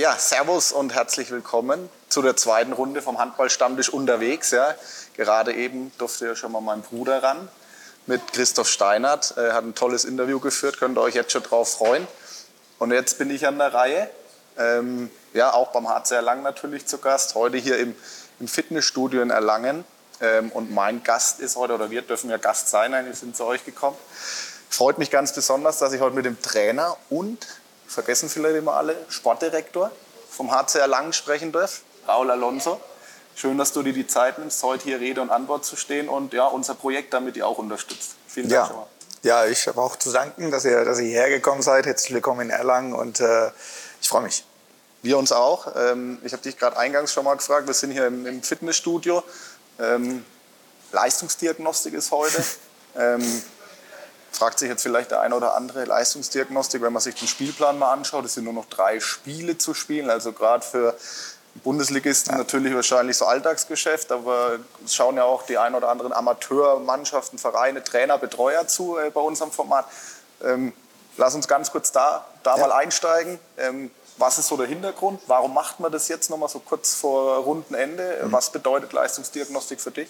[0.00, 4.50] Ja, Servus und herzlich willkommen zu der zweiten Runde vom Handballstammtisch unterwegs.
[4.50, 4.74] Ja.
[5.14, 7.50] Gerade eben durfte ja schon mal mein Bruder ran
[8.06, 9.34] mit Christoph Steinert.
[9.36, 12.08] Er hat ein tolles Interview geführt, könnt ihr euch jetzt schon drauf freuen.
[12.78, 14.08] Und jetzt bin ich an der Reihe.
[14.56, 17.34] Ähm, ja, auch beim HC Erlangen natürlich zu Gast.
[17.34, 17.94] Heute hier im,
[18.38, 19.84] im Fitnessstudio in Erlangen.
[20.22, 23.44] Ähm, und mein Gast ist heute, oder wir dürfen ja Gast sein, wir sind zu
[23.44, 23.98] euch gekommen.
[24.70, 27.46] Freut mich ganz besonders, dass ich heute mit dem Trainer und
[27.90, 29.90] vergessen vielleicht immer alle, Sportdirektor
[30.30, 32.80] vom HCR Langen sprechen darf, Raul Alonso.
[33.34, 36.32] Schön, dass du dir die Zeit nimmst, heute hier Rede und Antwort zu stehen und
[36.32, 38.14] ja, unser Projekt damit ihr auch unterstützt.
[38.28, 38.66] Vielen Dank ja.
[38.66, 38.86] schon mal.
[39.22, 41.86] Ja, ich habe auch zu danken, dass ihr, dass ihr hierher gekommen seid.
[41.86, 43.50] Herzlich willkommen in Erlangen und äh,
[44.00, 44.44] ich freue mich.
[45.02, 45.74] Wir uns auch.
[45.76, 47.66] Ähm, ich habe dich gerade eingangs schon mal gefragt.
[47.66, 49.22] Wir sind hier im, im Fitnessstudio.
[49.78, 50.24] Ähm,
[50.92, 52.42] Leistungsdiagnostik ist heute.
[52.96, 53.42] ähm,
[54.40, 57.92] fragt sich jetzt vielleicht der eine oder andere Leistungsdiagnostik, wenn man sich den Spielplan mal
[57.92, 58.24] anschaut.
[58.24, 60.96] Es sind nur noch drei Spiele zu spielen, also gerade für
[61.62, 62.38] Bundesligisten ja.
[62.38, 67.84] natürlich wahrscheinlich so Alltagsgeschäft, aber es schauen ja auch die ein oder anderen Amateurmannschaften, Vereine,
[67.84, 69.84] Trainer, Betreuer zu äh, bei unserem Format.
[70.42, 70.72] Ähm,
[71.18, 72.66] lass uns ganz kurz da, da ja.
[72.66, 73.38] mal einsteigen.
[73.58, 75.20] Ähm, was ist so der Hintergrund?
[75.26, 78.22] Warum macht man das jetzt noch mal so kurz vor Rundenende?
[78.24, 78.32] Mhm.
[78.32, 80.08] Was bedeutet Leistungsdiagnostik für dich?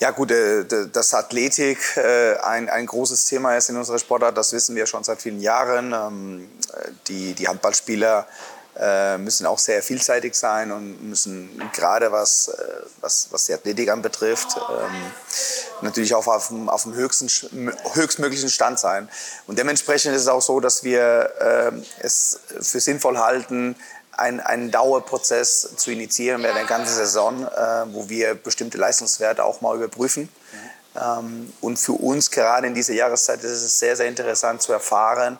[0.00, 4.52] Ja gut, äh, dass Athletik äh, ein, ein großes Thema ist in unserer Sportart, das
[4.52, 5.92] wissen wir schon seit vielen Jahren.
[5.92, 6.48] Ähm,
[7.08, 8.28] die, die Handballspieler
[8.78, 12.48] äh, müssen auch sehr vielseitig sein und müssen gerade was,
[13.00, 15.12] was, was die Athletik anbetrifft, ähm,
[15.82, 17.28] natürlich auch auf dem, auf dem höchsten,
[17.94, 19.08] höchstmöglichen Stand sein.
[19.48, 23.74] Und dementsprechend ist es auch so, dass wir es für sinnvoll halten,
[24.18, 29.60] einen, einen Dauerprozess zu initiieren während der ganzen Saison, äh, wo wir bestimmte Leistungswerte auch
[29.60, 30.28] mal überprüfen.
[30.96, 35.38] Ähm, und für uns gerade in dieser Jahreszeit ist es sehr, sehr interessant zu erfahren,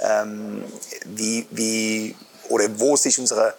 [0.00, 0.64] ähm,
[1.04, 2.16] wie, wie
[2.48, 3.54] oder wo sich unsere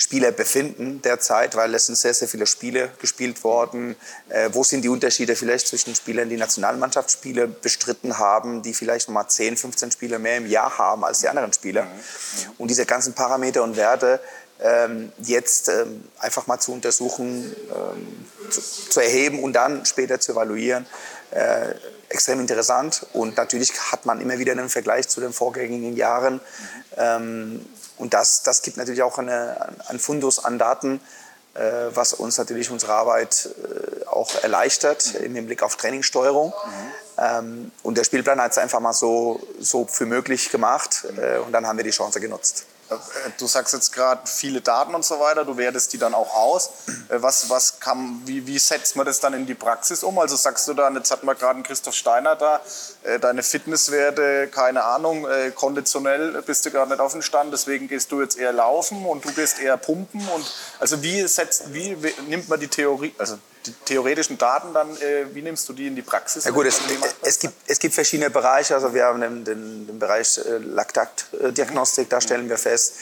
[0.00, 3.96] Spieler befinden derzeit, weil es sind sehr, sehr viele Spiele gespielt worden.
[4.28, 9.14] Äh, wo sind die Unterschiede vielleicht zwischen Spielern, die Nationalmannschaftsspiele bestritten haben, die vielleicht noch
[9.14, 11.82] mal 10, 15 Spiele mehr im Jahr haben als die anderen Spieler?
[11.82, 11.90] Mhm.
[12.58, 14.20] Und diese ganzen Parameter und Werte
[14.60, 20.32] ähm, jetzt ähm, einfach mal zu untersuchen, ähm, zu, zu, erheben und dann später zu
[20.32, 20.86] evaluieren,
[21.32, 21.74] äh,
[22.08, 23.04] extrem interessant.
[23.12, 26.34] Und natürlich hat man immer wieder einen Vergleich zu den vorgängigen Jahren.
[26.34, 26.40] Mhm.
[26.96, 27.66] Ähm,
[27.98, 31.00] und das, das gibt natürlich auch eine, ein Fundus an Daten,
[31.54, 31.60] äh,
[31.94, 36.48] was uns natürlich unsere Arbeit äh, auch erleichtert im Hinblick auf Trainingssteuerung.
[36.48, 36.92] Mhm.
[37.18, 41.52] Ähm, und der Spielplan hat es einfach mal so, so für möglich gemacht äh, und
[41.52, 42.66] dann haben wir die Chance genutzt.
[43.36, 46.70] Du sagst jetzt gerade viele Daten und so weiter, du wertest die dann auch aus.
[47.08, 50.18] Äh, was, was kann, wie, wie setzt man das dann in die Praxis um?
[50.18, 52.60] Also sagst du dann, jetzt hat man gerade einen Christoph Steiner da,
[53.02, 57.88] äh, deine Fitnesswerte, keine Ahnung, äh, konditionell bist du gerade nicht auf dem Stand, deswegen
[57.88, 60.26] gehst du jetzt eher laufen und du gehst eher pumpen.
[60.28, 65.26] Und, also wie, setzt, wie nimmt man die Theorie, also die theoretischen Daten dann, äh,
[65.32, 66.44] wie nimmst du die in die Praxis?
[66.44, 66.80] Ja gut, es,
[67.22, 68.74] es, gibt, es gibt verschiedene Bereiche.
[68.74, 72.94] Also wir haben den, den, den Bereich äh, Laktatdiagnostik, da stellen wir fest,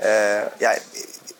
[0.00, 0.72] äh, ja,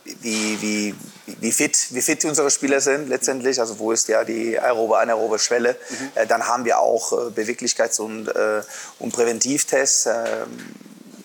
[0.04, 0.94] wie, wie,
[1.26, 5.38] wie, fit, wie fit unsere Spieler sind letztendlich, also wo ist ja die aerobe, anaerobe
[5.38, 5.76] Schwelle.
[5.88, 6.10] Mhm.
[6.14, 8.62] Äh, dann haben wir auch äh, Beweglichkeits- und, äh,
[8.98, 10.74] und Präventivtests, ähm,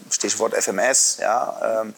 [0.09, 1.93] Stichwort FMS, ja, ähm,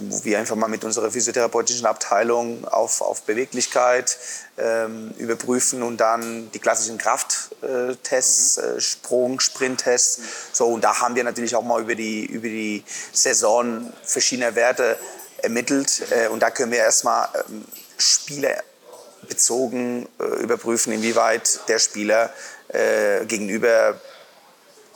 [0.00, 4.18] wo wir einfach mal mit unserer physiotherapeutischen Abteilung auf, auf Beweglichkeit
[4.56, 8.62] ähm, überprüfen und dann die klassischen Krafttests, mhm.
[8.62, 10.22] äh, Sprung, Sprinttests.
[10.52, 14.98] So, und da haben wir natürlich auch mal über die, über die Saison verschiedene Werte
[15.42, 16.04] ermittelt.
[16.10, 17.66] Äh, und da können wir erstmal ähm,
[17.98, 22.32] spielerbezogen äh, überprüfen, inwieweit der Spieler
[22.68, 24.00] äh, gegenüber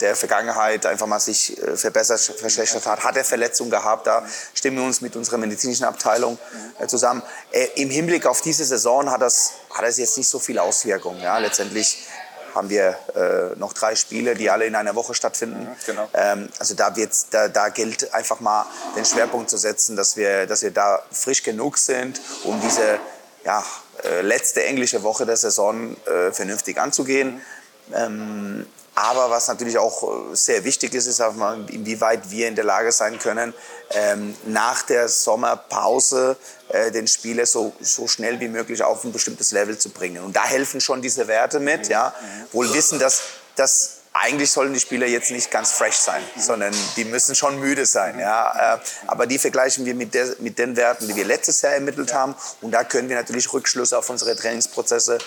[0.01, 3.05] der Vergangenheit einfach mal sich äh, verbessert, verschlechtert hat.
[3.05, 4.07] Hat er Verletzungen gehabt?
[4.07, 6.39] Da stimmen wir uns mit unserer medizinischen Abteilung
[6.79, 7.23] äh, zusammen.
[7.51, 11.21] Äh, Im Hinblick auf diese Saison hat das, hat das jetzt nicht so viele Auswirkungen.
[11.21, 11.39] Ja?
[11.39, 12.07] Letztendlich
[12.55, 15.65] haben wir äh, noch drei Spiele, die alle in einer Woche stattfinden.
[15.65, 16.09] Mhm, genau.
[16.15, 18.67] ähm, also da, wird's, da, da gilt einfach mal
[18.97, 22.99] den Schwerpunkt zu setzen, dass wir, dass wir da frisch genug sind, um diese
[23.45, 23.65] ja,
[24.05, 27.41] äh, letzte englische Woche der Saison äh, vernünftig anzugehen.
[27.89, 27.95] Mhm.
[27.95, 28.67] Ähm,
[28.99, 31.21] aber was natürlich auch äh, sehr wichtig ist, ist,
[31.69, 33.55] inwieweit wir in der Lage sein können,
[33.91, 36.37] ähm, nach der Sommerpause
[36.69, 40.25] äh, den Spieler so, so schnell wie möglich auf ein bestimmtes Level zu bringen.
[40.25, 42.13] Und da helfen schon diese Werte mit, ja.
[42.53, 43.21] Wohl wissen, dass,
[43.55, 47.87] dass eigentlich sollen die Spieler jetzt nicht ganz fresh sein, sondern die müssen schon müde
[47.87, 48.19] sein.
[48.19, 48.75] Ja.
[48.75, 52.13] Äh, aber die vergleichen wir mit, der, mit den Werten, die wir letztes Jahr ermittelt
[52.13, 52.35] haben.
[52.61, 55.19] Und da können wir natürlich Rückschlüsse auf unsere Trainingsprozesse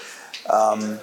[0.49, 0.99] ähm,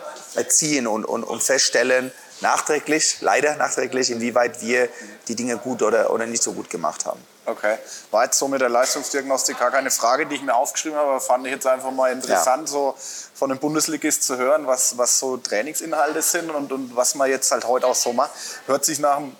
[0.49, 4.89] ziehen und, und, und feststellen, nachträglich, leider nachträglich, inwieweit wir
[5.29, 7.21] die Dinge gut oder, oder nicht so gut gemacht haben.
[7.47, 7.79] Okay.
[8.11, 11.21] War jetzt so mit der Leistungsdiagnostik gar keine Frage, die ich mir aufgeschrieben habe, aber
[11.21, 12.73] fand ich jetzt einfach mal interessant, ja.
[12.73, 12.95] so
[13.35, 17.51] von einem Bundesligist zu hören, was, was so Trainingsinhalte sind und, und was man jetzt
[17.51, 18.31] halt heute auch so macht.
[18.67, 19.35] Hört sich nach einem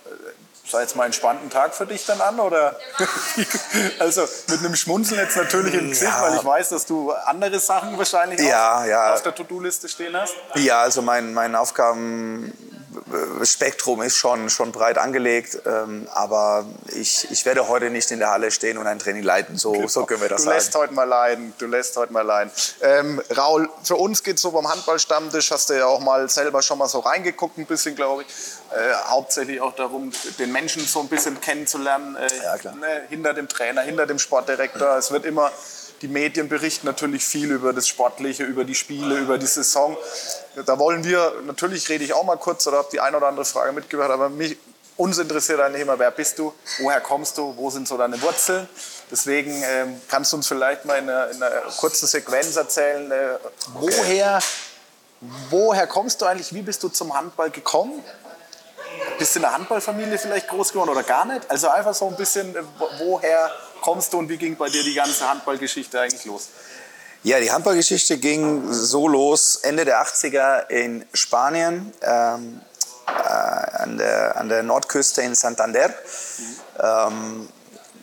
[0.69, 2.39] sei jetzt mal einen entspannten Tag für dich dann an?
[2.39, 2.77] Oder?
[3.99, 6.21] also mit einem Schmunzeln jetzt natürlich im Gesicht, ja.
[6.21, 9.13] weil ich weiß, dass du andere Sachen wahrscheinlich ja, ja.
[9.13, 10.35] auf der To-Do-Liste stehen hast.
[10.55, 12.53] Ja, also mein, mein Aufgaben
[13.43, 18.29] Spektrum ist schon, schon breit angelegt, ähm, aber ich, ich werde heute nicht in der
[18.29, 19.57] Halle stehen und ein Training leiten.
[19.57, 19.87] So, genau.
[19.87, 21.53] so können wir das du lässt heute mal leiden.
[21.57, 22.51] Du lässt heute mal leiden.
[22.81, 26.61] Ähm, Raul, für uns geht es so beim Handballstammtisch, hast du ja auch mal selber
[26.61, 28.27] schon mal so reingeguckt, ein bisschen, glaube ich.
[28.75, 32.27] Äh, hauptsächlich auch darum, den Menschen so ein bisschen kennenzulernen, äh,
[32.63, 34.97] ja, ne, hinter dem Trainer, hinter dem Sportdirektor.
[34.97, 35.51] Es wird immer
[36.01, 39.97] die Medien berichten natürlich viel über das Sportliche, über die Spiele, über die Saison.
[40.65, 43.45] Da wollen wir, natürlich rede ich auch mal kurz oder habe die eine oder andere
[43.45, 44.57] Frage mitgebracht, aber mich,
[44.95, 48.67] uns interessiert eigentlich immer, wer bist du, woher kommst du, wo sind so deine Wurzeln.
[49.09, 53.37] Deswegen ähm, kannst du uns vielleicht mal in einer, in einer kurzen Sequenz erzählen, äh,
[53.73, 54.39] woher,
[55.49, 58.03] woher kommst du eigentlich, wie bist du zum Handball gekommen?
[59.17, 61.49] Bist du in einer Handballfamilie vielleicht groß geworden oder gar nicht?
[61.49, 62.61] Also einfach so ein bisschen, äh,
[62.99, 66.49] woher kommst du und wie ging bei dir die ganze Handballgeschichte eigentlich los?
[67.23, 72.61] Ja, die Handballgeschichte ging so los Ende der 80er in Spanien, ähm,
[73.07, 75.89] äh, an, der, an der Nordküste in Santander.
[75.89, 76.55] Mhm.
[76.81, 77.49] Ähm,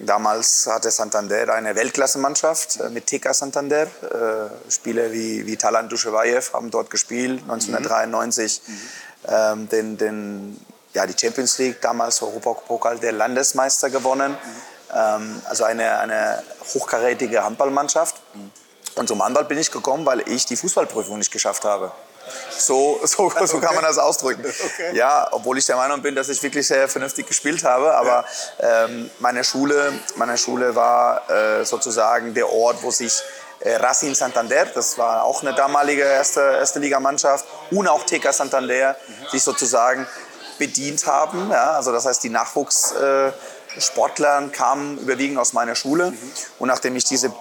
[0.01, 3.85] damals hatte Santander eine Weltklassemannschaft äh, mit TK Santander.
[3.85, 8.75] Äh, Spieler wie, wie Talan Duschewajew haben dort gespielt, 1993 mhm.
[9.29, 10.61] ähm, den, den,
[10.93, 14.33] ja, die Champions League, damals Europapokal der Landesmeister gewonnen.
[14.33, 16.43] Mhm ähm, also eine, eine
[16.75, 18.17] hochkarätige Handballmannschaft.
[18.97, 21.93] Und zum Handball bin ich gekommen, weil ich die Fußballprüfung nicht geschafft habe.
[22.51, 23.67] So, so, so okay.
[23.67, 24.45] kann man das ausdrücken.
[24.45, 24.97] Okay.
[24.97, 27.95] Ja, obwohl ich der Meinung bin, dass ich wirklich sehr vernünftig gespielt habe.
[27.95, 28.25] Aber
[28.61, 28.85] ja.
[28.85, 33.23] ähm, meine, Schule, meine Schule war äh, sozusagen der Ort, wo sich
[33.61, 38.97] äh, Racing Santander, das war auch eine damalige erste, erste Ligamannschaft, und auch TK Santander,
[39.07, 39.29] mhm.
[39.31, 40.07] sich sozusagen
[40.59, 41.51] bedient haben.
[41.51, 42.93] Ja, also das heißt, die Nachwuchs...
[42.93, 43.33] Äh,
[43.79, 46.11] Sportlern kamen überwiegend aus meiner Schule.
[46.11, 46.33] Mhm.
[46.59, 47.33] Und nachdem ich diese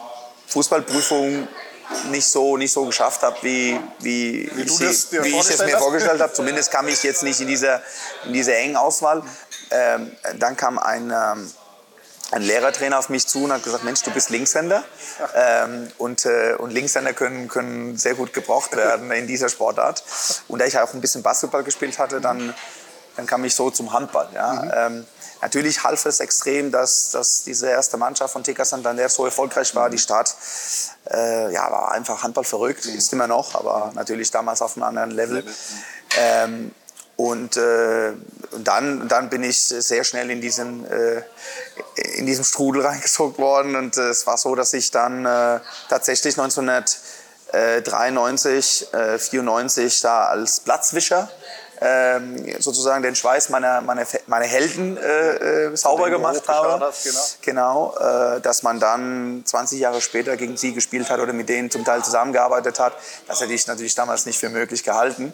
[0.47, 1.47] Fußballprüfung
[2.09, 5.77] nicht so, nicht so geschafft habe, wie, wie, wie, ich, sie, wie ich es mir
[5.77, 6.33] vorgestellt habe.
[6.33, 7.81] Zumindest kam ich jetzt nicht in dieser,
[8.25, 9.23] in dieser engen Auswahl.
[9.71, 11.51] Ähm, dann kam ein, ähm,
[12.31, 14.83] ein Lehrertrainer auf mich zu und hat gesagt, Mensch, du bist Linkshänder.
[15.35, 20.03] Ähm, und, äh, und Linkshänder können, können sehr gut gebraucht werden in dieser Sportart.
[20.47, 22.53] Und da ich auch ein bisschen Basketball gespielt hatte, dann,
[23.15, 24.29] dann kam ich so zum Handball.
[24.33, 24.89] Ja.
[24.89, 25.05] Mhm.
[25.45, 29.91] Natürlich half es extrem, dass, dass diese erste Mannschaft von TK Santander so erfolgreich war.
[29.91, 30.35] Die Stadt
[31.11, 35.11] äh, ja, war einfach Handball verrückt, ist immer noch, aber natürlich damals auf einem anderen
[35.11, 35.43] Level.
[36.17, 36.71] Ähm,
[37.15, 38.13] und, äh,
[38.53, 41.21] und dann, dann bin ich sehr schnell in diesen, äh,
[42.15, 43.75] in diesem Strudel reingezogen worden.
[43.75, 45.59] Und äh, es war so, dass ich dann äh,
[45.89, 48.87] tatsächlich 1993,
[49.19, 51.29] 94 äh, da als Platzwischer
[51.81, 56.85] ähm, sozusagen den Schweiß meiner, meiner, meiner Helden äh, äh, sauber gemacht habe.
[56.85, 61.33] Hast, genau, genau äh, dass man dann 20 Jahre später gegen sie gespielt hat oder
[61.33, 62.93] mit denen zum Teil zusammengearbeitet hat.
[63.27, 65.33] Das hätte ich natürlich damals nicht für möglich gehalten.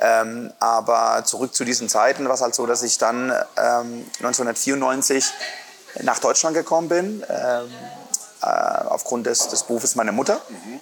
[0.00, 5.24] Ähm, aber zurück zu diesen Zeiten war es halt so, dass ich dann ähm, 1994
[6.02, 7.70] nach Deutschland gekommen bin, ähm,
[8.42, 10.40] äh, aufgrund des, des Berufes meiner Mutter.
[10.48, 10.80] Mhm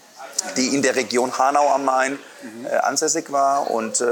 [0.56, 2.18] die in der Region Hanau am Main
[2.64, 3.70] äh, ansässig war.
[3.70, 4.04] Und äh,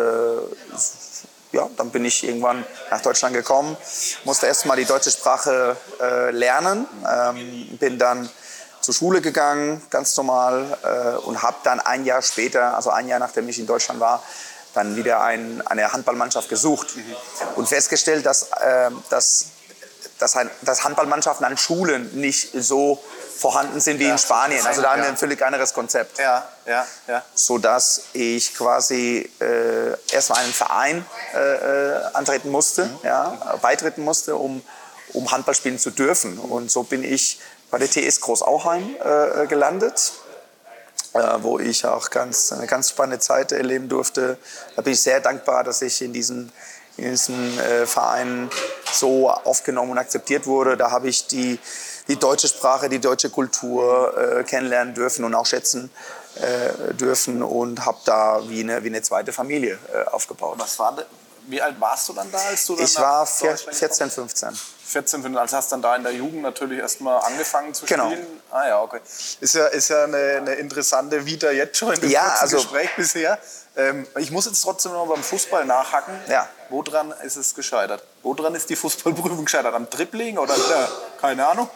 [1.52, 3.76] ja, dann bin ich irgendwann nach Deutschland gekommen,
[4.24, 8.28] musste erst mal die deutsche Sprache äh, lernen, ähm, bin dann
[8.80, 13.18] zur Schule gegangen, ganz normal, äh, und habe dann ein Jahr später, also ein Jahr
[13.18, 14.22] nachdem ich in Deutschland war,
[14.74, 17.02] dann wieder ein, eine Handballmannschaft gesucht mhm.
[17.56, 19.46] und festgestellt, dass, äh, dass,
[20.18, 23.02] dass, dass Handballmannschaften an Schulen nicht so
[23.36, 24.64] vorhanden sind wie ja, in Spanien.
[24.64, 26.18] Also da haben wir ein völlig anderes Konzept.
[26.18, 27.22] Ja, ja, ja.
[27.34, 31.04] Sodass ich quasi äh, erstmal einen Verein
[31.34, 32.98] äh, äh, antreten musste, mhm.
[33.02, 34.62] ja, beitreten musste, um,
[35.12, 36.38] um Handball spielen zu dürfen.
[36.38, 37.40] Und so bin ich
[37.70, 40.12] bei der TS Großauheim äh, gelandet.
[41.14, 44.36] Äh, wo ich auch ganz, eine ganz spannende Zeit erleben durfte.
[44.74, 46.52] Da bin ich sehr dankbar, dass ich in diesen,
[46.96, 48.50] in diesen äh, Verein
[48.92, 50.76] so aufgenommen und akzeptiert wurde.
[50.76, 51.58] Da habe ich die,
[52.08, 55.90] die deutsche Sprache, die deutsche Kultur äh, kennenlernen dürfen und auch schätzen
[56.36, 60.56] äh, dürfen und habe da wie eine, wie eine zweite Familie äh, aufgebaut.
[60.58, 60.96] Was war,
[61.46, 64.58] wie alt warst du dann da, als du dann Ich war 14, 15.
[64.86, 68.10] 14, 15, also hast dann da in der Jugend natürlich erstmal angefangen zu genau.
[68.10, 68.26] spielen.
[68.50, 69.00] Ah ja, okay.
[69.40, 72.90] Ist ja, ist ja eine, eine interessante Vita jetzt schon in dem ja, also, Gespräch
[72.96, 73.38] bisher.
[73.76, 76.14] Ähm, ich muss jetzt trotzdem noch beim Fußball nachhacken.
[76.28, 76.48] Ja.
[76.74, 78.02] Woran ist es gescheitert?
[78.24, 79.74] Woran ist die Fußballprüfung gescheitert?
[79.74, 80.88] Am Dribbling oder ja,
[81.20, 81.70] keine Ahnung?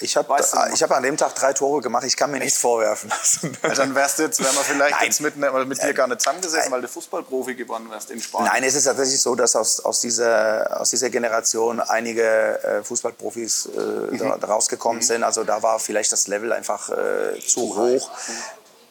[0.00, 2.04] Ich habe hab an dem Tag drei Tore gemacht.
[2.04, 3.56] Ich kann mir nichts vorwerfen lassen.
[3.62, 5.04] Ja, dann wärst du jetzt, wären wir vielleicht Nein.
[5.06, 8.50] jetzt mit, ne- mit dir gar nicht zusammengesessen, weil du Fußballprofi geworden wärst in Spanien.
[8.52, 12.22] Nein, es ist tatsächlich so, dass aus, aus, dieser, aus dieser Generation einige
[12.62, 13.66] äh, Fußballprofis
[14.12, 15.24] äh, da rausgekommen sind.
[15.24, 18.10] Also da war vielleicht das Level einfach äh, zu hoch.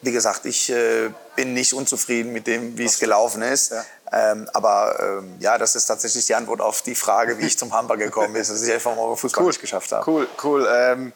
[0.02, 3.70] Wie gesagt, ich äh, bin nicht unzufrieden mit dem, wie es gelaufen ist.
[3.70, 3.84] Ja.
[4.14, 7.72] Ähm, aber ähm, ja, das ist tatsächlich die Antwort auf die Frage, wie ich zum
[7.72, 10.08] Handball gekommen bin, dass ich einfach mal Fußball nicht geschafft habe.
[10.10, 10.68] Cool, cool.
[10.70, 11.12] Ähm,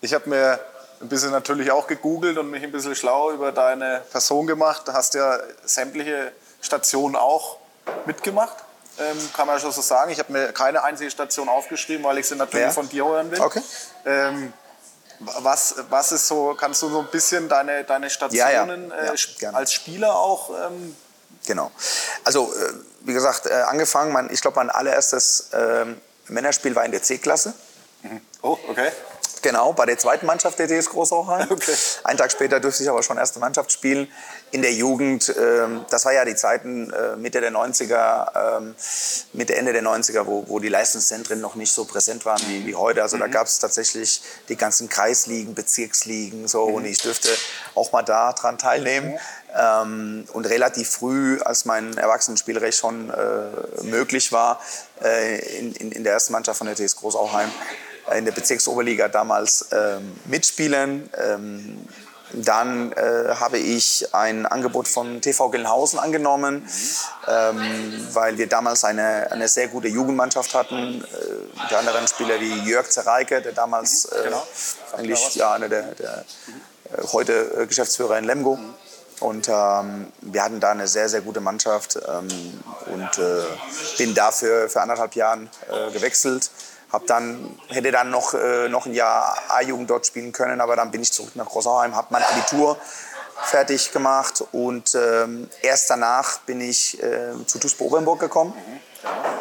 [0.00, 0.60] ich habe mir
[1.00, 4.82] ein bisschen natürlich auch gegoogelt und mich ein bisschen schlau über deine Person gemacht.
[4.86, 7.58] Du hast ja sämtliche Stationen auch
[8.06, 8.56] mitgemacht,
[8.98, 10.10] ähm, kann man schon so sagen.
[10.12, 12.72] Ich habe mir keine einzige Station aufgeschrieben, weil ich sie natürlich Ja.
[12.72, 13.40] von dir hören will.
[13.40, 13.62] Okay.
[14.04, 14.52] Ähm,
[15.18, 18.10] was, was ist so, kannst du so ein bisschen deine, deine Ja,
[18.50, 18.62] ja.
[18.62, 18.90] Stationen
[19.40, 20.94] Ja, äh, als Spieler auch ähm,
[21.46, 21.70] Genau.
[22.24, 22.72] Also, äh,
[23.02, 27.54] wie gesagt, äh, angefangen, mein, ich glaube, mein allererstes ähm, Männerspiel war in der C-Klasse.
[28.42, 28.90] Oh, okay.
[29.42, 31.48] Genau, bei der zweiten Mannschaft der TS Großauchheim.
[31.56, 31.74] Okay.
[32.02, 34.08] Einen Tag später durfte ich aber schon erste Mannschaft spielen.
[34.50, 38.74] In der Jugend, ähm, das war ja die Zeiten äh, Mitte der 90er, ähm,
[39.32, 42.74] Mitte, Ende der 90er, wo, wo die Leistungszentren noch nicht so präsent waren wie, wie
[42.74, 43.02] heute.
[43.02, 47.28] Also da gab es tatsächlich die ganzen Kreisligen, Bezirksligen so und ich dürfte
[47.74, 49.18] auch mal da dran teilnehmen.
[49.58, 54.60] Ähm, und relativ früh, als mein Erwachsenenspielrecht schon äh, möglich war,
[55.02, 57.50] äh, in, in, in der ersten Mannschaft von der TS Großauchheim,
[58.10, 61.08] äh, in der Bezirksoberliga damals ähm, mitspielen.
[61.16, 61.86] Ähm,
[62.32, 66.68] dann äh, habe ich ein Angebot von TV Gelnhausen angenommen,
[67.26, 71.02] ähm, weil wir damals eine, eine sehr gute Jugendmannschaft hatten.
[71.02, 74.42] Äh, unter anderem Spieler wie Jörg Zereike, der damals äh, genau.
[74.92, 76.24] Mir eigentlich ja, einer der, der
[76.92, 78.58] äh, heute äh, Geschäftsführer in Lemgo.
[79.20, 82.28] Und ähm, wir hatten da eine sehr, sehr gute Mannschaft ähm,
[82.86, 83.42] und äh,
[83.96, 86.50] bin dafür für anderthalb Jahren äh, gewechselt.
[86.92, 90.90] Hab dann, hätte dann noch, äh, noch ein Jahr A-Jugend dort spielen können, aber dann
[90.90, 92.78] bin ich zurück nach Großauheim, habe mein Abitur
[93.42, 98.54] fertig gemacht und ähm, erst danach bin ich äh, zu TuS Obernburg gekommen,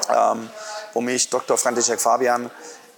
[0.10, 0.50] ähm,
[0.94, 1.58] wo mich Dr.
[1.58, 2.50] František Fabian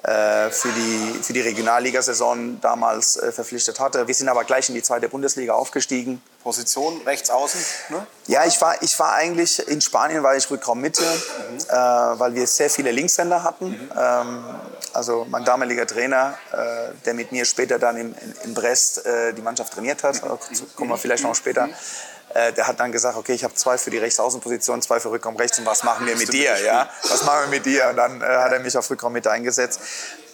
[0.08, 4.08] für die, für die Regionalligasaison damals äh, verpflichtet hatte.
[4.08, 6.22] Wir sind aber gleich in die zweite Bundesliga aufgestiegen.
[6.44, 7.60] Position rechts außen.
[7.90, 8.08] Ne?
[8.28, 12.48] Ja, ich war, ich war eigentlich in Spanien, war ich Rückraum Mitte, äh, weil wir
[12.48, 13.90] sehr viele Linkshänder hatten.
[14.00, 14.46] Ähm,
[14.94, 19.34] also mein damaliger Trainer, äh, der mit mir später dann in, in, in Brest äh,
[19.34, 21.68] die Mannschaft trainiert hat, dazu kommen wir vielleicht noch später,
[22.38, 25.36] äh, der hat dann gesagt, okay, ich habe zwei für die Rechtsaußenposition, zwei für Rückraum
[25.38, 26.56] rechts und was machen wir mit dir?
[26.62, 26.88] Ja?
[27.10, 27.90] Was machen wir mit dir?
[27.90, 29.80] Und dann äh, hat er mich auf Rückraum Mitte eingesetzt.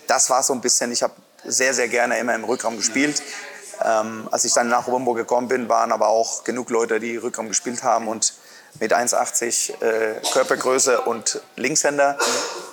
[0.07, 1.13] Das war so ein bisschen, ich habe
[1.45, 3.23] sehr, sehr gerne immer im Rückraum gespielt.
[3.81, 7.47] Ähm, als ich dann nach Homburg gekommen bin, waren aber auch genug Leute, die Rückraum
[7.47, 8.33] gespielt haben und
[8.81, 12.17] mit 1,80 äh, Körpergröße und Linkshänder,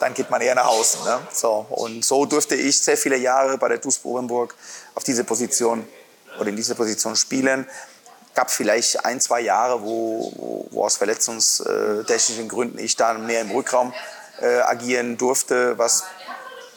[0.00, 1.04] dann geht man eher nach außen.
[1.04, 1.18] Ne?
[1.32, 4.56] So, und so durfte ich sehr viele Jahre bei der TuS Bovenburg
[4.94, 5.86] auf diese Position
[6.38, 7.66] oder in dieser Position spielen.
[8.34, 13.92] Gab vielleicht ein, zwei Jahre, wo, wo, aus verletzungstechnischen Gründen ich dann mehr im Rückraum
[14.40, 16.04] äh, agieren durfte, was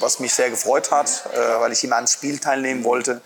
[0.03, 3.21] was mich sehr gefreut hat, äh, weil ich immer ans Spiel teilnehmen wollte.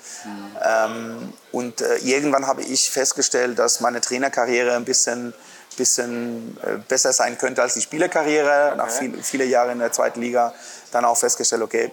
[0.63, 5.33] Ähm, und äh, irgendwann habe ich festgestellt, dass meine Trainerkarriere ein bisschen,
[5.75, 8.75] bisschen äh, besser sein könnte als die Spielerkarriere.
[8.77, 10.53] Nach viel, viele Jahre in der zweiten Liga
[10.91, 11.91] dann auch festgestellt, okay,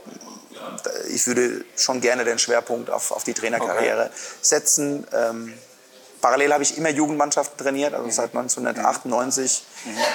[1.08, 4.10] ich würde schon gerne den Schwerpunkt auf, auf die Trainerkarriere
[4.40, 5.06] setzen.
[5.12, 5.54] Ähm,
[6.24, 9.62] parallel habe ich immer Jugendmannschaften trainiert, also seit 1998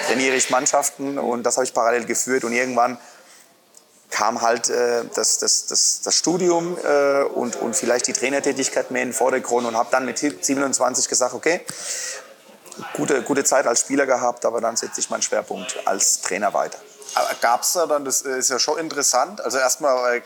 [0.08, 2.98] trainiere ich Mannschaften und das habe ich parallel geführt und irgendwann
[4.10, 9.02] kam halt äh, das, das, das, das Studium äh, und, und vielleicht die Trainertätigkeit mehr
[9.02, 11.60] in den Vordergrund und habe dann mit 27 gesagt, okay,
[12.94, 16.80] gute, gute Zeit als Spieler gehabt, aber dann setze ich meinen Schwerpunkt als Trainer weiter.
[17.40, 20.22] Gab es da dann, das ist ja schon interessant, also erstmal äh,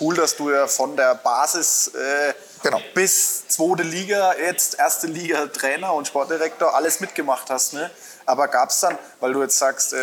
[0.00, 2.32] cool, dass du ja von der Basis äh,
[2.66, 2.80] Genau.
[2.94, 7.74] bis zweite Liga, jetzt erste Liga Trainer und Sportdirektor, alles mitgemacht hast.
[7.74, 7.90] Ne?
[8.26, 9.96] Aber gab es dann, weil du jetzt sagst, äh,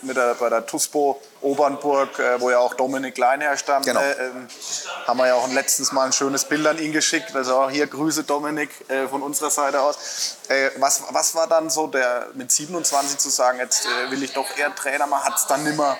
[0.00, 4.00] mit der, bei der TUSPO Obernburg, äh, wo ja auch Dominik Leinherr stand, Genau.
[4.00, 4.48] äh, ähm,
[5.06, 7.36] haben wir ja auch letztens mal ein schönes Bild an ihn geschickt.
[7.36, 10.38] Also auch hier Grüße Dominik äh, von unserer Seite aus.
[10.48, 14.32] Äh, was, was war dann so der mit 27 zu sagen, jetzt äh, will ich
[14.32, 15.24] doch eher Trainer machen?
[15.24, 15.98] Hat es dann nimmer,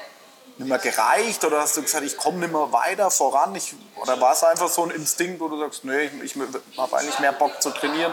[0.59, 3.54] nimmer gereicht oder hast du gesagt, ich komme nimmer weiter voran?
[3.54, 6.37] Ich, oder war es einfach so ein Instinkt, wo du sagst, nee, ich, ich
[6.76, 8.12] habe eigentlich mehr Bock zu trainieren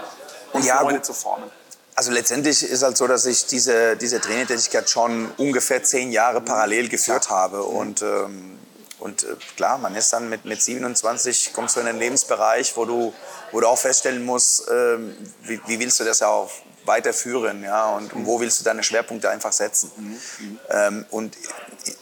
[0.53, 1.05] und Ja, gut.
[1.05, 1.49] zu formen?
[1.95, 6.87] Also letztendlich ist halt so, dass ich diese, diese Trainertätigkeit schon ungefähr zehn Jahre parallel
[6.87, 7.63] geführt habe.
[7.63, 8.57] Und, ähm,
[8.99, 12.85] und äh, klar, man ist dann mit, mit 27, kommst du in einen Lebensbereich, wo
[12.85, 13.13] du,
[13.51, 16.49] wo du auch feststellen musst, ähm, wie, wie willst du das ja auch
[16.89, 17.63] weiterführen?
[17.63, 17.91] Ja?
[17.95, 18.25] Und mhm.
[18.25, 19.89] wo willst du deine Schwerpunkte einfach setzen?
[19.95, 20.59] Mhm.
[20.69, 21.37] Ähm, und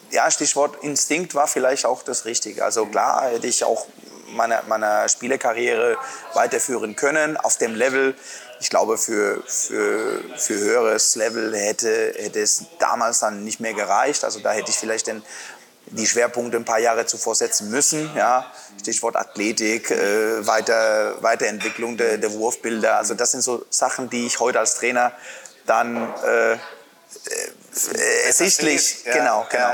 [0.10, 2.66] ja, Stichwort Instinkt war vielleicht auch das Richtige.
[2.66, 3.86] Also klar hätte ich auch
[4.30, 5.98] meine, meine Spielerkarriere
[6.34, 8.16] weiterführen können auf dem Level.
[8.60, 14.24] Ich glaube, für, für, für höheres Level hätte, hätte es damals dann nicht mehr gereicht.
[14.24, 15.22] Also da hätte ich vielleicht den,
[15.92, 18.10] die Schwerpunkte ein paar Jahre zuvor setzen müssen.
[18.16, 18.52] Ja.
[18.80, 22.98] Stichwort Athletik, äh, Weiter, Weiterentwicklung der, der Wurfbilder.
[22.98, 25.12] Also das sind so Sachen, die ich heute als Trainer
[25.66, 29.14] dann äh, äh, sichtlich, ja.
[29.14, 29.70] genau, genau.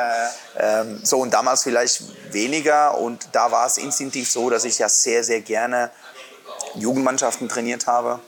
[0.58, 4.89] Ähm, so und damals vielleicht weniger und da war es instinktiv so, dass ich ja
[4.89, 5.91] sehr, sehr gerne
[6.75, 8.20] Jugendmannschaften trainiert habe.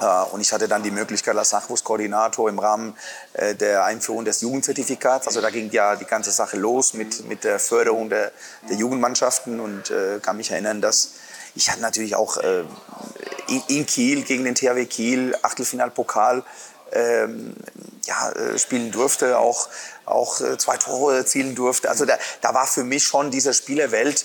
[0.00, 2.96] Äh, und ich hatte dann die Möglichkeit als Nachwuchskoordinator im Rahmen
[3.34, 5.26] äh, der Einführung des Jugendzertifikats.
[5.26, 8.32] Also da ging ja die ganze Sache los mit, mit der Förderung der,
[8.68, 11.12] der Jugendmannschaften und äh, kann mich erinnern, dass
[11.54, 12.64] ich hatte natürlich auch äh,
[13.68, 16.44] in, Kiel gegen den THW Kiel Achtelfinalpokal
[16.92, 17.54] ähm,
[18.04, 19.68] ja, äh, spielen durfte, auch,
[20.04, 21.90] auch äh, zwei Tore erzielen durfte.
[21.90, 24.24] Also da, da war für mich schon diese Spielerwelt,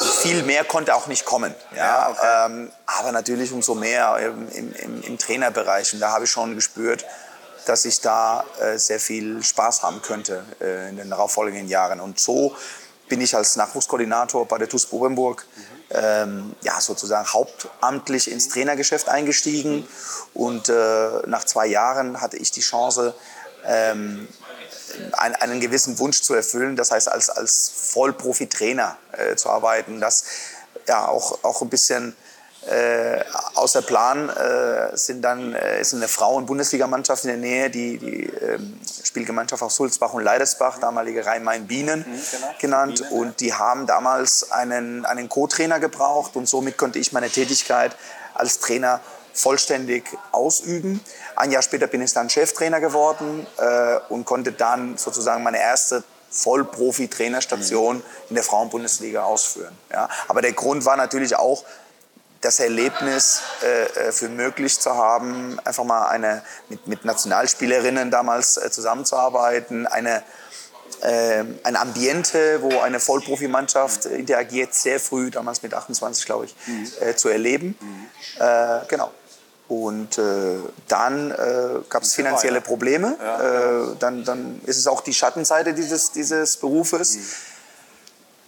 [0.00, 1.54] viel mehr konnte auch nicht kommen.
[1.74, 2.46] Ja, ja okay.
[2.46, 5.92] ähm, aber natürlich umso mehr im, im, im Trainerbereich.
[5.94, 7.04] Und da habe ich schon gespürt,
[7.66, 12.00] dass ich da äh, sehr viel Spaß haben könnte äh, in den darauffolgenden Jahren.
[12.00, 12.56] Und so
[13.08, 15.62] bin ich als Nachwuchskoordinator bei der TuS Bobenburg mhm.
[15.90, 19.86] ähm, ja, sozusagen hauptamtlich ins Trainergeschäft eingestiegen.
[20.34, 23.14] Und äh, nach zwei Jahren hatte ich die Chance,
[23.66, 24.28] ähm,
[25.12, 30.00] einen, einen, gewissen Wunsch zu erfüllen, das heißt als, als Vollprofi-Trainer äh, zu arbeiten.
[30.00, 30.24] Das
[30.86, 32.16] ja auch, auch ein bisschen
[32.68, 38.24] äh, außer Plan äh, sind dann, äh, ist eine Frauen-Bundesligamannschaft in der Nähe, die, die
[38.26, 42.54] ähm, Spielgemeinschaft aus Sulzbach und Leidersbach, damalige Rhein-Main-Bienen mhm, genau.
[42.58, 42.98] genannt.
[42.98, 47.96] Bienen, und die haben damals einen, einen Co-Trainer gebraucht und somit konnte ich meine Tätigkeit
[48.34, 49.00] als Trainer
[49.32, 51.00] vollständig ausüben.
[51.36, 56.02] Ein Jahr später bin ich dann Cheftrainer geworden äh, und konnte dann sozusagen meine erste
[56.30, 58.02] Vollprofi-Trainerstation mhm.
[58.28, 59.76] in der Frauenbundesliga ausführen.
[59.92, 60.08] Ja.
[60.28, 61.64] Aber der Grund war natürlich auch,
[62.40, 68.56] das Erlebnis äh, äh, für möglich zu haben, einfach mal eine, mit, mit Nationalspielerinnen damals
[68.56, 70.22] äh, zusammenzuarbeiten, eine,
[71.02, 76.88] äh, ein Ambiente, wo eine Vollprofimannschaft interagiert, sehr früh, damals mit 28, glaube ich, mhm.
[77.00, 77.76] äh, zu erleben.
[77.78, 78.42] Mhm.
[78.42, 79.10] Äh, genau.
[79.70, 80.56] Und äh,
[80.88, 81.36] dann äh,
[81.88, 83.16] gab es finanzielle Probleme.
[83.22, 83.84] Ja.
[83.84, 87.14] Äh, dann, dann ist es auch die Schattenseite dieses, dieses Berufes.
[87.14, 87.22] Mhm.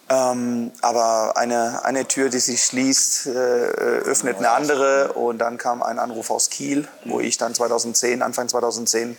[0.08, 5.12] Ähm, aber eine, eine Tür, die sich schließt, äh, öffnet eine andere.
[5.12, 9.16] Und dann kam ein Anruf aus Kiel, wo ich dann 2010, Anfang 2010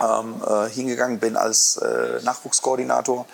[0.00, 3.24] ähm, äh, hingegangen bin als äh, Nachwuchskoordinator.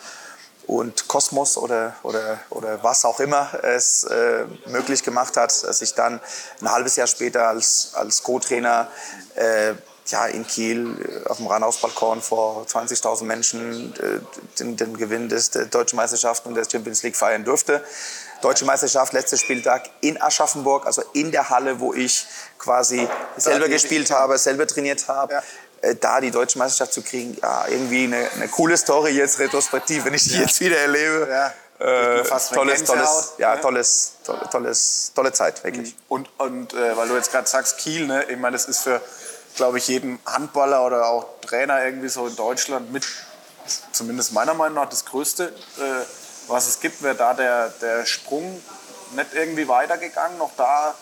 [0.69, 5.95] Und Kosmos oder, oder, oder was auch immer es äh, möglich gemacht hat, dass ich
[5.95, 6.21] dann
[6.61, 8.89] ein halbes Jahr später als, als Co-Trainer
[9.35, 9.73] äh,
[10.09, 14.21] ja, in Kiel auf dem Ranausbalkon vor 20.000 Menschen äh,
[14.59, 17.83] den, den, Gewinn des, der Deutschen Meisterschaft und der Champions League feiern durfte.
[18.43, 22.27] Deutsche Meisterschaft, letzter Spieltag in Aschaffenburg, also in der Halle, wo ich
[22.59, 25.33] quasi selber gespielt habe, selber trainiert habe.
[25.33, 25.43] Ja.
[25.81, 30.05] Äh, da die deutsche Meisterschaft zu kriegen, ja, irgendwie eine, eine coole Story jetzt retrospektiv,
[30.05, 30.41] wenn ich die ja.
[30.41, 31.29] jetzt wieder erlebe.
[31.31, 31.53] Ja.
[31.81, 34.15] Äh, tolles, tolles, ja, tolles,
[34.51, 35.95] tolles, tolle Zeit, wirklich.
[36.09, 38.25] Und, und äh, weil du jetzt gerade sagst, Kiel, ne?
[38.25, 39.01] ich meine, das ist für
[39.59, 43.05] glaube ich, jeden Handballer oder auch Trainer irgendwie so in Deutschland mit,
[43.93, 46.05] zumindest meiner Meinung nach, das Größte, äh,
[46.47, 47.03] was es gibt.
[47.03, 48.63] Wäre da der, der Sprung
[49.15, 50.95] nicht irgendwie weitergegangen, noch da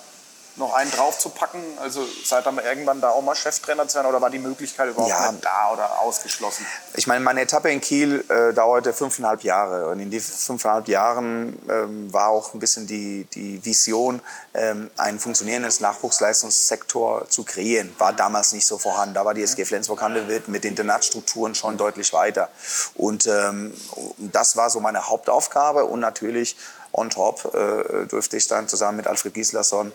[0.57, 1.61] noch einen draufzupacken?
[1.81, 5.11] Also seid ihr irgendwann da auch mal Cheftrainer zu werden oder war die Möglichkeit überhaupt
[5.11, 5.33] ja.
[5.41, 6.67] da oder ausgeschlossen?
[6.95, 11.59] Ich meine, meine Etappe in Kiel äh, dauerte fünfeinhalb Jahre und in diesen fünfeinhalb Jahren
[11.69, 14.21] ähm, war auch ein bisschen die, die Vision,
[14.55, 17.95] ähm, ein funktionierendes Nachwuchsleistungssektor zu kreieren.
[17.99, 19.15] War damals nicht so vorhanden.
[19.15, 22.49] Da war die SG Flensburg-Handewitt mit Internatsstrukturen schon deutlich weiter.
[22.95, 23.75] Und ähm,
[24.19, 26.57] das war so meine Hauptaufgabe und natürlich
[26.93, 29.93] on top äh, durfte ich dann zusammen mit Alfred Gislason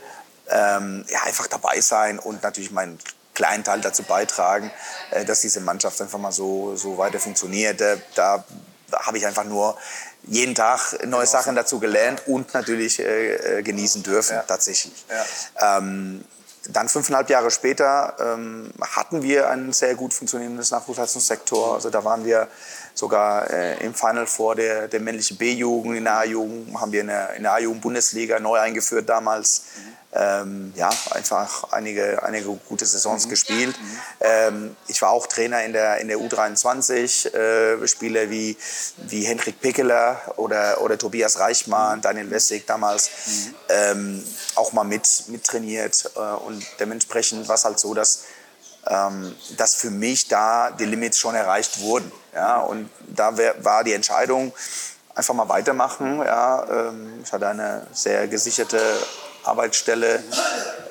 [0.52, 3.00] ähm, ja, einfach dabei sein und natürlich meinen
[3.34, 4.72] kleinen Teil dazu beitragen,
[5.12, 7.82] äh, dass diese Mannschaft einfach mal so, so weiter funktioniert.
[7.82, 8.44] Äh, da
[8.94, 9.78] habe ich einfach nur
[10.24, 11.26] jeden Tag neue genau.
[11.26, 14.44] Sachen dazu gelernt und natürlich äh, äh, genießen dürfen, ja.
[14.44, 15.06] tatsächlich.
[15.10, 15.78] Ja.
[15.78, 16.24] Ähm,
[16.70, 21.74] dann fünfeinhalb Jahre später ähm, hatten wir ein sehr gut funktionierendes Nachwuchsleistungssektor.
[21.74, 22.48] Also da waren wir
[22.94, 27.08] sogar äh, im Final vor der, der männlichen B-Jugend, in der A-Jugend haben wir in
[27.08, 29.64] der, in der A-Jugend Bundesliga neu eingeführt damals.
[29.78, 33.30] Mhm ähm, ja, einfach einige, einige gute Saisons mhm.
[33.30, 33.80] gespielt.
[33.80, 33.98] Mhm.
[34.20, 38.58] Ähm, ich war auch Trainer in der, in der U23, äh, Spieler wie,
[38.98, 42.02] wie Hendrik Pickeler oder, oder Tobias Reichmann, mhm.
[42.02, 43.10] Daniel Wessig damals,
[43.70, 44.24] ähm,
[44.56, 46.12] auch mal mit, mit trainiert.
[46.16, 48.24] Äh, und dementsprechend war es halt so, dass
[48.88, 52.12] ähm, dass für mich da die Limits schon erreicht wurden.
[52.34, 52.58] Ja?
[52.58, 54.54] Und da wär, war die Entscheidung,
[55.14, 56.20] einfach mal weitermachen.
[56.20, 56.66] Ja?
[56.70, 58.80] Ähm, ich hatte eine sehr gesicherte
[59.44, 60.24] Arbeitsstelle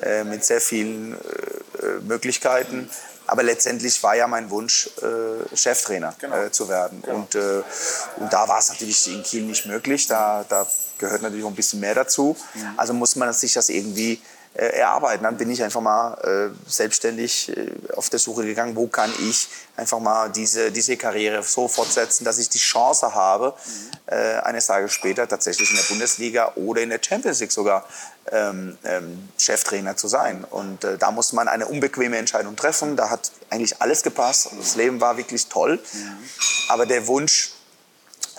[0.01, 2.89] äh, mit sehr vielen äh, Möglichkeiten.
[3.27, 6.35] Aber letztendlich war ja mein Wunsch, äh, Cheftrainer genau.
[6.35, 7.01] äh, zu werden.
[7.01, 7.15] Genau.
[7.15, 7.63] Und, äh,
[8.17, 10.07] und da war es natürlich in Kiel nicht möglich.
[10.07, 12.35] Da, da gehört natürlich auch ein bisschen mehr dazu.
[12.53, 12.73] Mhm.
[12.75, 14.19] Also muss man sich das irgendwie äh,
[14.53, 15.23] erarbeiten.
[15.23, 19.47] Dann bin ich einfach mal äh, selbstständig äh, auf der Suche gegangen, wo kann ich
[19.77, 24.13] einfach mal diese, diese Karriere so fortsetzen, dass ich die Chance habe, mhm.
[24.13, 27.85] äh, eines Tages später tatsächlich in der Bundesliga oder in der Champions League sogar
[28.31, 30.43] ähm, ähm, Cheftrainer zu sein.
[30.43, 32.97] Und äh, da musste man eine unbequeme Entscheidung treffen.
[32.97, 34.49] Da hat eigentlich alles gepasst.
[34.57, 35.79] Das Leben war wirklich toll.
[36.67, 37.51] Aber der Wunsch,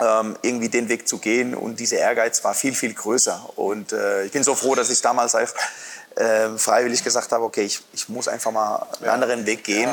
[0.00, 3.50] ähm, irgendwie den Weg zu gehen und dieser Ehrgeiz war viel, viel größer.
[3.56, 5.54] Und äh, ich bin so froh, dass ich damals einfach
[6.16, 9.12] äh, freiwillig gesagt habe, okay, ich, ich muss einfach mal einen ja.
[9.12, 9.92] anderen Weg gehen,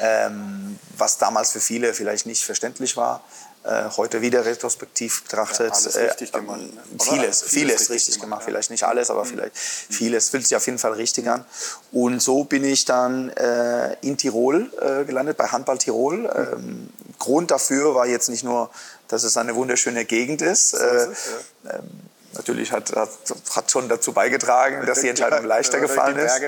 [0.00, 0.26] ja.
[0.26, 3.22] Ähm, was damals für viele vielleicht nicht verständlich war.
[3.64, 5.74] Äh, heute wieder retrospektiv betrachtet.
[5.96, 6.60] äh, gemacht.
[6.60, 8.42] Vieles, vieles, vieles, richtig, richtig gemacht.
[8.44, 9.28] Vielleicht nicht alles, aber mhm.
[9.28, 10.28] vielleicht vieles.
[10.30, 11.32] Fühlt sich auf jeden Fall richtig mhm.
[11.32, 11.44] an.
[11.92, 16.18] Und so bin ich dann äh, in Tirol äh, gelandet, bei Handball Tirol.
[16.18, 16.28] Mhm.
[16.36, 18.70] Ähm, Grund dafür war jetzt nicht nur,
[19.08, 20.70] dass es eine wunderschöne Gegend ist.
[20.70, 21.18] So ist es,
[21.64, 21.74] ja.
[21.74, 21.90] ähm,
[22.32, 23.10] natürlich hat, hat,
[23.54, 26.40] hat schon dazu beigetragen, dass die Entscheidung leichter gefallen ist.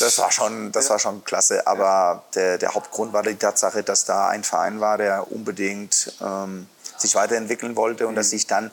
[0.00, 1.66] Das war schon, das war schon klasse.
[1.66, 6.68] Aber der, der Hauptgrund war die Tatsache, dass da ein Verein war, der unbedingt ähm,
[6.96, 8.16] sich weiterentwickeln wollte und mhm.
[8.16, 8.70] dass ich dann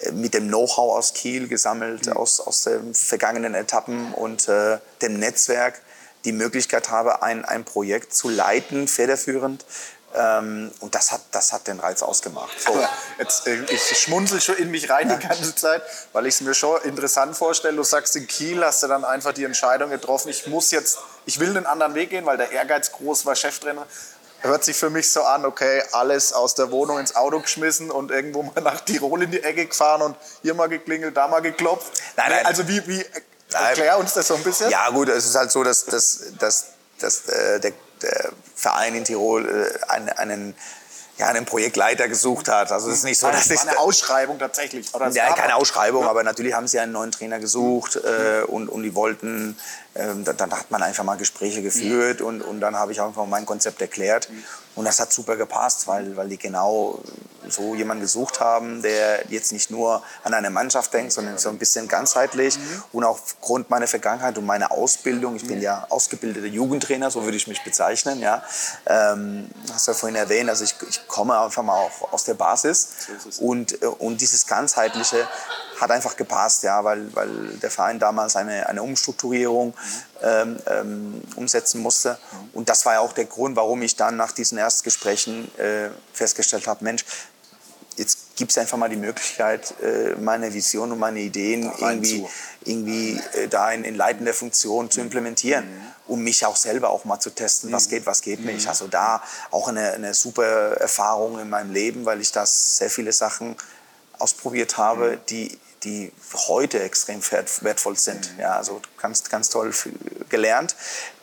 [0.00, 2.12] äh, mit dem Know-how aus Kiel gesammelt, mhm.
[2.14, 5.80] aus, aus den vergangenen Etappen und äh, dem Netzwerk
[6.24, 9.64] die Möglichkeit habe, ein, ein Projekt zu leiten, federführend,
[10.14, 12.60] ähm, und das hat, das hat den Reiz ausgemacht.
[12.60, 12.72] So.
[13.18, 16.54] Jetzt, äh, ich schmunzel schon in mich rein die ganze Zeit, weil ich es mir
[16.54, 17.76] schon interessant vorstelle.
[17.76, 21.40] Du sagst, in Kiel hast du dann einfach die Entscheidung getroffen, ich muss jetzt, ich
[21.40, 23.86] will einen anderen Weg gehen, weil der Ehrgeiz groß war, Cheftrainer.
[24.42, 28.10] Hört sich für mich so an, okay, alles aus der Wohnung ins Auto geschmissen und
[28.10, 31.90] irgendwo mal nach Tirol in die Ecke gefahren und hier mal geklingelt, da mal geklopft.
[32.16, 32.46] Nein, nein.
[32.46, 33.04] Also wie, wie
[33.52, 34.70] erklär uns das so ein bisschen.
[34.70, 36.66] Ja gut, es ist halt so, dass, dass, dass,
[37.00, 37.72] dass äh, der
[38.02, 40.54] der Verein in Tirol äh, einen, einen
[41.16, 42.72] ja, einen Projektleiter gesucht hat.
[42.72, 44.92] Also es ist nicht so, dass das war eine Ausschreibung tatsächlich.
[44.94, 46.10] Oder ja, keine Ausschreibung, ja.
[46.10, 49.56] aber natürlich haben sie einen neuen Trainer gesucht äh, und, und die wollten,
[49.94, 53.26] äh, dann, dann, hat man einfach mal Gespräche geführt und, und dann habe ich einfach
[53.26, 54.28] mein Konzept erklärt.
[54.30, 54.44] Mhm.
[54.74, 57.00] Und das hat super gepasst, weil, weil die genau
[57.48, 61.58] so jemanden gesucht haben, der jetzt nicht nur an eine Mannschaft denkt, sondern so ein
[61.58, 62.58] bisschen ganzheitlich.
[62.58, 62.82] Mhm.
[62.92, 67.36] Und auch aufgrund meiner Vergangenheit und meiner Ausbildung, ich bin ja ausgebildeter Jugendtrainer, so würde
[67.36, 68.20] ich mich bezeichnen.
[68.20, 68.42] Ja.
[68.86, 72.34] Ähm, hast du ja vorhin erwähnt, also ich, ich komme einfach mal auch aus der
[72.34, 72.88] Basis.
[73.38, 75.28] Und, äh, und dieses ganzheitliche
[75.80, 79.74] hat einfach gepasst, ja, weil, weil der Verein damals eine, eine Umstrukturierung
[80.22, 82.18] ähm, ähm, umsetzen musste.
[82.52, 86.66] Und das war ja auch der Grund, warum ich dann nach diesen Erstgesprächen äh, festgestellt
[86.66, 87.04] habe, Mensch,
[87.96, 92.26] jetzt gibt es einfach mal die Möglichkeit, äh, meine Vision und meine Ideen irgendwie,
[92.64, 95.82] irgendwie äh, da in, in leitender Funktion zu implementieren, mhm.
[96.08, 97.90] um mich auch selber auch mal zu testen, was mhm.
[97.90, 98.64] geht, was geht nicht.
[98.64, 98.68] Mhm.
[98.68, 103.12] Also da auch eine, eine super Erfahrung in meinem Leben, weil ich da sehr viele
[103.12, 103.56] Sachen
[104.18, 106.12] ausprobiert habe, die die
[106.48, 108.34] heute extrem wertvoll sind.
[108.34, 108.40] Mhm.
[108.40, 109.72] Ja, also ganz, ganz toll
[110.28, 110.74] gelernt.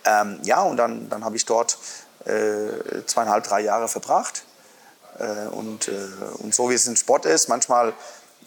[0.05, 1.77] Ähm, ja, und dann, dann habe ich dort
[2.25, 4.43] äh, zweieinhalb, drei Jahre verbracht.
[5.19, 5.91] Äh, und, äh,
[6.39, 7.93] und so wie es im Sport ist, manchmal,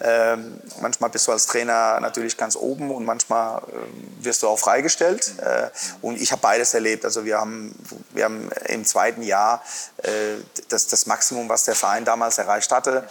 [0.01, 4.59] ähm, manchmal bist du als Trainer natürlich ganz oben und manchmal äh, wirst du auch
[4.59, 5.35] freigestellt.
[5.39, 5.71] Äh,
[6.03, 7.05] und ich habe beides erlebt.
[7.05, 7.75] Also wir haben,
[8.13, 9.63] wir haben im zweiten Jahr
[9.99, 10.37] äh,
[10.69, 13.09] das, das Maximum, was der Verein damals erreicht hatte, ähm,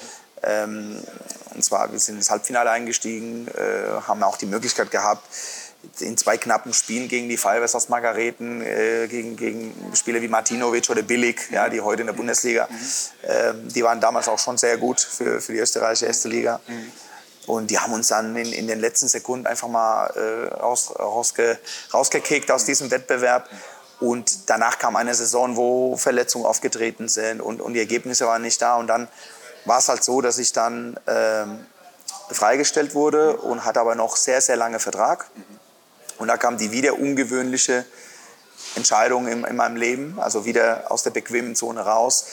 [1.56, 5.23] und zwar, wir sind ins Halbfinale eingestiegen, äh, haben auch die Möglichkeit gehabt,
[5.99, 10.89] in zwei knappen Spielen gegen die Fallwässer aus Margareten, äh, gegen, gegen Spieler wie Martinovic
[10.89, 13.67] oder Billig, ja, die heute in der Bundesliga, mhm.
[13.69, 16.60] die waren damals auch schon sehr gut für, für die österreichische erste Liga.
[16.67, 16.91] Mhm.
[17.45, 21.60] Und die haben uns dann in, in den letzten Sekunden einfach mal äh, raus, rausge,
[21.93, 23.49] rausgekickt aus diesem Wettbewerb.
[23.99, 28.62] Und danach kam eine Saison, wo Verletzungen aufgetreten sind und, und die Ergebnisse waren nicht
[28.62, 28.75] da.
[28.75, 29.08] Und dann
[29.65, 31.65] war es halt so, dass ich dann ähm,
[32.32, 35.28] freigestellt wurde und hatte aber noch sehr, sehr lange Vertrag.
[36.17, 37.86] Und da kam die wieder ungewöhnliche
[38.76, 42.26] Entscheidung in, in meinem Leben, also wieder aus der bequemen Zone raus.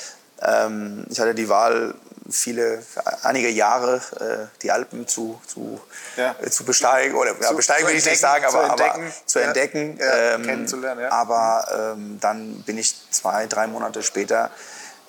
[0.43, 1.95] Ähm, ich hatte die Wahl,
[2.31, 2.83] viele,
[3.23, 5.81] einige Jahre äh, die Alpen zu, zu,
[6.17, 6.35] ja.
[6.41, 7.17] äh, zu besteigen.
[7.17, 9.03] Oder ja, besteigen will ich nicht sagen, aber zu entdecken.
[9.03, 11.07] Aber zu entdecken ja, ähm, kennenzulernen.
[11.11, 14.51] Aber ähm, dann bin ich zwei, drei Monate später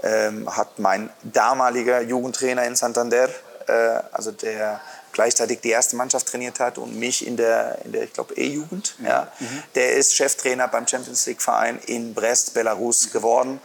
[0.03, 3.29] ähm, hat mein damaliger Jugendtrainer in Santander,
[3.67, 8.03] äh, also der gleichzeitig die erste Mannschaft trainiert hat und mich in der, in der
[8.03, 8.95] ich glaube, E-Jugend.
[8.99, 9.05] Mhm.
[9.05, 9.31] Ja.
[9.39, 9.63] Mhm.
[9.75, 13.11] Der ist Cheftrainer beim Champions League-Verein in Brest, Belarus mhm.
[13.11, 13.61] geworden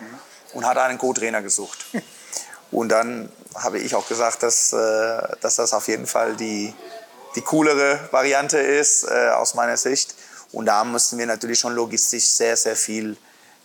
[0.54, 1.86] und hat einen Co-Trainer gesucht.
[2.72, 6.74] Und dann habe ich auch gesagt, dass, äh, dass das auf jeden Fall die,
[7.36, 10.16] die coolere Variante ist äh, aus meiner Sicht.
[10.50, 13.16] Und da mussten wir natürlich schon logistisch sehr, sehr viel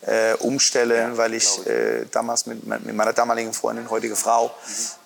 [0.05, 4.51] äh, umstellen, ja, weil ich äh, damals mit, mit, meiner damaligen Freundin, heutige Frau, mhm.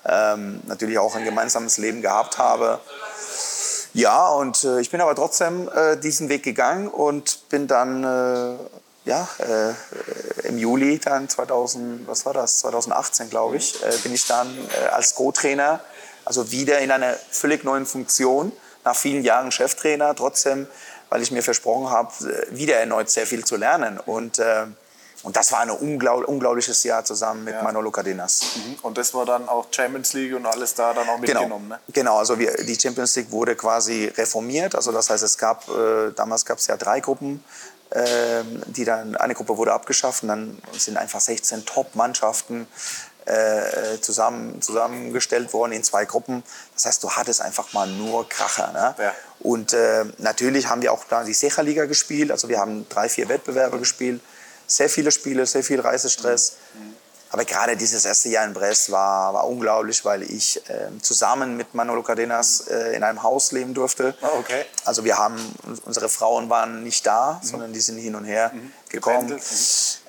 [0.06, 2.80] ähm, natürlich auch ein gemeinsames Leben gehabt habe.
[3.94, 8.58] Ja, und äh, ich bin aber trotzdem äh, diesen Weg gegangen und bin dann äh,
[9.06, 14.48] ja, äh, im Juli dann 2000, was war das, 2018 glaube ich, bin ich dann
[14.92, 15.80] als Co-Trainer,
[16.26, 18.52] also wieder in einer völlig neuen Funktion,
[18.84, 20.68] nach vielen Jahren Cheftrainer, trotzdem,
[21.10, 22.12] weil ich mir versprochen habe,
[22.50, 24.42] wieder erneut sehr viel zu lernen und
[25.26, 27.64] und das war ein unglaub, unglaubliches Jahr zusammen mit ja.
[27.64, 28.58] Manolo Cardenas.
[28.58, 28.76] Mhm.
[28.84, 31.76] Und das war dann auch Champions League und alles da dann auch mitgenommen, genau.
[31.76, 31.80] ne?
[31.92, 34.76] Genau, also wir, die Champions League wurde quasi reformiert.
[34.76, 37.44] Also das heißt, es gab, äh, damals gab es ja drei Gruppen.
[37.90, 42.68] Äh, die dann, eine Gruppe wurde abgeschafft und dann sind einfach 16 Top-Mannschaften
[43.26, 46.44] äh, zusammen, zusammengestellt worden in zwei Gruppen.
[46.74, 48.72] Das heißt, du hattest einfach mal nur Kracher.
[48.74, 48.96] Ne?
[49.04, 49.14] Ja.
[49.40, 52.32] Und äh, natürlich haben wir auch da die Secha-Liga gespielt.
[52.32, 54.22] Also wir haben drei, vier Wettbewerbe gespielt
[54.68, 56.58] sehr viele Spiele, sehr viel Reisestress.
[57.36, 61.74] Aber gerade dieses erste Jahr in Brest war, war unglaublich, weil ich äh, zusammen mit
[61.74, 64.16] Manolo Cardenas äh, in einem Haus leben durfte.
[64.22, 64.64] Oh, okay.
[64.86, 65.36] Also wir haben,
[65.84, 67.46] unsere Frauen waren nicht da, mhm.
[67.46, 68.72] sondern die sind hin und her mhm.
[68.88, 69.32] gekommen.
[69.32, 69.40] Mhm.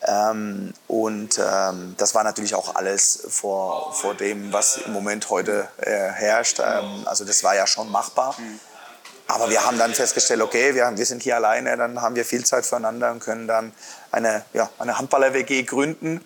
[0.03, 5.69] Ähm, und ähm, das war natürlich auch alles vor, vor dem, was im Moment heute
[5.79, 6.61] äh, herrscht.
[6.61, 8.37] Ähm, also das war ja schon machbar.
[9.29, 12.45] Aber wir haben dann festgestellt, okay, wir, wir sind hier alleine, dann haben wir viel
[12.45, 13.73] Zeit füreinander und können dann
[14.13, 16.25] eine, ja, eine Handballer-WG gründen,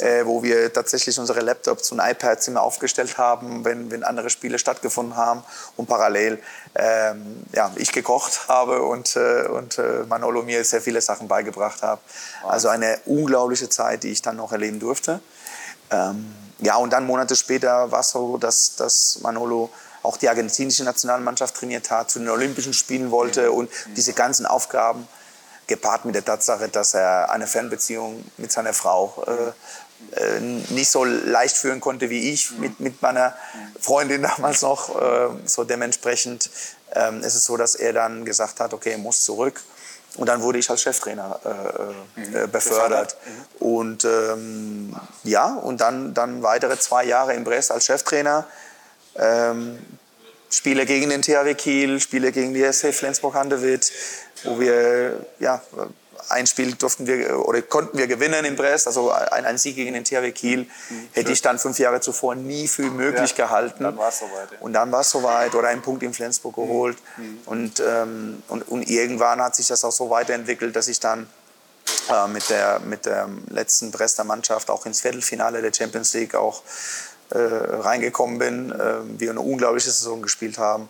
[0.00, 4.58] äh, wo wir tatsächlich unsere Laptops und iPads immer aufgestellt haben, wenn, wenn andere Spiele
[4.58, 5.44] stattgefunden haben
[5.76, 6.42] und parallel
[6.74, 11.82] ähm, ja, ich gekocht habe und, äh, und äh, Manolo mir sehr viele Sachen beigebracht
[11.82, 12.00] hat.
[12.42, 15.20] Also eine unglaubliche Zeit, die ich dann noch erleben durfte.
[15.90, 19.70] Ähm, ja, und dann Monate später war es so, dass, dass Manolo
[20.02, 25.06] auch die argentinische Nationalmannschaft trainiert hat, zu den Olympischen Spielen wollte und diese ganzen Aufgaben
[25.66, 29.52] gepaart mit der Tatsache, dass er eine Fernbeziehung mit seiner Frau äh,
[30.20, 33.34] äh, nicht so leicht führen konnte wie ich mit, mit meiner
[33.80, 35.00] Freundin damals noch.
[35.00, 36.50] Äh, so dementsprechend
[36.92, 39.62] ähm, ist es so, dass er dann gesagt hat, okay, er muss zurück.
[40.16, 42.50] Und dann wurde ich als Cheftrainer äh, äh, mhm.
[42.50, 43.16] befördert.
[43.24, 43.66] Mhm.
[43.66, 48.46] Und ähm, ja, und dann, dann weitere zwei Jahre in Brest als Cheftrainer.
[49.20, 49.78] Ähm,
[50.50, 53.92] Spiele gegen den THW Kiel, Spiele gegen die SC Flensburg-Handewitt,
[54.44, 55.62] wo wir ja,
[56.28, 59.94] ein Spiel durften wir oder konnten wir gewinnen in Brest, also ein, ein Sieg gegen
[59.94, 63.84] den THW Kiel, mhm, hätte ich dann fünf Jahre zuvor nie für möglich ja, gehalten.
[63.84, 64.52] Dann war es soweit.
[64.52, 64.58] Ja.
[64.60, 66.62] Und dann war es soweit oder einen Punkt in Flensburg mhm.
[66.62, 66.98] geholt.
[67.16, 67.38] Mhm.
[67.46, 71.28] Und, ähm, und, und irgendwann hat sich das auch so weiterentwickelt, dass ich dann
[72.08, 76.62] äh, mit, der, mit der letzten Brester Mannschaft auch ins Viertelfinale der Champions League auch
[77.30, 80.88] äh, reingekommen bin, äh, wir eine unglaubliche Saison gespielt haben.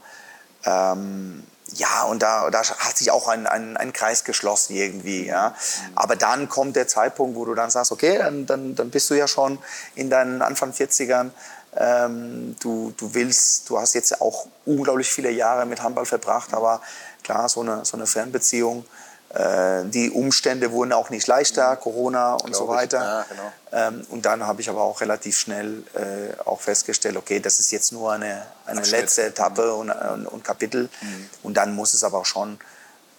[0.64, 5.26] Ähm, ja, und da, da hat sich auch ein, ein, ein Kreis geschlossen irgendwie.
[5.26, 5.55] Ja.
[5.94, 9.14] Aber dann kommt der Zeitpunkt, wo du dann sagst, okay, dann, dann, dann bist du
[9.14, 9.59] ja schon
[9.94, 11.31] in deinen Anfang 40ern.
[11.76, 16.81] Ähm, du, du willst, du hast jetzt auch unglaublich viele Jahre mit Handball verbracht, aber
[17.22, 18.85] klar, so eine, so eine Fernbeziehung
[19.32, 22.98] die Umstände wurden auch nicht leichter, Corona und Glaube so weiter.
[22.98, 23.52] Ja, genau.
[23.72, 27.70] Ähm, und dann habe ich aber auch relativ schnell äh, auch festgestellt, okay, das ist
[27.70, 29.78] jetzt nur eine, eine letzte Etappe mhm.
[29.78, 30.88] und, und, und, Kapitel.
[31.00, 31.30] Mhm.
[31.44, 32.58] Und dann muss es aber auch schon,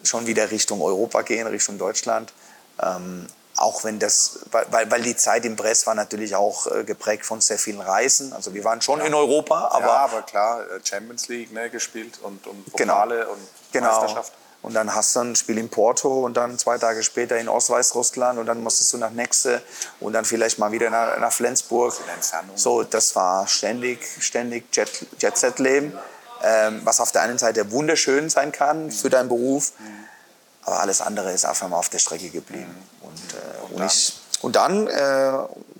[0.03, 2.33] schon wieder Richtung Europa gehen, Richtung Deutschland.
[2.81, 7.25] Ähm, auch wenn das, weil, weil die Zeit im Brest war natürlich auch äh, geprägt
[7.25, 8.33] von sehr vielen Reisen.
[8.33, 9.05] Also wir waren schon ja.
[9.05, 9.85] in Europa, aber...
[9.85, 13.31] Ja, aber klar, äh, Champions League ne, gespielt und, und Pokale genau.
[13.31, 13.39] und
[13.71, 14.23] genau.
[14.61, 18.37] Und dann hast du ein Spiel in Porto und dann zwei Tage später in Ostweißrussland
[18.37, 19.61] und dann musstest du nach Nexe
[19.99, 21.95] und dann vielleicht mal wieder nach, nach Flensburg.
[22.55, 25.97] So, das war ständig, ständig Jet, Jet-Set-Leben,
[26.43, 29.73] ähm, was auf der einen Seite wunderschön sein kann für deinen Beruf,
[30.63, 32.75] aber alles andere ist einfach mal auf der Strecke geblieben.
[33.01, 35.31] Und, äh, und, ich, und dann äh,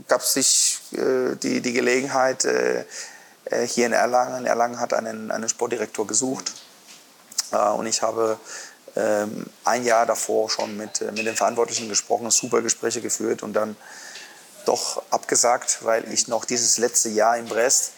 [0.07, 2.85] gab es sich äh, die, die Gelegenheit äh,
[3.45, 4.45] äh, hier in Erlangen.
[4.45, 6.51] Erlangen hat einen, einen Sportdirektor gesucht.
[7.51, 8.39] Äh, und ich habe
[8.95, 13.53] ähm, ein Jahr davor schon mit, äh, mit den Verantwortlichen gesprochen, super Gespräche geführt und
[13.53, 13.75] dann
[14.65, 17.91] doch abgesagt, weil ich noch dieses letzte Jahr in Brest,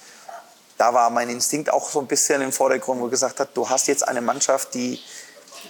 [0.77, 3.87] da war mein Instinkt auch so ein bisschen im Vordergrund, wo gesagt hat, du hast
[3.87, 4.99] jetzt eine Mannschaft, die,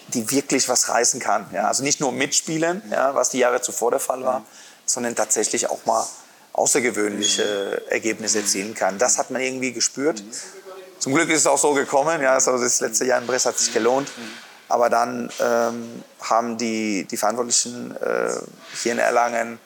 [0.10, 1.48] die wirklich was reißen kann.
[1.54, 1.68] Ja?
[1.68, 4.46] Also nicht nur mitspielen, ja, was die Jahre zuvor der Fall war,
[4.86, 6.06] sondern tatsächlich auch mal
[6.54, 8.98] außergewöhnliche Ergebnisse erzielen kann.
[9.00, 10.24] Das hat man irgendwie gespürt.
[11.00, 12.22] zum Glück ist es auch so gekommen.
[12.22, 14.10] Ja, also das letzte Jahr in Brest hat sich gelohnt.
[14.74, 18.34] Aber dann ähm, haben die, die Verantwortlichen äh,
[18.82, 19.60] hier in Erlangen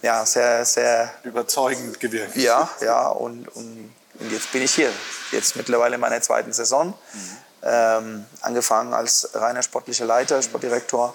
[0.00, 2.36] ja, sehr, sehr überzeugend gewirkt.
[2.36, 3.08] Ja, ja.
[3.08, 4.92] Und, und, und jetzt bin ich hier.
[5.32, 6.90] Jetzt mittlerweile in meiner zweiten Saison.
[6.90, 7.36] Mhm.
[7.64, 11.12] Ähm, angefangen als reiner sportlicher Leiter, Sportdirektor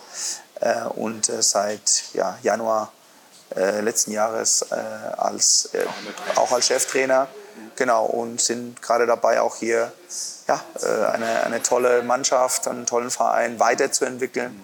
[0.60, 2.91] äh, und äh, seit ja, Januar
[3.56, 4.75] äh, letzten Jahres äh,
[5.15, 5.86] als, äh,
[6.36, 7.30] auch als Cheftrainer.
[7.78, 9.93] Genau, und sind gerade dabei, auch hier
[10.49, 14.59] ja, äh, eine, eine tolle Mannschaft, einen tollen Verein weiterzuentwickeln.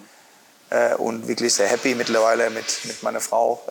[0.98, 3.62] und wirklich sehr happy mittlerweile mit, mit meiner Frau.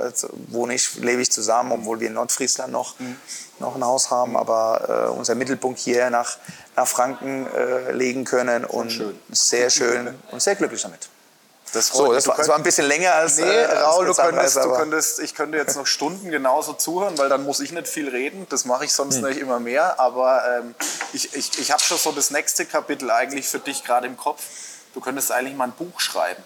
[0.48, 3.16] wohne ich, lebe ich zusammen, obwohl wir in Nordfriesland noch, mhm.
[3.58, 4.36] noch ein Haus haben.
[4.36, 6.38] Aber äh, unser Mittelpunkt hier nach,
[6.76, 9.18] nach Franken äh, legen können und schön.
[9.28, 11.08] sehr schön und sehr glücklich damit.
[11.74, 13.38] Das, so, das, war, das war, ein bisschen länger als.
[13.38, 17.28] Nee, äh, Raul, du könntest, du könntest, ich könnte jetzt noch Stunden genauso zuhören, weil
[17.28, 18.46] dann muss ich nicht viel reden.
[18.48, 19.24] Das mache ich sonst hm.
[19.24, 19.98] nicht immer mehr.
[19.98, 20.74] Aber ähm,
[21.12, 24.42] ich, ich, ich habe schon so das nächste Kapitel eigentlich für dich gerade im Kopf.
[24.94, 26.42] Du könntest eigentlich mal ein Buch schreiben.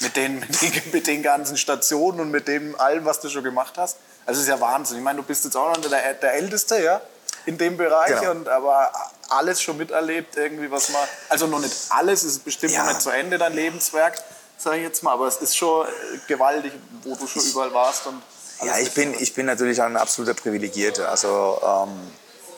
[0.00, 3.44] Mit den, mit den, mit den ganzen Stationen und mit dem allem, was du schon
[3.44, 3.96] gemacht hast.
[4.26, 4.98] Also, das ist ja Wahnsinn.
[4.98, 7.00] Ich meine, du bist jetzt auch noch der, der Älteste, ja,
[7.46, 8.20] in dem Bereich.
[8.20, 8.32] Genau.
[8.32, 8.92] Und, aber
[9.30, 11.00] alles schon miterlebt, irgendwie, was man.
[11.30, 12.82] Also, noch nicht alles, es ist bestimmt ja.
[12.82, 14.22] noch nicht zu Ende, dein Lebenswerk
[14.60, 15.12] sage ich jetzt mal.
[15.12, 15.86] Aber es ist schon
[16.28, 18.06] gewaltig, wo du schon überall warst.
[18.06, 18.22] Und
[18.62, 21.08] ja, ich bin, ich bin natürlich ein absoluter Privilegierter.
[21.08, 22.12] Also ähm,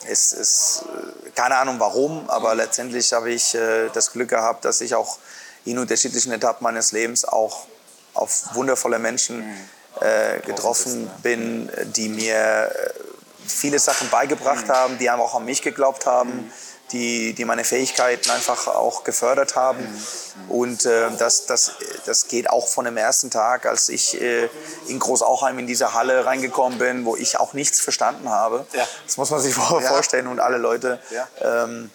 [0.08, 0.84] es ist
[1.34, 5.18] keine Ahnung warum, aber letztendlich habe ich äh, das Glück gehabt, dass ich auch
[5.64, 7.66] in unterschiedlichen Etappen meines Lebens auch
[8.14, 9.56] auf wundervolle Menschen mhm.
[10.00, 12.90] äh, getroffen bin, die mir äh,
[13.46, 14.72] viele Sachen beigebracht mhm.
[14.72, 16.52] haben, die auch an mich geglaubt haben.
[16.92, 19.86] Die, die meine Fähigkeiten einfach auch gefördert haben.
[20.48, 21.72] Und äh, das, das,
[22.04, 24.48] das geht auch von dem ersten Tag, als ich äh,
[24.88, 28.66] in Großauchheim in diese Halle reingekommen bin, wo ich auch nichts verstanden habe.
[28.72, 28.86] Ja.
[29.06, 31.00] Das muss man sich vorstellen und alle Leute.
[31.40, 31.90] Ähm,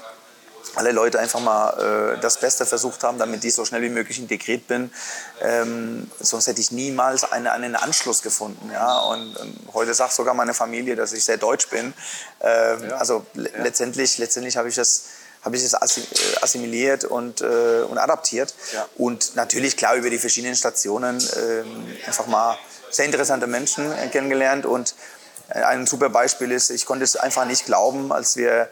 [0.77, 4.19] alle Leute einfach mal äh, das Beste versucht haben, damit ich so schnell wie möglich
[4.19, 4.91] integriert bin.
[5.41, 8.69] Ähm, sonst hätte ich niemals eine, einen Anschluss gefunden.
[8.71, 8.99] Ja?
[8.99, 11.93] Und, und, heute sagt sogar meine Familie, dass ich sehr deutsch bin.
[12.41, 12.97] Ähm, ja.
[12.97, 13.63] Also le ja.
[13.63, 15.05] letztendlich, letztendlich habe ich das
[15.43, 15.77] habe ich es äh,
[16.41, 18.53] assimiliert und, äh, und adaptiert.
[18.73, 18.87] Ja.
[18.97, 22.57] Und natürlich, klar, über die verschiedenen Stationen äh, einfach mal
[22.89, 24.65] sehr interessante Menschen kennengelernt.
[24.65, 24.95] Und
[25.49, 28.69] äh, ein super Beispiel ist, ich konnte es einfach nicht glauben, als wir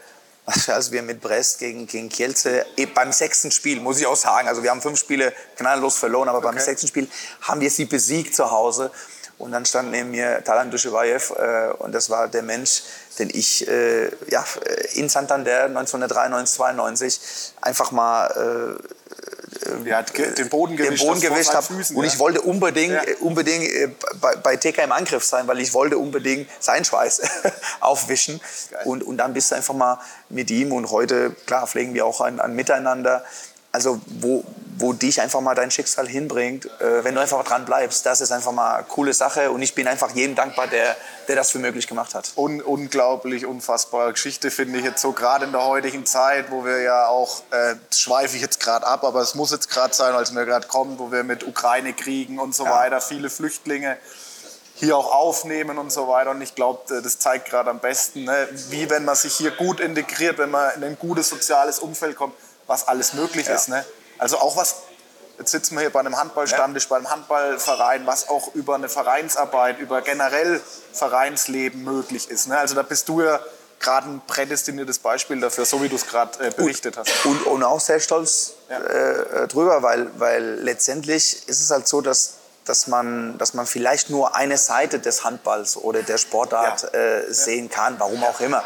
[0.68, 4.48] als wir mit Brest gegen, gegen Kielce eh, beim sechsten Spiel, muss ich auch sagen,
[4.48, 6.48] also wir haben fünf Spiele knalllos verloren, aber okay.
[6.48, 7.08] beim sechsten Spiel
[7.42, 8.90] haben wir sie besiegt zu Hause.
[9.38, 12.82] Und dann stand neben mir Talan Duschewaev äh, und das war der Mensch,
[13.18, 14.42] den ich äh, ja,
[14.94, 17.20] in Santander 1993, 92
[17.60, 18.94] einfach mal äh,
[19.84, 21.66] ja, den Boden gewischt, den Boden gewischt habe.
[21.94, 23.02] Und ich wollte unbedingt, ja.
[23.20, 23.88] unbedingt äh,
[24.20, 27.22] bei, bei TK im Angriff sein, weil ich wollte unbedingt seinen Schweiß
[27.80, 28.40] aufwischen.
[28.84, 30.72] Und, und dann bist du einfach mal mit ihm.
[30.72, 33.24] Und heute, klar, pflegen wir auch ein, ein Miteinander.
[33.72, 34.44] Also wo,
[34.78, 38.04] wo dich einfach mal dein Schicksal hinbringt, äh, wenn du einfach dran bleibst.
[38.04, 40.96] Das ist einfach mal eine coole Sache und ich bin einfach jedem dankbar, der,
[41.28, 42.32] der das für möglich gemacht hat.
[42.36, 46.82] Un unglaublich, unfassbare Geschichte finde ich jetzt so gerade in der heutigen Zeit, wo wir
[46.82, 50.34] ja auch, äh, schweife ich jetzt gerade ab, aber es muss jetzt gerade sein, als
[50.34, 52.72] wir gerade kommen, wo wir mit Ukraine kriegen und so ja.
[52.72, 53.96] weiter, viele Flüchtlinge
[54.74, 56.32] hier auch aufnehmen und so weiter.
[56.32, 58.46] Und ich glaube, das zeigt gerade am besten, ne?
[58.68, 62.34] wie wenn man sich hier gut integriert, wenn man in ein gutes soziales Umfeld kommt,
[62.66, 63.54] was alles möglich ja.
[63.54, 63.68] ist.
[63.68, 63.84] Ne?
[64.18, 64.76] Also auch was,
[65.38, 66.88] jetzt sitzen wir hier bei einem Handballstammtisch, ja.
[66.90, 70.60] bei einem Handballverein, was auch über eine Vereinsarbeit, über generell
[70.92, 72.48] Vereinsleben möglich ist.
[72.48, 72.58] Ne?
[72.58, 73.40] Also da bist du ja
[73.78, 77.26] gerade ein prädestiniertes Beispiel dafür, so wie du es gerade äh, berichtet hast.
[77.26, 78.78] Und, und, auch sehr stolz ja.
[78.78, 84.10] äh, drüber, weil, weil letztendlich ist es halt so, dass dass man, dass man vielleicht
[84.10, 86.98] nur eine Seite des Handballs oder der Sportart ja.
[86.98, 88.64] äh, sehen kann, warum auch immer.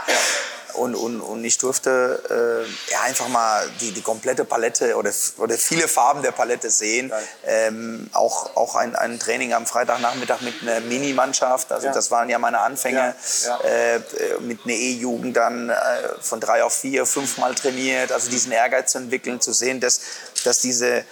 [0.73, 0.81] Ja.
[0.81, 5.57] Und, und, und ich durfte äh, ja, einfach mal die, die komplette Palette oder, oder
[5.57, 7.13] viele Farben der Palette sehen.
[7.47, 11.73] Ähm, auch auch ein, ein Training am Freitagnachmittag mit einer Minimannschaft.
[11.73, 11.93] Also ja.
[11.93, 13.15] das waren ja meine Anfänge.
[13.45, 13.59] Ja.
[13.61, 13.61] Ja.
[13.61, 14.01] Äh,
[14.41, 15.75] mit einer E-Jugend dann äh,
[16.21, 18.13] von drei auf vier, fünfmal trainiert.
[18.13, 20.01] Also diesen Ehrgeiz zu entwickeln, zu sehen, dass,
[20.45, 21.05] dass diese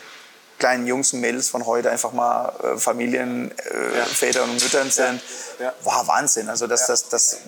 [0.58, 5.20] kleinen Jungs und Mädels von heute einfach mal äh, Familienväter äh, und Müttern sind.
[5.58, 5.72] Ja.
[5.82, 6.48] Wow, Wahnsinn.
[6.48, 7.38] Also das, das, das,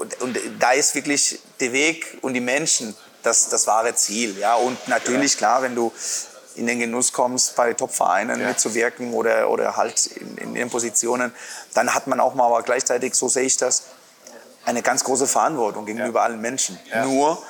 [0.00, 4.38] und, und da ist wirklich der Weg und die Menschen das, das wahre Ziel.
[4.38, 4.54] Ja?
[4.54, 5.92] Und natürlich, klar, wenn du
[6.56, 8.48] in den Genuss kommst, bei Top-Vereinen ja.
[8.48, 11.32] mitzuwirken oder, oder halt in, in den Positionen,
[11.74, 13.84] dann hat man auch mal, aber gleichzeitig, so sehe ich das,
[14.64, 16.24] eine ganz große Verantwortung gegenüber ja.
[16.24, 16.78] allen Menschen.
[16.90, 17.04] Ja.
[17.04, 17.42] Nur,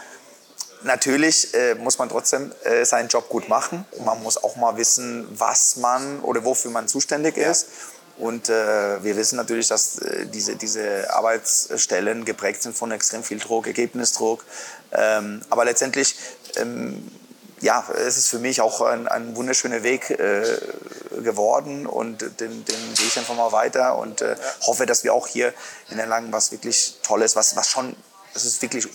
[0.83, 3.85] natürlich äh, muss man trotzdem äh, seinen Job gut machen.
[4.05, 7.69] Man muss auch mal wissen, was man oder wofür man zuständig ist.
[8.21, 13.39] Und äh, wir wissen natürlich, dass äh, diese, diese Arbeitsstellen geprägt sind von extrem viel
[13.39, 14.45] Druck, Ergebnisdruck.
[14.93, 16.17] Ähm, aber letztendlich,
[16.57, 17.11] ähm,
[17.61, 20.43] ja, es ist für mich auch ein, ein wunderschöner Weg äh,
[21.23, 25.27] geworden und den, den gehe ich einfach mal weiter und äh, hoffe, dass wir auch
[25.27, 25.55] hier
[25.91, 27.97] in der Langen was wirklich Tolles, was, was schon,
[28.35, 28.87] das ist wirklich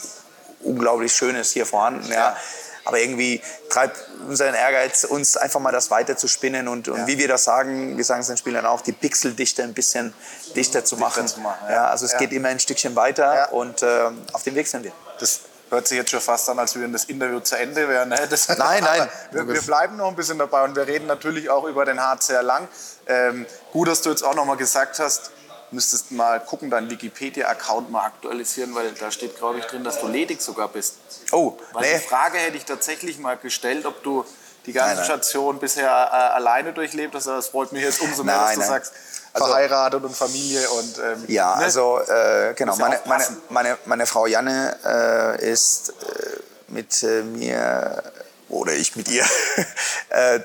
[0.61, 2.11] unglaublich Schönes hier vorhanden.
[2.11, 2.37] Ja.
[2.85, 7.07] Aber irgendwie treibt unseren Ehrgeiz, uns einfach mal das weiter zu spinnen und, und ja.
[7.07, 10.13] wie wir das sagen, wir sagen es den Spielern auch, die Pixeldichte ein bisschen
[10.55, 11.27] dichter zu machen.
[11.27, 11.73] Zu machen ja.
[11.73, 11.87] ja.
[11.87, 12.19] also es ja.
[12.19, 14.91] geht immer ein Stückchen weiter und äh, auf dem Weg sind wir.
[15.19, 18.05] Das hört sich jetzt schon fast an, als würden das Interview zu Ende wäre.
[18.05, 18.15] Ne?
[18.57, 19.09] Nein, nein.
[19.31, 22.43] wir, wir, bleiben noch ein bisschen dabei und wir reden natürlich auch über den HCR
[22.43, 22.67] Lang.
[23.07, 25.31] Ähm, gut, dass du jetzt auch noch mal gesagt hast,
[25.75, 30.07] müsstest mal gucken, deinen Wikipedia-Account mal aktualisieren, weil da steht, glaube ich, drin, dass du
[30.07, 30.95] ledig sogar bist.
[31.31, 31.99] Oh, weil nee.
[31.99, 34.25] Die Frage hätte ich tatsächlich mal gestellt, ob du
[34.65, 35.05] die ganze nein, nein.
[35.05, 37.27] Station bisher äh, alleine durchlebt hast.
[37.27, 38.93] Das freut mich jetzt umso mehr, nein, dass du sagst,
[39.33, 41.65] also, verheiratet und Familie und ähm, ja, ne?
[41.65, 42.75] also äh, genau.
[42.77, 48.01] Meine, meine, meine, meine Frau Janne äh, ist äh, mit äh, mir
[48.49, 49.25] oder ich mit ihr
[50.09, 50.39] äh,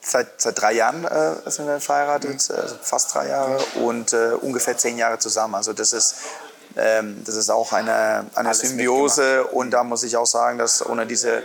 [0.00, 2.56] seit, seit drei Jahren äh, sind wir verheiratet, mhm.
[2.56, 5.54] also fast drei Jahre und äh, ungefähr zehn Jahre zusammen.
[5.54, 6.16] Also das ist,
[6.76, 11.06] ähm, das ist auch eine, eine Symbiose und da muss ich auch sagen, dass ohne
[11.06, 11.42] diese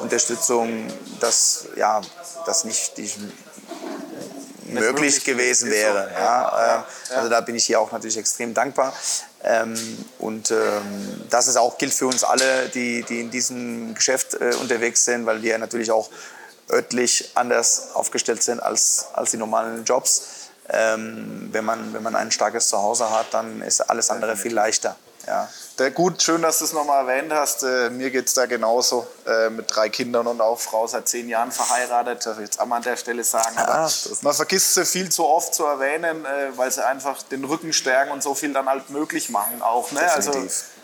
[0.00, 0.86] Unterstützung
[1.20, 2.00] das, ja,
[2.46, 3.18] das nicht, nicht
[4.64, 6.10] möglich gewesen wäre.
[6.12, 8.92] Ja, äh, also da bin ich hier auch natürlich extrem dankbar.
[9.44, 9.76] Ähm,
[10.18, 14.54] und ähm, das ist auch gilt für uns alle, die, die in diesem Geschäft äh,
[14.60, 16.10] unterwegs sind, weil wir natürlich auch
[16.70, 20.22] örtlich anders aufgestellt sind als, als die normalen Jobs.
[20.70, 24.96] Ähm, wenn, man, wenn man ein starkes Zuhause hat, dann ist alles andere viel leichter.
[25.26, 25.48] Ja.
[25.78, 27.62] Der, gut, schön, dass du es nochmal erwähnt hast.
[27.62, 29.06] Äh, mir geht es da genauso.
[29.26, 32.24] Äh, mit drei Kindern und auch Frau seit zehn Jahren verheiratet.
[32.24, 33.56] Darf ich jetzt auch mal an der Stelle sagen.
[33.58, 33.88] Ah,
[34.22, 38.10] man vergisst sie viel zu oft zu erwähnen, äh, weil sie einfach den Rücken stärken
[38.10, 39.92] und so viel dann halt möglich machen auch.
[39.92, 40.00] Ne?
[40.12, 40.32] Also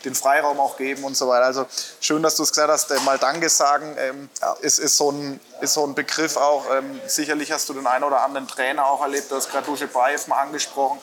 [0.04, 1.46] den Freiraum auch geben und so weiter.
[1.46, 1.66] Also
[2.00, 2.90] schön, dass du es gesagt hast.
[2.90, 4.56] Äh, mal Danke sagen ähm, ja.
[4.60, 6.64] ist, ist, so ein, ist so ein Begriff auch.
[6.74, 9.30] Ähm, sicherlich hast du den einen oder anderen Trainer auch erlebt.
[9.30, 11.00] Du hast gerade Duschebaev mal angesprochen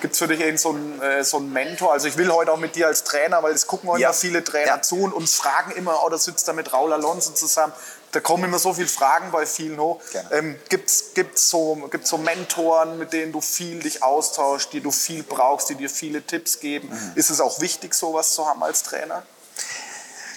[0.00, 1.92] Gibt es für dich so einen, äh, so einen Mentor?
[1.92, 4.12] Also ich will heute auch mit dir als Trainer, weil es gucken heute ja.
[4.12, 4.82] viele Trainer ja.
[4.82, 7.72] zu und uns fragen immer, oh, da sitzt da mit Raul Alonso zusammen.
[8.12, 10.00] Da kommen immer so viele Fragen bei vielen hoch.
[10.32, 14.90] Ähm, Gibt es so, gibt's so Mentoren, mit denen du viel dich austauschst, die du
[14.90, 16.88] viel brauchst, die dir viele Tipps geben?
[16.88, 17.12] Mhm.
[17.14, 19.22] Ist es auch wichtig, sowas zu haben als Trainer?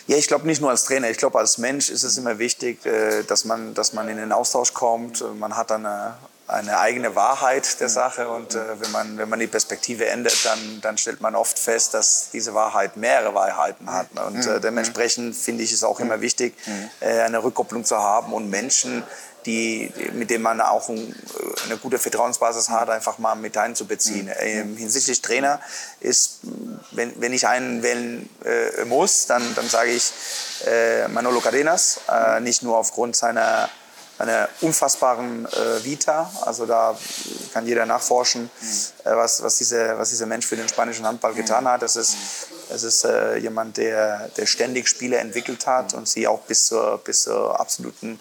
[0.05, 1.09] Ja, ich glaube nicht nur als Trainer.
[1.09, 4.31] Ich glaube, als Mensch ist es immer wichtig, äh, dass man, dass man in den
[4.31, 5.23] Austausch kommt.
[5.39, 6.15] Man hat eine,
[6.47, 10.81] eine eigene Wahrheit der Sache und äh, wenn, man, wenn man die Perspektive ändert, dann,
[10.81, 14.07] dann stellt man oft fest, dass diese Wahrheit mehrere Wahrheiten hat.
[14.27, 16.53] Und äh, dementsprechend finde ich es auch immer wichtig,
[16.99, 19.03] äh, eine Rückkopplung zu haben und Menschen,
[19.45, 21.15] die, mit denen man auch ein,
[21.65, 24.29] eine gute Vertrauensbasis hat, einfach mal mit einzubeziehen.
[24.39, 25.59] Ähm, hinsichtlich Trainer
[25.99, 26.39] ist,
[26.91, 30.11] wenn, wenn ich einen wählen äh, muss, dann, dann sage ich
[30.65, 33.69] äh, Manolo Cadenas, äh, nicht nur aufgrund seiner
[34.23, 36.31] einer unfassbaren äh, Vita.
[36.41, 36.97] Also da
[37.53, 38.49] kann jeder nachforschen, mhm.
[39.03, 41.81] äh, was, was, diese, was dieser Mensch für den spanischen Handball getan hat.
[41.81, 42.15] Das ist,
[42.69, 46.99] das ist äh, jemand, der, der ständig Spieler entwickelt hat und sie auch bis zur,
[47.03, 48.19] bis zur absoluten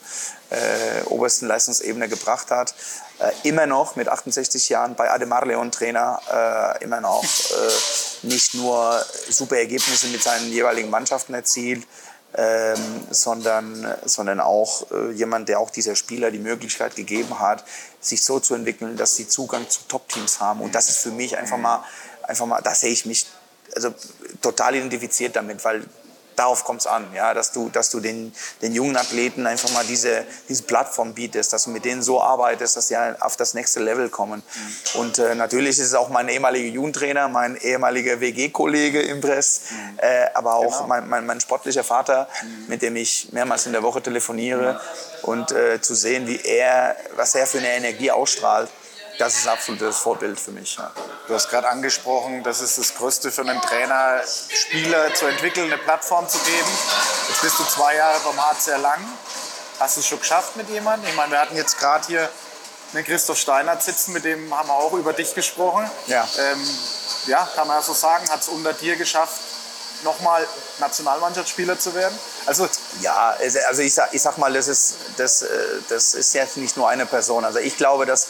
[0.51, 2.75] äh, obersten Leistungsebene gebracht hat.
[3.19, 6.21] Äh, immer noch mit 68 Jahren bei Ademar Leon Trainer,
[6.81, 7.25] äh, immer noch
[8.23, 11.87] nicht nur super Ergebnisse mit seinen jeweiligen Mannschaften erzielt,
[12.35, 12.79] ähm,
[13.11, 17.65] sondern, sondern auch äh, jemand, der auch dieser Spieler die Möglichkeit gegeben hat,
[18.01, 20.61] sich so zu entwickeln, dass sie Zugang zu Top-Teams haben.
[20.61, 21.85] Und das ist für mich einfach mal,
[22.23, 23.27] einfach mal, da sehe ich mich
[23.75, 23.95] also
[24.41, 25.85] total identifiziert damit, weil
[26.37, 29.85] darauf kommt es an, ja, dass du, dass du den, den jungen Athleten einfach mal
[29.85, 33.81] diese, diese Plattform bietest, dass du mit denen so arbeitest, dass sie auf das nächste
[33.81, 34.43] Level kommen.
[34.43, 35.01] Mhm.
[35.01, 39.99] Und äh, natürlich ist es auch mein ehemaliger Jugendtrainer, mein ehemaliger WG-Kollege im Press, mhm.
[39.99, 40.87] äh, aber auch genau.
[40.87, 42.69] mein, mein, mein, sportlicher Vater, mhm.
[42.69, 44.81] mit dem ich mehrmals in der Woche telefoniere
[45.23, 48.69] und äh, zu sehen, wie er, was er für eine Energie ausstrahlt
[49.19, 50.77] das ist ein absolutes Vorbild für mich.
[50.77, 50.91] Ja.
[51.29, 55.79] Du hast gerade angesprochen, das ist das Größte für einen Trainer, Spieler zu entwickeln, eine
[55.79, 56.69] Plattform zu geben.
[57.29, 59.01] Jetzt bist du zwei Jahre beim HCR Lang.
[59.79, 61.11] Hast du es schon geschafft mit jemandem?
[61.11, 62.29] Ich meine, wir hatten jetzt gerade hier
[62.95, 65.91] einen Christoph Steinert sitzen, mit dem haben wir auch über dich gesprochen.
[66.07, 66.69] Ja, ähm,
[67.27, 69.41] ja kann man ja so sagen, hat es unter dir geschafft,
[70.05, 70.47] nochmal
[70.79, 72.19] Nationalmannschaftsspieler zu werden?
[72.47, 72.69] Also
[73.01, 73.37] ja,
[73.69, 75.49] also ich sag, ich sag mal, das ist, das, äh,
[75.89, 77.45] das ist ja nicht nur eine Person.
[77.45, 78.27] Also ich glaube, dass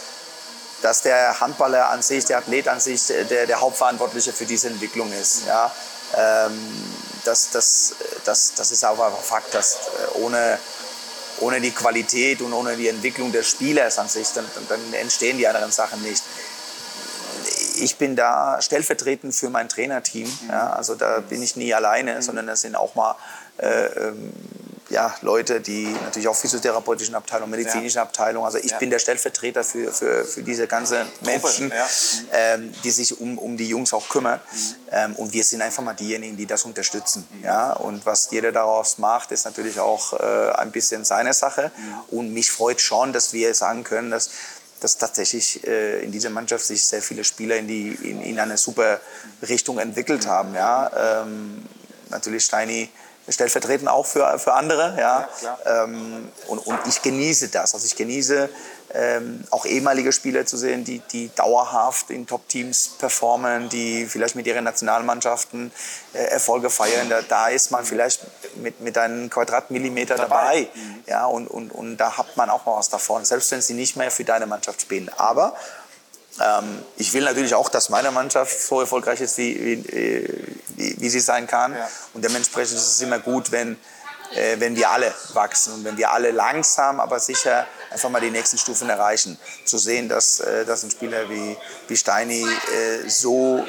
[0.82, 5.12] dass der Handballer an sich, der Athlet an sich, der, der Hauptverantwortliche für diese Entwicklung
[5.12, 5.46] ist.
[5.46, 5.72] Ja?
[6.16, 6.58] Ähm,
[7.24, 10.58] das, das, das, das ist aber einfach Fakt, dass äh, ohne,
[11.40, 15.46] ohne die Qualität und ohne die Entwicklung des Spielers an sich, dann, dann entstehen die
[15.46, 16.22] anderen Sachen nicht.
[17.80, 20.30] ich bin da stellvertretend für mein Trainerteam.
[20.48, 22.22] Ja, also da bin ich nie alleine, mhm.
[22.22, 23.16] sondern das sind auch mal
[23.58, 24.32] äh, ähm,
[24.92, 28.02] ja, Leute, die natürlich auch physiotherapeutischen Abteilung, medizinischen ja.
[28.02, 28.44] Abteilung.
[28.44, 28.78] Also ich ja.
[28.78, 31.86] bin der Stellvertreter für, für, für diese ganzen Menschen, ja.
[32.32, 34.38] ähm, die sich um, um die Jungs auch kümmern.
[34.52, 34.74] Mhm.
[34.92, 37.26] Ähm, und wir sind einfach mal diejenigen, die das unterstützen.
[37.32, 37.44] Mhm.
[37.44, 37.72] Ja?
[37.72, 41.72] Und was jeder daraus macht, ist natürlich auch äh, ein bisschen seine Sache.
[41.74, 42.18] Mhm.
[42.18, 44.30] Und mich freut schon, dass wir sagen können, dass
[44.80, 48.56] dass tatsächlich äh, in dieser Mannschaft sich sehr viele Spieler in, die, in, in eine
[48.58, 49.00] super
[49.48, 50.56] Richtung entwickelt haben.
[50.56, 51.22] Ja?
[51.22, 51.64] Ähm,
[52.10, 52.90] natürlich Steini
[53.32, 54.96] stellvertretend auch für, für andere.
[54.98, 55.28] Ja.
[55.42, 57.74] ja ähm, und, und ich genieße das.
[57.74, 58.48] Also ich genieße
[58.94, 64.46] ähm, auch ehemalige Spieler zu sehen, die, die dauerhaft in Top-Teams performen, die vielleicht mit
[64.46, 65.72] ihren Nationalmannschaften
[66.12, 67.08] äh, Erfolge feiern.
[67.08, 68.20] Da, da, ist man vielleicht
[68.56, 70.68] mit, mit einem Quadratmillimeter dabei.
[70.68, 70.68] dabei.
[70.74, 71.04] Mhm.
[71.06, 73.96] Ja, und, und, und da hat man auch mal was davon, selbst wenn sie nicht
[73.96, 75.10] mehr für deine Mannschaft spielen.
[75.16, 75.56] Aber
[76.40, 81.20] ähm, ich will natürlich auch, dass meine Mannschaft so erfolgreich ist, wie, wie, wie, sie
[81.20, 81.74] sein kann.
[81.74, 81.88] Ja.
[82.14, 83.78] Und dementsprechend ist es immer gut, wenn,
[84.34, 88.30] äh, wenn wir alle wachsen und wenn wir alle langsam, aber sicher einfach mal die
[88.30, 89.38] nächsten Stufen erreichen.
[89.66, 91.56] Zu sehen, dass, äh, dass ein Spieler wie,
[91.88, 93.64] wie Steini äh, so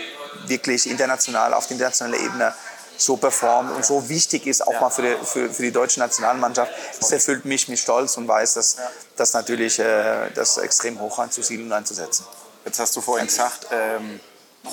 [0.48, 2.54] wirklich international, auf der internationalen Ebene
[2.96, 4.82] so performt und so wichtig ist, auch ja.
[4.82, 6.72] mal für die, für, für die deutsche Nationalmannschaft.
[7.00, 8.78] Das erfüllt mich mit Stolz und weiß, dass
[9.18, 12.26] das natürlich äh, das extrem hoch anzusiedeln und einzusetzen.
[12.66, 14.20] Jetzt hast du vorhin gesagt, ähm,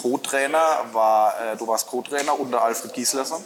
[0.00, 3.44] Co-Trainer war, äh, du warst Co-Trainer unter Alfred Gieslerson.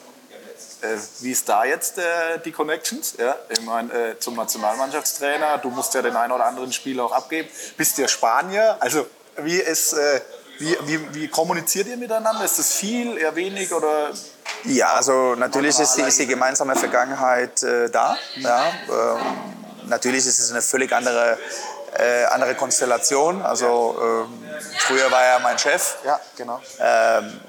[0.82, 3.14] Äh, wie ist da jetzt äh, die Connections?
[3.18, 7.12] Ja, ich meine, äh, zum Nationalmannschaftstrainer, du musst ja den einen oder anderen Spieler auch
[7.12, 7.49] abgeben.
[7.76, 9.07] Bist ja Spanier, also
[9.38, 10.20] wie ist, äh,
[10.59, 12.45] wie, wie, wie kommuniziert ihr miteinander?
[12.45, 14.11] Ist das viel, eher wenig oder
[14.64, 18.16] ja, also natürlich ist die, ist die, gemeinsame Vergangenheit äh, da.
[18.36, 18.72] Ja.
[18.88, 21.38] Ähm, natürlich ist es eine völlig andere
[21.99, 23.42] äh, andere Konstellation.
[23.42, 25.97] Also ähm, früher war er mein Chef.
[26.05, 26.61] Ja, genau.
[26.80, 27.40] Ähm,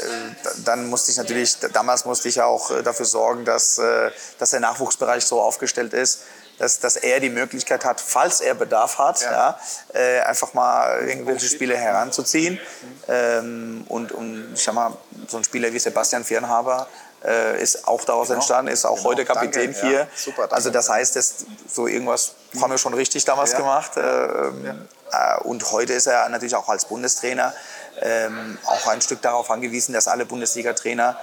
[0.00, 4.50] äh, dann musste ich natürlich, damals musste ich auch äh, dafür sorgen, dass, äh, dass
[4.50, 6.20] der Nachwuchsbereich so aufgestellt ist,
[6.58, 9.58] dass, dass er die Möglichkeit hat, falls er Bedarf hat, ja.
[9.94, 12.60] ja einfach mal irgendwelche Spieler heranzuziehen.
[13.08, 13.84] Mhm.
[13.88, 14.92] Und, und ich sag mal,
[15.26, 16.86] so ein Spieler wie Sebastian Viernhaber,
[17.24, 18.38] äh, ist auch daraus genau.
[18.38, 19.08] entstanden, ist auch genau.
[19.08, 19.86] heute Kapitän danke.
[19.86, 19.98] hier.
[20.00, 23.58] Ja, super, also das heißt, das, so irgendwas haben wir schon richtig damals ja.
[23.58, 23.92] gemacht.
[23.96, 24.64] Ähm,
[25.12, 25.36] ja.
[25.36, 27.52] Äh, und heute ist er natürlich auch als Bundestrainer
[28.00, 31.18] ähm, auch ein Stück darauf angewiesen, dass alle Bundesliga-Trainer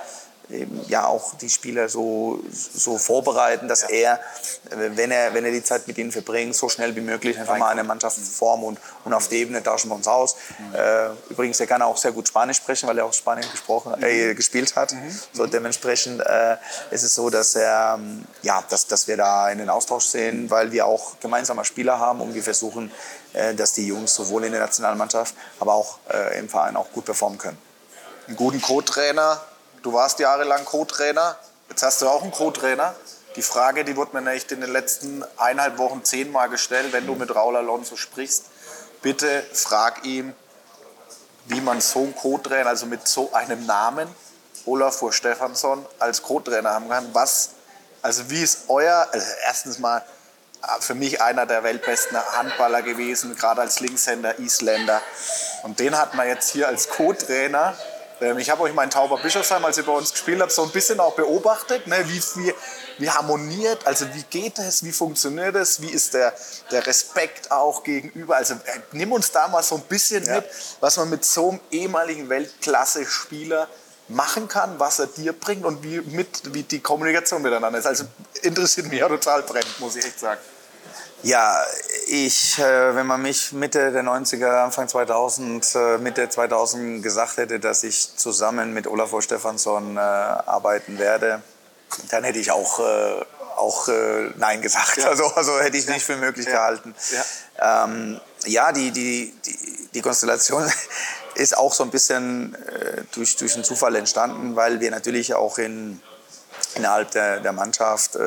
[0.87, 4.19] ja auch die Spieler so, so vorbereiten, dass er,
[4.71, 7.69] wenn er, wenn er die Zeit mit ihnen verbringt, so schnell wie möglich einfach mal
[7.69, 10.37] eine Mannschaft formen und, und auf der Ebene tauschen wir uns aus.
[10.57, 10.75] Mhm.
[10.75, 14.29] Äh, übrigens, er kann auch sehr gut Spanisch sprechen, weil er auch Spanien gesprochen, äh,
[14.29, 14.35] mhm.
[14.35, 14.93] gespielt hat.
[14.93, 15.19] Mhm.
[15.33, 16.55] So dementsprechend äh,
[16.91, 20.49] ist es so, dass er, ähm, ja, dass, dass wir da in den Austausch sehen,
[20.49, 22.89] weil wir auch gemeinsame Spieler haben und wir versuchen,
[23.33, 27.03] äh, dass die Jungs sowohl in der Nationalmannschaft, aber auch äh, im Verein auch gut
[27.03, 27.57] performen können.
[28.27, 29.41] Einen guten Co-Trainer
[29.87, 31.37] Du warst jahrelang Co-Trainer,
[31.69, 32.93] jetzt hast du auch einen Co-Trainer.
[33.37, 37.15] Die Frage, die wurde mir echt in den letzten eineinhalb Wochen zehnmal gestellt, wenn du
[37.15, 38.47] mit Raul Alonso sprichst.
[39.01, 40.35] Bitte frag ihn,
[41.45, 44.13] wie man so einen Co-Trainer, also mit so einem Namen,
[44.65, 47.07] Olafur Stefansson, als Co-Trainer haben kann.
[47.13, 47.51] Was,
[48.01, 50.03] also wie ist euer, also erstens mal
[50.63, 55.01] äh, für mich einer der weltbesten Handballer gewesen, gerade als Linkshänder, Isländer.
[55.63, 57.73] Und den hat man jetzt hier als Co-Trainer
[58.37, 60.99] ich habe euch meinen Tauber Bischofsheim, als ihr bei uns gespielt habt, so ein bisschen
[60.99, 62.53] auch beobachtet, ne, wie, wie,
[62.97, 66.33] wie harmoniert, also wie geht es, wie funktioniert es, wie ist der,
[66.71, 68.35] der Respekt auch gegenüber.
[68.35, 70.35] Also äh, nimm uns da mal so ein bisschen ja.
[70.35, 70.45] mit,
[70.79, 73.67] was man mit so einem ehemaligen Weltklasse-Spieler
[74.09, 77.85] machen kann, was er dir bringt und wie, mit, wie die Kommunikation miteinander ist.
[77.85, 78.05] Also
[78.41, 80.39] interessiert mich ja total brennend, muss ich echt sagen.
[81.23, 81.63] Ja,
[82.07, 87.59] ich, äh, wenn man mich Mitte der 90er, Anfang 2000, äh, Mitte 2000 gesagt hätte,
[87.59, 91.41] dass ich zusammen mit Olafur Stefansson äh, arbeiten werde,
[92.11, 92.81] dann hätte ich auch,
[93.55, 93.87] auch
[94.35, 94.97] Nein gesagt.
[94.97, 95.07] Ja.
[95.07, 96.51] Also, also hätte ich nicht für möglich ja.
[96.51, 96.93] gehalten.
[97.57, 100.69] Ja, ähm, ja die, die, die, die Konstellation
[101.35, 102.57] ist auch so ein bisschen
[103.13, 106.01] durch, durch einen Zufall entstanden, weil wir natürlich auch in,
[106.75, 108.17] innerhalb der, der Mannschaft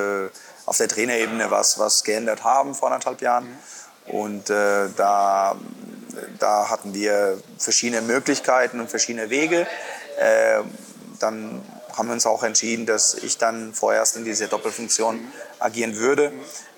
[0.70, 3.58] auf der Trainerebene was, was geändert haben vor anderthalb Jahren.
[4.06, 5.56] Und äh, da,
[6.38, 9.66] da hatten wir verschiedene Möglichkeiten und verschiedene Wege.
[10.16, 10.60] Äh,
[11.18, 11.60] dann
[11.96, 15.18] haben wir uns auch entschieden, dass ich dann vorerst in dieser Doppelfunktion
[15.58, 16.30] agieren würde.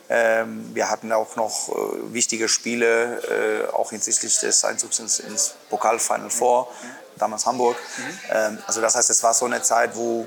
[0.08, 5.54] Ähm, wir hatten auch noch äh, wichtige Spiele, äh, auch hinsichtlich des Einzugs ins, ins
[5.68, 6.72] Pokal-Final Four,
[7.16, 7.76] damals Hamburg.
[8.30, 10.26] Ähm, also das heißt, es war so eine Zeit, wo,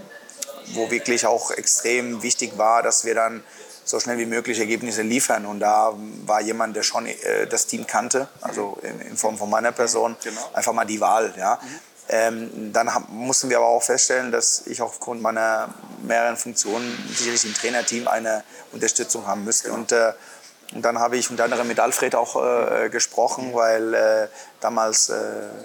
[0.74, 3.44] wo wirklich auch extrem wichtig war, dass wir dann
[3.86, 5.46] so schnell wie möglich Ergebnisse liefern.
[5.46, 5.94] Und da
[6.26, 10.16] war jemand, der schon äh, das Team kannte, also in, in, Form von meiner Person,
[10.24, 10.42] genau.
[10.54, 11.34] einfach mal die Wahl.
[11.38, 11.60] Ja.
[11.62, 11.80] Mhm.
[12.08, 15.70] Ähm, dann haben, mussten wir aber auch feststellen, dass ich aufgrund meiner
[16.04, 19.70] mehreren Funktionen sicherlich im Trainerteam eine Unterstützung haben müsste.
[19.70, 19.80] Genau.
[19.80, 20.14] Und, äh,
[20.74, 23.54] und dann habe ich unter anderem mit Alfred auch äh, gesprochen, mhm.
[23.54, 24.28] weil äh,
[24.62, 25.16] damals äh,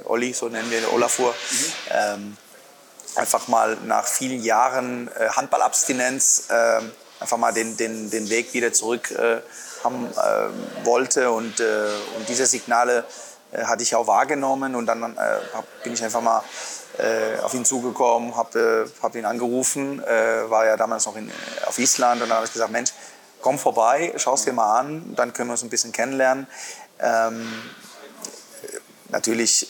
[0.05, 1.73] Olli, so nennen wir ihn, Olafur, mhm.
[1.91, 2.37] ähm,
[3.17, 6.91] einfach mal nach vielen Jahren äh, Handballabstinenz ähm,
[7.21, 9.41] einfach mal den, den, den Weg wieder zurück äh,
[9.85, 11.31] haben äh, wollte.
[11.31, 11.87] Und, äh,
[12.17, 13.05] und diese Signale
[13.53, 14.75] äh, hatte ich auch wahrgenommen.
[14.75, 15.39] Und dann äh,
[15.85, 16.43] bin ich einfach mal
[16.99, 21.31] äh, auf ihn zugekommen, habe hab ihn angerufen, war ja damals noch in,
[21.67, 22.23] auf Island.
[22.23, 22.93] Und dann habe ich gesagt, Mensch,
[23.41, 26.47] komm vorbei, schau es dir mal an, dann können wir uns ein bisschen kennenlernen.
[26.99, 27.47] Ähm,
[29.09, 29.69] natürlich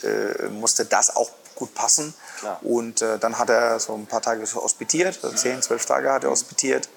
[0.49, 2.13] musste das auch gut passen.
[2.41, 2.59] Klar.
[2.63, 6.23] Und äh, dann hat er so ein paar Tage hospitiert, also zehn, zwölf Tage hat
[6.23, 6.89] er hospitiert.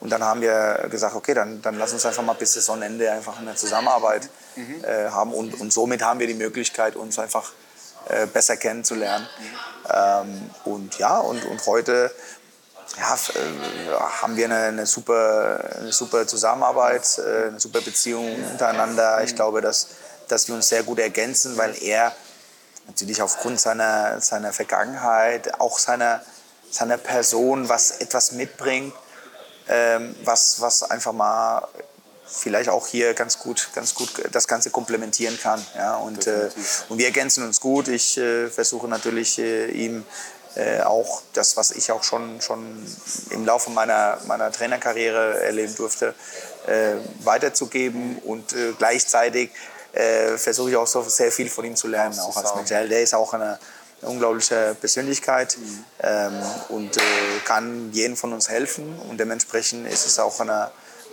[0.00, 3.38] Und dann haben wir gesagt, okay, dann, dann lass uns einfach mal bis Saisonende einfach
[3.38, 4.84] eine Zusammenarbeit mhm.
[4.84, 5.32] äh, haben.
[5.32, 7.52] Und, und somit haben wir die Möglichkeit, uns einfach
[8.08, 9.26] äh, besser kennenzulernen.
[9.38, 9.90] Mhm.
[9.92, 12.10] Ähm, und ja, und, und heute
[12.98, 19.22] ja, äh, haben wir eine, eine, super, eine super Zusammenarbeit, äh, eine super Beziehung untereinander.
[19.22, 19.36] Ich mhm.
[19.36, 19.88] glaube, dass,
[20.28, 22.12] dass wir uns sehr gut ergänzen, weil er
[22.86, 26.22] natürlich aufgrund seiner, seiner Vergangenheit, auch seiner,
[26.70, 28.94] seiner Person, was etwas mitbringt,
[29.68, 31.66] ähm, was, was einfach mal
[32.26, 35.64] vielleicht auch hier ganz gut, ganz gut das Ganze komplementieren kann.
[35.76, 35.96] Ja?
[35.96, 36.50] Und, äh,
[36.88, 37.88] und wir ergänzen uns gut.
[37.88, 40.04] Ich äh, versuche natürlich äh, ihm
[40.56, 42.84] äh, auch das, was ich auch schon, schon
[43.30, 46.14] im Laufe meiner, meiner Trainerkarriere erleben durfte,
[46.66, 48.54] äh, weiterzugeben und
[49.96, 52.68] äh, versuche ich auch so sehr viel von ihm zu lernen, auch als Mensch.
[52.68, 53.58] Der ist auch eine,
[54.02, 55.84] eine unglaubliche Persönlichkeit mhm.
[56.00, 57.00] ähm, und äh,
[57.44, 58.98] kann jedem von uns helfen.
[59.08, 60.70] Und dementsprechend ist es auch eine,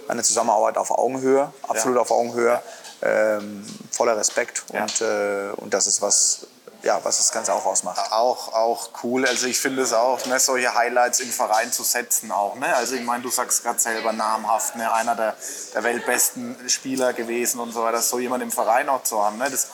[0.07, 2.01] eine Zusammenarbeit auf Augenhöhe, absolut ja.
[2.01, 2.61] auf Augenhöhe,
[3.01, 4.63] ähm, voller Respekt.
[4.73, 4.83] Ja.
[4.83, 6.47] Und, äh, und das ist was,
[6.83, 8.11] ja, was das Ganze auch ausmacht.
[8.11, 9.25] Auch, auch cool.
[9.25, 12.55] Also ich finde es auch, ne, solche Highlights im Verein zu setzen auch.
[12.55, 12.75] Ne?
[12.75, 14.93] Also ich meine, du sagst gerade selber namhaft, ne?
[14.93, 15.35] einer der,
[15.73, 18.01] der weltbesten Spieler gewesen und so weiter.
[18.01, 19.49] So jemand im Verein auch zu haben, ne?
[19.49, 19.69] das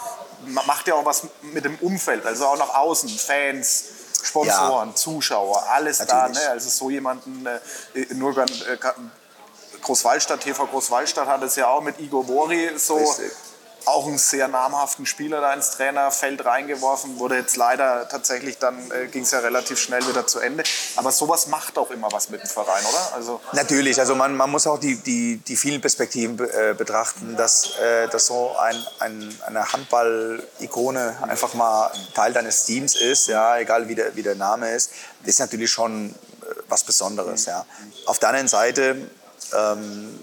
[0.45, 2.27] macht ja auch was mit dem Umfeld.
[2.27, 3.85] Also auch nach außen, Fans,
[4.21, 4.95] Sponsoren, ja.
[4.95, 6.37] Zuschauer, alles Natürlich.
[6.37, 6.43] da.
[6.43, 6.49] Ne?
[6.51, 8.47] Also so jemanden, äh, nur äh,
[9.81, 13.31] Großwallstadt, TV Großwallstadt hat es ja auch mit Igor Mori so Richtig
[13.85, 17.19] auch einen sehr namhaften Spieler da ins Trainerfeld reingeworfen.
[17.19, 20.63] Wurde jetzt leider tatsächlich, dann äh, ging es ja relativ schnell wieder zu Ende.
[20.95, 23.15] Aber sowas macht auch immer was mit dem Verein, oder?
[23.15, 27.77] Also Natürlich, also man, man muss auch die, die, die vielen Perspektiven äh, betrachten, dass,
[27.79, 33.87] äh, dass so ein, ein, eine Handball-Ikone einfach mal Teil deines Teams ist, ja, egal
[33.87, 34.91] wie der, wie der Name ist,
[35.23, 36.13] ist natürlich schon äh,
[36.67, 37.45] was Besonderes.
[37.45, 37.65] Ja.
[38.05, 39.09] Auf der anderen Seite
[39.53, 40.19] ähm,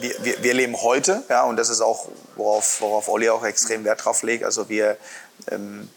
[0.00, 3.84] wir, wir, wir, leben heute, ja, und das ist auch, worauf, worauf Olli auch extrem
[3.84, 4.44] Wert drauf legt.
[4.44, 4.96] Also wir,
[5.50, 5.88] ähm,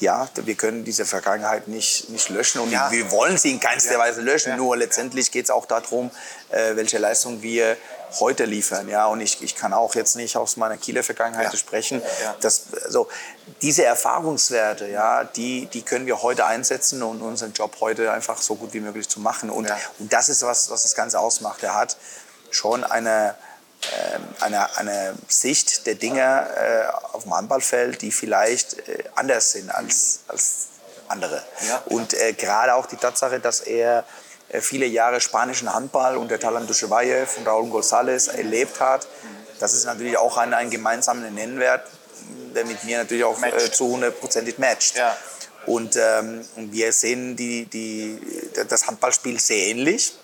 [0.00, 2.90] ja, wir können diese Vergangenheit nicht, nicht löschen und ja.
[2.90, 3.98] wir wollen sie in keinster ja.
[3.98, 4.50] Weise löschen.
[4.50, 4.56] Ja.
[4.56, 6.10] Nur letztendlich geht es auch darum,
[6.50, 7.76] äh, welche Leistung wir
[8.18, 8.88] heute liefern.
[8.88, 12.02] Ja, und ich, ich kann auch jetzt nicht aus meiner Kieler Vergangenheit sprechen.
[12.40, 13.08] Dass, also,
[13.62, 18.56] diese Erfahrungswerte, ja, die, die können wir heute einsetzen und unseren Job heute einfach so
[18.56, 19.50] gut wie möglich zu machen.
[19.50, 21.62] Und, und das ist was, was das Ganze ausmacht.
[21.62, 21.96] Er hat
[22.50, 23.34] schon eine,
[23.82, 29.70] äh, eine, eine Sicht der Dinge äh, auf dem Handballfeld, die vielleicht äh, anders sind
[29.70, 30.68] als, als
[31.08, 31.42] andere.
[31.68, 31.82] Ja.
[31.86, 34.04] Und äh, gerade auch die Tatsache, dass er
[34.48, 39.06] äh, viele Jahre spanischen Handball unter Talan Duschewayev und Raúl González erlebt hat,
[39.60, 41.86] das ist natürlich auch ein, ein gemeinsamer Nennwert,
[42.54, 44.96] der mit mir natürlich auch äh, zu hundertprozentig matcht.
[44.96, 45.16] Ja.
[45.66, 48.18] Und ähm, wir sehen die, die,
[48.68, 50.14] das Handballspiel sehr ähnlich.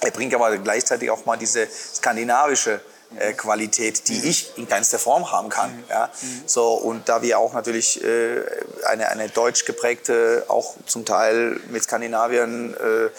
[0.00, 2.80] Er bringt aber gleichzeitig auch mal diese skandinavische
[3.18, 5.84] äh, Qualität, die ich in keinster Form haben kann.
[5.88, 6.10] Ja?
[6.44, 8.42] So, und da wir auch natürlich äh,
[8.84, 13.10] eine, eine deutsch geprägte, auch zum Teil mit Skandinavien äh,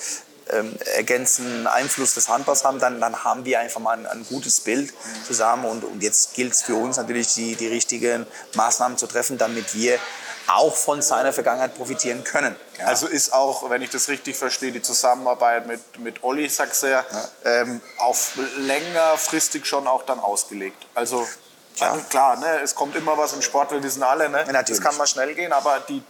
[0.50, 4.62] ähm, ergänzenden Einfluss des Handballs haben, dann, dann haben wir einfach mal ein, ein gutes
[4.62, 4.94] Bild
[5.26, 5.66] zusammen.
[5.66, 8.26] Und, und jetzt gilt es für uns natürlich, die, die richtigen
[8.56, 10.00] Maßnahmen zu treffen, damit wir
[10.48, 12.56] auch von seiner Vergangenheit profitieren können.
[12.80, 12.86] Ja.
[12.86, 17.06] Also ist auch, wenn ich das richtig verstehe, die Zusammenarbeit mit, mit Olli Sachser ja.
[17.44, 20.86] ähm, auf längerfristig schon auch dann ausgelegt.
[20.96, 21.28] Also
[21.76, 21.98] ja.
[22.10, 24.46] klar, ne, es kommt immer was im Sport, wir wissen alle, ne?
[24.66, 26.02] das kann mal schnell gehen, aber die,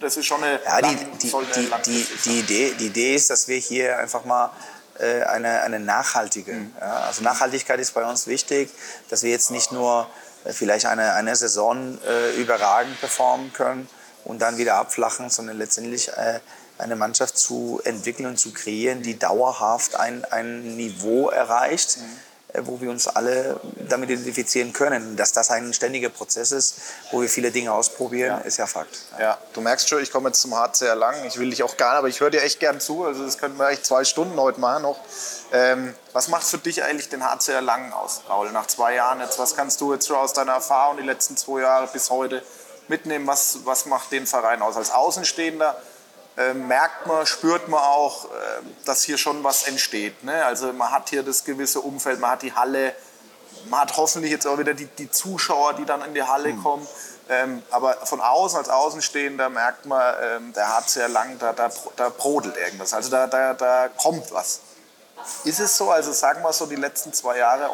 [0.00, 3.48] das ist schon eine, ja, die, die, die, die, die, Idee, die Idee ist, dass
[3.48, 4.50] wir hier einfach mal
[4.98, 6.74] äh, eine, eine nachhaltige, mhm.
[6.80, 8.70] ja, also Nachhaltigkeit ist bei uns wichtig,
[9.08, 10.08] dass wir jetzt nicht nur
[10.44, 13.88] vielleicht eine, eine Saison äh, überragend performen können
[14.24, 16.40] und dann wieder abflachen, sondern letztendlich äh,
[16.78, 22.04] eine Mannschaft zu entwickeln und zu kreieren, die dauerhaft ein, ein Niveau erreicht, mhm.
[22.04, 25.16] äh, wo wir uns alle damit identifizieren können.
[25.16, 26.76] Dass das ein ständiger Prozess ist,
[27.10, 28.46] wo wir viele Dinge ausprobieren, ja.
[28.46, 28.98] ist ja Fakt.
[29.18, 29.38] Ja.
[29.52, 31.14] du merkst schon, ich komme jetzt zum HCR lang.
[31.26, 33.04] Ich will dich auch gar nicht, aber ich höre dir echt gern zu.
[33.04, 34.98] Also das könnten wir echt zwei Stunden heute machen noch.
[35.52, 38.50] Ähm, was macht für dich eigentlich den HCR Lang aus, Raul?
[38.50, 41.60] Nach zwei Jahren jetzt, was kannst du jetzt schon aus deiner Erfahrung die letzten zwei
[41.60, 42.42] Jahre bis heute
[42.88, 43.26] mitnehmen?
[43.26, 44.76] Was, was macht den Verein aus?
[44.76, 45.76] Als Außenstehender
[46.38, 48.28] äh, merkt man, spürt man auch, äh,
[48.84, 50.22] dass hier schon was entsteht.
[50.22, 50.44] Ne?
[50.44, 52.94] Also man hat hier das gewisse Umfeld, man hat die Halle,
[53.68, 56.62] man hat hoffentlich jetzt auch wieder die, die Zuschauer, die dann in die Halle mhm.
[56.62, 56.88] kommen.
[57.28, 61.70] Ähm, aber von außen, als Außenstehender, merkt man, ähm, der hat sehr lang, da, da,
[61.96, 62.94] da brodelt irgendwas.
[62.94, 64.60] Also da, da, da kommt was.
[65.44, 65.90] Ist es so?
[65.90, 67.68] Also sagen wir so die letzten zwei Jahre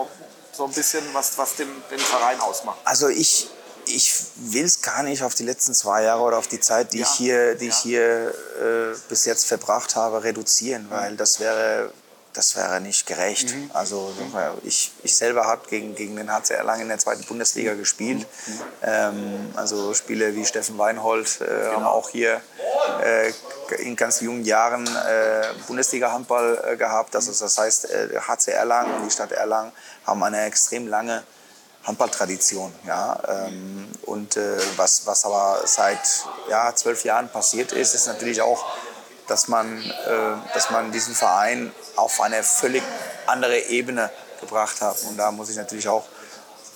[0.53, 2.79] so ein bisschen, was, was den, den Verein ausmacht?
[2.85, 3.49] Also ich,
[3.87, 6.99] ich will es gar nicht auf die letzten zwei Jahre oder auf die Zeit, die
[6.99, 7.05] ja.
[7.05, 7.71] ich hier, die ja.
[7.71, 11.93] ich hier äh, bis jetzt verbracht habe, reduzieren, weil das wäre,
[12.33, 13.55] das wäre nicht gerecht.
[13.55, 13.71] Mhm.
[13.73, 14.13] Also
[14.65, 18.27] ich, ich selber habe gegen, gegen den HCR lange in der zweiten Bundesliga gespielt.
[18.47, 18.61] Mhm.
[18.83, 21.73] Ähm, also Spieler wie Steffen Weinhold äh, genau.
[21.73, 22.41] haben auch hier
[23.03, 23.33] äh,
[23.79, 27.15] in ganz jungen Jahren äh, Bundesliga-Handball äh, gehabt.
[27.17, 29.73] Also das heißt, äh, HC Erlangen und die Stadt Erlangen
[30.07, 31.23] haben eine extrem lange
[31.85, 32.73] Handballtradition.
[32.87, 33.19] Ja?
[33.29, 36.01] Ähm, und äh, was, was aber seit
[36.49, 38.65] ja, zwölf Jahren passiert ist, ist natürlich auch,
[39.27, 42.83] dass man, äh, dass man diesen Verein auf eine völlig
[43.27, 44.11] andere Ebene
[44.41, 45.03] gebracht hat.
[45.09, 46.05] Und da muss ich natürlich auch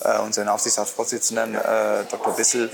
[0.01, 2.35] äh, unseren Aufsichtsratsvorsitzenden äh, Dr.
[2.37, 2.71] Bissel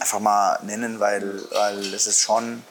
[0.00, 2.62] einfach mal nennen, weil, weil es ist schon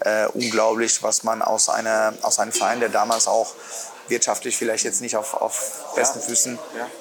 [0.00, 3.52] äh, unglaublich, was man aus, einer, aus einem Verein, der damals auch
[4.08, 6.26] wirtschaftlich vielleicht jetzt nicht auf, auf besten ja.
[6.26, 6.58] Füßen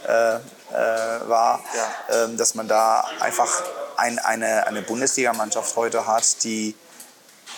[0.07, 0.35] ja.
[0.35, 0.39] Äh,
[0.73, 2.23] äh, war, ja.
[2.23, 3.49] ähm, dass man da einfach
[3.97, 6.75] ein, eine, eine Bundesligamannschaft heute hat, die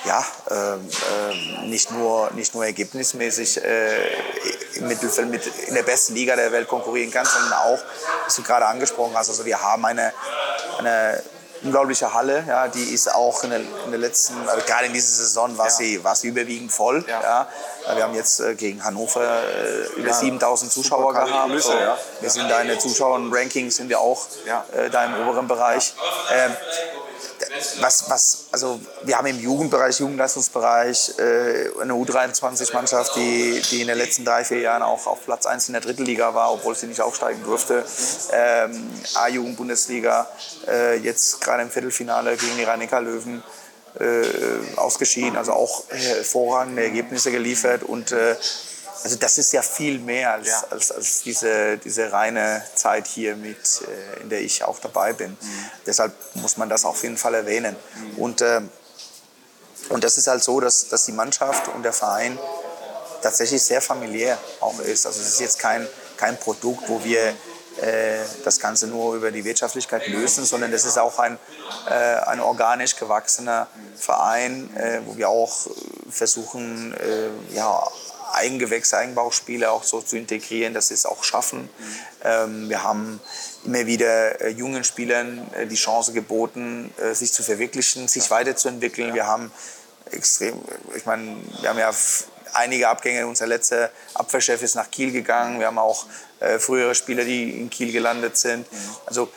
[0.05, 4.07] ja, ähm, nicht, nur, nicht nur ergebnismäßig äh,
[4.75, 7.79] im Mittelfeld mit in der besten Liga der Welt konkurrieren kann, sondern auch,
[8.25, 10.11] was du gerade angesprochen hast, also wir haben eine,
[10.79, 11.23] eine
[11.63, 12.43] unglaubliche Halle.
[12.47, 15.67] Ja, die ist auch in der, in der letzten, also gerade in dieser Saison war,
[15.67, 15.71] ja.
[15.71, 17.03] sie, war sie überwiegend voll.
[17.07, 17.21] Ja.
[17.21, 17.47] ja.
[17.95, 21.31] Wir haben jetzt äh, gegen Hannover äh, über 7000 Zuschauer gehabt.
[21.47, 21.73] Kulisse, so,
[22.21, 25.93] Wir sind da in der Zuschauer-Rankings sind wir auch äh, da im oberen Bereich.
[26.33, 26.51] Ähm,
[27.81, 33.97] was, was, also wir haben im Jugendbereich, Jugendleistungsbereich äh, eine U23-Mannschaft, die, die in den
[33.97, 36.87] letzten drei, vier Jahren auch auf Platz 1 in der dritten Liga war, obwohl sie
[36.87, 37.85] nicht aufsteigen durfte.
[38.31, 40.27] Ähm, A-Jugend-Bundesliga,
[40.67, 43.43] äh, jetzt gerade im Viertelfinale gegen die rhein löwen
[43.99, 48.35] äh, ausgeschieden, also auch hervorragende Ergebnisse geliefert und äh,
[49.03, 50.63] also das ist ja viel mehr als, ja.
[50.69, 55.31] als, als diese, diese reine Zeit hier, mit, äh, in der ich auch dabei bin.
[55.31, 55.69] Mhm.
[55.85, 57.75] Deshalb muss man das auf jeden Fall erwähnen.
[57.95, 58.17] Mhm.
[58.17, 58.61] Und, äh,
[59.89, 62.39] und das ist halt so, dass, dass die Mannschaft und der Verein
[63.21, 65.05] tatsächlich sehr familiär auch ist.
[65.05, 67.33] Also es ist jetzt kein, kein Produkt, wo wir
[67.81, 71.37] äh, das Ganze nur über die Wirtschaftlichkeit lösen, sondern das ist auch ein,
[71.89, 75.67] äh, ein organisch gewachsener Verein, äh, wo wir auch
[76.09, 77.85] versuchen, äh, ja,
[78.33, 81.69] Eigengewächse, Eigenbauspiele auch so zu integrieren, dass sie es auch schaffen.
[82.23, 83.19] Ähm, wir haben
[83.65, 89.09] immer wieder äh, jungen Spielern äh, die Chance geboten, äh, sich zu verwirklichen, sich weiterzuentwickeln.
[89.09, 89.13] Ja.
[89.13, 89.51] Wir haben
[90.11, 90.55] extrem,
[90.95, 91.91] ich meine, wir haben ja
[92.53, 93.27] einige Abgänge.
[93.27, 95.59] Unser letzter Abwehrchef ist nach Kiel gegangen.
[95.59, 96.05] Wir haben auch
[96.39, 98.71] äh, frühere Spieler, die in Kiel gelandet sind.
[98.71, 98.77] Mhm.
[99.05, 99.29] Also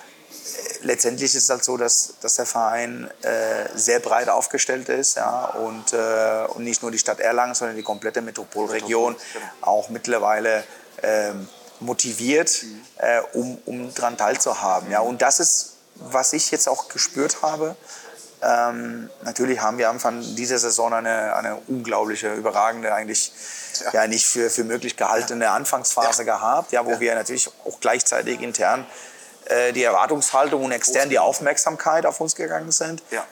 [0.83, 5.47] letztendlich ist es halt so, dass, dass der Verein äh, sehr breit aufgestellt ist ja,
[5.47, 9.17] und, äh, und nicht nur die Stadt Erlangen, sondern die komplette Metropolregion
[9.61, 10.65] auch mittlerweile
[11.03, 11.33] äh,
[11.81, 12.83] motiviert, mhm.
[12.99, 14.91] äh, um, um daran teilzuhaben.
[14.91, 15.01] Ja.
[15.01, 17.77] Und das ist, was ich jetzt auch gespürt habe.
[18.43, 23.33] Ähm, natürlich haben wir am Anfang dieser Saison eine, eine unglaubliche, überragende, eigentlich
[23.81, 24.03] ja.
[24.03, 28.87] ja nicht für, für möglich gehaltene Anfangsphase gehabt, ja, wo wir natürlich auch gleichzeitig intern
[29.47, 33.03] äh, die Erwartungshaltung und extern die Aufmerksamkeit auf uns gegangen sind.
[33.11, 33.25] Ja.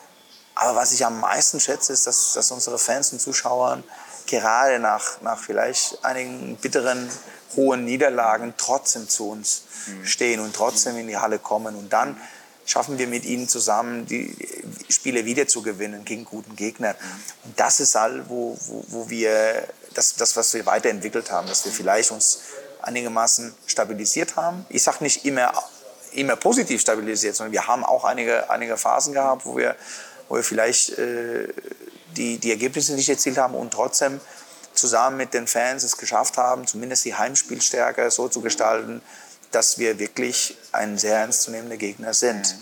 [0.54, 3.82] Aber was ich am meisten schätze, ist, dass, dass unsere Fans und Zuschauer
[4.26, 7.10] gerade nach, nach vielleicht einigen bitteren,
[7.56, 10.06] hohen Niederlagen trotzdem zu uns mhm.
[10.06, 11.76] stehen und trotzdem in die Halle kommen.
[11.76, 12.20] Und dann
[12.66, 14.36] schaffen wir mit ihnen zusammen, die
[14.88, 16.94] Spiele wieder zu gewinnen gegen guten Gegner.
[16.94, 17.22] Mhm.
[17.44, 21.64] Und das ist all, wo, wo, wo wir, das, das, was wir weiterentwickelt haben, dass
[21.64, 22.40] wir vielleicht uns
[22.82, 24.66] einigermaßen stabilisiert haben.
[24.68, 25.52] Ich sage nicht immer
[26.14, 29.76] immer positiv stabilisiert, sondern wir haben auch einige, einige Phasen gehabt, wo wir,
[30.28, 31.48] wo wir vielleicht äh,
[32.16, 34.20] die, die Ergebnisse nicht erzielt haben und trotzdem
[34.74, 39.02] zusammen mit den Fans es geschafft haben, zumindest die Heimspielstärke so zu gestalten,
[39.50, 42.56] dass wir wirklich ein sehr ernstzunehmender Gegner sind.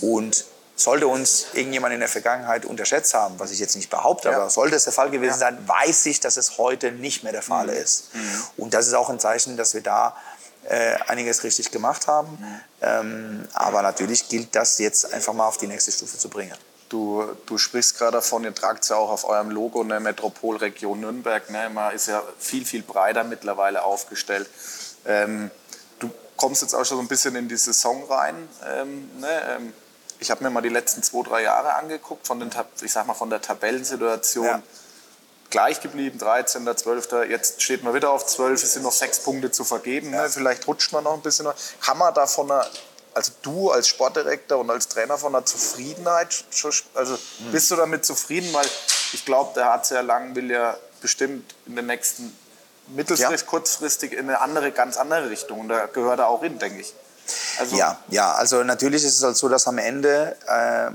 [0.00, 0.44] Und
[0.76, 4.36] sollte uns irgendjemand in der Vergangenheit unterschätzt haben, was ich jetzt nicht behaupte, ja.
[4.36, 5.36] aber sollte es der Fall gewesen ja.
[5.36, 7.72] sein, weiß ich, dass es heute nicht mehr der Fall mhm.
[7.74, 8.14] ist.
[8.14, 8.42] Mhm.
[8.56, 10.16] Und das ist auch ein Zeichen, dass wir da
[10.64, 12.30] äh, einiges richtig gemacht haben.
[12.32, 12.60] Mhm.
[12.82, 16.54] Ähm, aber natürlich gilt das jetzt einfach mal auf die nächste Stufe zu bringen.
[16.88, 20.00] Du, du sprichst gerade davon, ihr tragt es ja auch auf eurem Logo in der
[20.00, 21.48] Metropolregion Nürnberg.
[21.50, 21.70] Ne?
[21.70, 24.50] Man ist ja viel, viel breiter mittlerweile aufgestellt.
[25.06, 25.50] Ähm,
[26.00, 28.48] du kommst jetzt auch schon so ein bisschen in die Saison rein.
[28.68, 29.42] Ähm, ne?
[29.50, 29.72] ähm,
[30.18, 32.50] ich habe mir mal die letzten zwei, drei Jahre angeguckt, von den,
[32.82, 34.44] ich sag mal von der Tabellensituation.
[34.44, 34.62] Ja.
[35.50, 37.08] Gleich geblieben, 13., 12.
[37.28, 40.10] Jetzt steht man wieder auf 12, es sind noch sechs Punkte zu vergeben.
[40.10, 40.28] Ne?
[40.30, 41.46] Vielleicht rutscht man noch ein bisschen.
[41.80, 42.66] Kann man da von einer
[43.14, 46.44] also du als Sportdirektor und als Trainer von der Zufriedenheit,
[46.94, 47.52] also hm.
[47.52, 48.52] bist du damit zufrieden?
[48.52, 48.66] Weil
[49.12, 52.36] ich glaube, der HCR Lang will ja bestimmt in den nächsten
[52.88, 53.46] mittelfristig, ja.
[53.46, 55.60] kurzfristig in eine andere, ganz andere Richtung.
[55.60, 56.94] Und da gehört er auch hin, denke ich.
[57.58, 60.90] Also ja, ja, also natürlich ist es halt so, dass am Ende äh,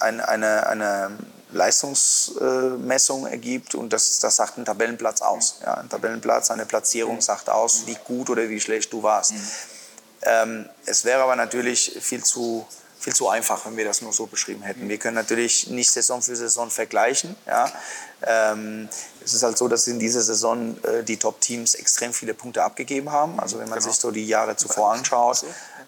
[0.00, 1.10] ein, eine, eine
[1.52, 5.56] Leistungsmessung ergibt und das, das sagt ein Tabellenplatz aus.
[5.62, 7.20] Ja, ein Tabellenplatz, eine Platzierung mhm.
[7.20, 9.32] sagt aus, wie gut oder wie schlecht du warst.
[9.32, 9.48] Mhm.
[10.22, 12.66] Ähm, es wäre aber natürlich viel zu,
[12.98, 14.88] viel zu einfach, wenn wir das nur so beschrieben hätten.
[14.88, 17.34] Wir können natürlich nicht Saison für Saison vergleichen.
[17.46, 17.70] Ja.
[18.22, 18.88] Ähm,
[19.24, 23.10] es ist halt so, dass in dieser Saison äh, die Top-Teams extrem viele Punkte abgegeben
[23.10, 23.40] haben.
[23.40, 23.90] Also wenn man genau.
[23.90, 25.44] sich so die Jahre zuvor anschaut,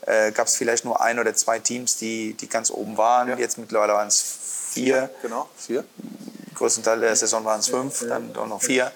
[0.06, 3.28] äh, gab es vielleicht nur ein oder zwei Teams, die, die ganz oben waren.
[3.28, 3.36] Ja.
[3.36, 4.22] Jetzt mittlerweile waren es
[4.74, 5.10] vier.
[5.22, 5.84] Genau, vier.
[6.54, 8.92] Größten Teil der Saison waren es fünf, dann auch noch vier.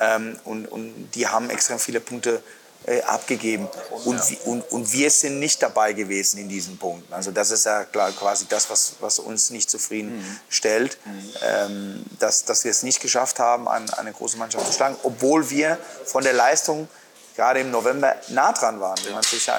[0.00, 2.42] Ähm, und, und die haben extrem viele Punkte
[2.86, 3.68] äh, abgegeben.
[4.04, 7.12] Und, und, und wir sind nicht dabei gewesen in diesen Punkten.
[7.12, 10.40] Also das ist ja klar, quasi das, was, was uns nicht zufrieden mhm.
[10.48, 11.30] stellt, mhm.
[11.42, 15.50] Ähm, dass, dass wir es nicht geschafft haben, an, eine große Mannschaft zu schlagen, obwohl
[15.50, 16.88] wir von der Leistung
[17.38, 18.98] gerade im November nah dran waren.
[19.04, 19.52] Wenn man sich, äh,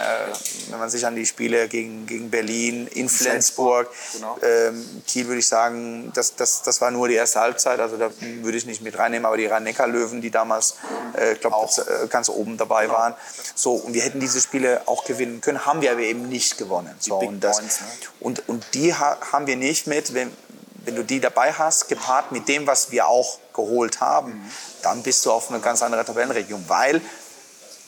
[0.69, 4.37] wenn man sich an die Spiele gegen, gegen Berlin, in Flensburg, genau.
[4.41, 8.09] ähm, Kiel würde ich sagen, das, das, das war nur die erste Halbzeit, also da
[8.19, 10.75] würde ich nicht mit reinnehmen, aber die Rhein-Neckar-Löwen, die damals,
[11.13, 12.97] äh, glaube äh, ganz oben dabei genau.
[12.97, 13.15] waren.
[13.55, 16.93] So, und wir hätten diese Spiele auch gewinnen können, haben wir aber eben nicht gewonnen.
[16.99, 17.87] So, und, das, Points, ne?
[18.19, 20.35] und, und die ha haben wir nicht mit, wenn,
[20.83, 24.51] wenn du die dabei hast, gepaart mit dem, was wir auch geholt haben, mhm.
[24.81, 27.01] dann bist du auf eine ganz andere Tabellenregion, weil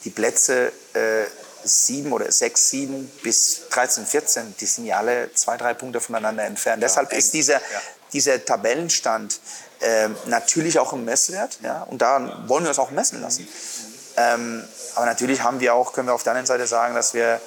[0.03, 1.25] die Plätze äh,
[1.63, 6.43] 7 oder 6, 7 bis 13, 14, die sind ja alle zwei, drei Punkte voneinander
[6.43, 6.81] entfernt.
[6.81, 7.81] Ja, Deshalb ist dieser, ja.
[8.13, 9.39] dieser Tabellenstand
[9.79, 11.59] äh, natürlich auch ein Messwert.
[11.63, 11.83] Ja?
[11.83, 13.47] Und daran wollen wir uns auch messen lassen.
[14.17, 14.63] Ähm,
[14.95, 17.39] aber natürlich haben wir auch, können wir auf der anderen Seite sagen, dass wir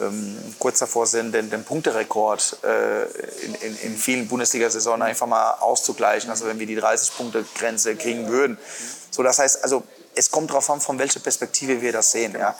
[0.00, 3.04] ähm, kurz davor sind, den, den Punkterekord äh,
[3.44, 6.30] in, in, in, vielen Bundesliga-Saisonen einfach mal auszugleichen.
[6.30, 8.58] Also wenn wir die 30-Punkte-Grenze kriegen würden.
[9.10, 9.84] So, das heißt, also
[10.14, 12.34] es kommt darauf an, von welcher Perspektive wir das sehen.
[12.38, 12.56] Ja.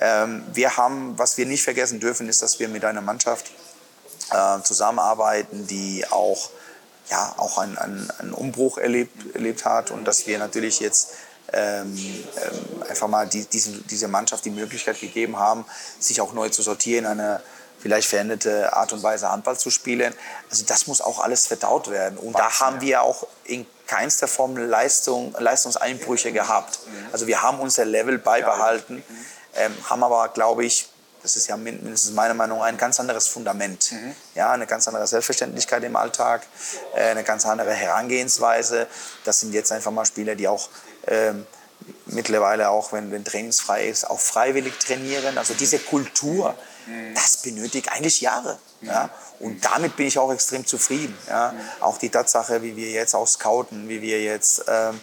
[0.00, 3.50] Ähm, wir haben, was wir nicht vergessen dürfen, ist, dass wir mit einer Mannschaft
[4.30, 6.50] äh, zusammenarbeiten, die auch,
[7.10, 11.12] ja, auch einen, einen, einen Umbruch erlebt, erlebt hat und dass wir natürlich jetzt
[11.52, 15.64] ähm, ähm, einfach mal die, diesen, diese Mannschaft die Möglichkeit gegeben haben,
[15.98, 17.40] sich auch neu zu sortieren, eine
[17.80, 20.12] vielleicht veränderte Art und Weise Handball zu spielen.
[20.50, 22.18] Also das muss auch alles verdaut werden.
[22.18, 26.78] Und da haben wir auch in keinster Form Leistung, Leistungseinbrüche gehabt.
[27.10, 29.02] Also wir haben unser Level beibehalten,
[29.56, 30.88] ähm, haben aber, glaube ich,
[31.22, 33.92] das ist ja mindestens meiner Meinung nach ein ganz anderes Fundament.
[34.36, 36.42] Ja, eine ganz andere Selbstverständlichkeit im Alltag,
[36.94, 38.86] äh, eine ganz andere Herangehensweise.
[39.24, 40.68] Das sind jetzt einfach mal Spieler, die auch
[41.06, 41.44] ähm,
[42.06, 45.38] mittlerweile auch, wenn, wenn trainingsfrei ist, auch freiwillig trainieren.
[45.38, 46.54] Also diese Kultur,
[47.14, 48.58] das benötigt eigentlich Jahre.
[48.80, 49.10] Ja?
[49.40, 51.16] Und damit bin ich auch extrem zufrieden.
[51.28, 51.54] Ja?
[51.80, 55.00] Auch die Tatsache, wie wir jetzt auch scouten, wie wir jetzt ähm,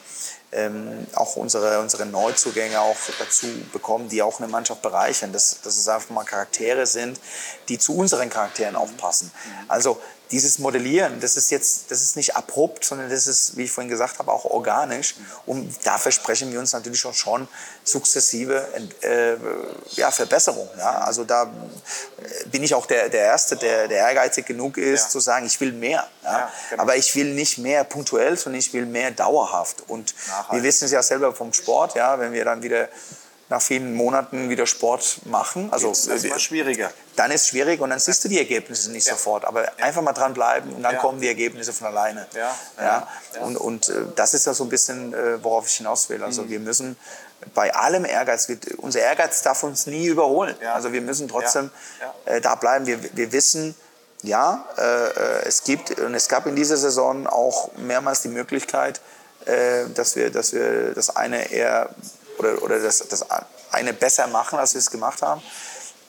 [0.51, 5.33] ähm, auch unsere, unsere Neuzugänge auch dazu bekommen, die auch eine Mannschaft bereichern.
[5.33, 7.19] Dass, dass es einfach mal Charaktere sind,
[7.69, 9.31] die zu unseren Charakteren auch passen.
[9.67, 13.71] Also dieses Modellieren, das ist jetzt, das ist nicht abrupt, sondern das ist, wie ich
[13.71, 15.15] vorhin gesagt habe, auch organisch.
[15.45, 17.47] Und da versprechen wir uns natürlich auch schon
[17.83, 18.67] sukzessive
[19.01, 19.35] äh,
[19.95, 20.67] ja, Verbesserung.
[20.77, 20.99] Ja?
[20.99, 25.09] Also da äh, bin ich auch der, der Erste, der, der ehrgeizig genug ist, ja.
[25.09, 26.07] zu sagen, ich will mehr.
[26.23, 26.83] Ja genau.
[26.83, 29.83] Aber ich will nicht mehr punktuell, sondern ich will mehr dauerhaft.
[29.87, 30.53] Und Nachhaltig.
[30.53, 32.89] wir wissen es ja selber vom Sport, ja, wenn wir dann wieder
[33.49, 35.71] nach vielen Monaten wieder Sport machen.
[35.71, 36.91] Also das ist immer schwieriger.
[37.15, 39.13] Dann ist es schwierig und dann siehst du die Ergebnisse nicht ja.
[39.13, 39.45] sofort.
[39.45, 39.71] Aber ja.
[39.77, 40.99] einfach mal dranbleiben und dann ja.
[40.99, 42.25] kommen die Ergebnisse von alleine.
[42.35, 43.07] Ja.
[43.41, 46.23] Und, und äh, das ist ja so ein bisschen, äh, worauf ich hinaus will.
[46.23, 46.49] Also mhm.
[46.49, 46.97] wir müssen
[47.53, 50.55] bei allem Ehrgeiz, unser Ehrgeiz darf uns nie überholen.
[50.73, 51.69] Also wir müssen trotzdem
[52.25, 52.87] äh, da bleiben.
[52.87, 53.75] Wir, wir wissen,
[54.23, 59.01] ja, äh, äh, es gibt und es gab in dieser Saison auch mehrmals die Möglichkeit,
[59.45, 61.89] äh, dass wir, dass wir das eine eher
[62.37, 63.25] oder, oder das, das
[63.71, 65.41] eine besser machen, als wir es gemacht haben.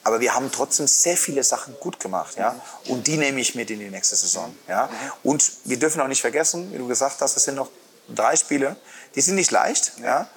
[0.03, 2.37] Aber wir haben trotzdem sehr viele Sachen gut gemacht.
[2.37, 2.55] Ja?
[2.87, 4.55] Und die nehme ich mit in die nächste Saison.
[4.67, 4.89] Ja?
[5.21, 7.69] Und wir dürfen auch nicht vergessen, wie du gesagt hast, es sind noch
[8.07, 8.77] drei Spiele.
[9.15, 9.91] Die sind nicht leicht.
[10.01, 10.29] Ja?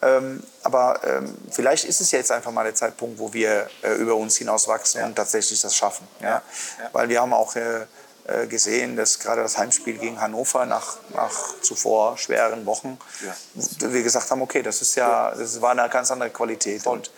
[0.00, 4.14] Ähm, aber ähm, vielleicht ist es jetzt einfach mal der Zeitpunkt, wo wir äh, über
[4.14, 5.06] uns hinauswachsen ja.
[5.06, 6.08] und tatsächlich das schaffen.
[6.20, 6.28] Ja?
[6.28, 6.42] ja?
[6.92, 7.84] Weil wir haben auch äh,
[8.48, 13.92] gesehen, dass gerade das Heimspiel gegen Hannover nach, nach zuvor schweren Wochen, ja.
[13.92, 16.86] wir gesagt haben, okay, das ist ja, das war eine ganz andere Qualität.
[16.86, 17.10] Und,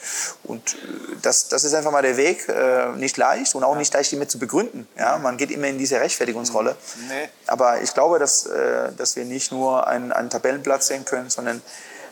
[0.44, 0.76] und
[1.22, 3.78] das, das ist einfach mal der Weg, äh, nicht leicht und auch ja.
[3.78, 4.88] nicht leicht immer zu begründen.
[4.96, 5.18] Ja?
[5.18, 6.72] Man geht immer in diese Rechtfertigungsrolle.
[6.72, 7.08] Mhm.
[7.08, 7.28] Nee.
[7.46, 11.62] Aber ich glaube, dass, äh, dass wir nicht nur einen, einen Tabellenplatz sehen können, sondern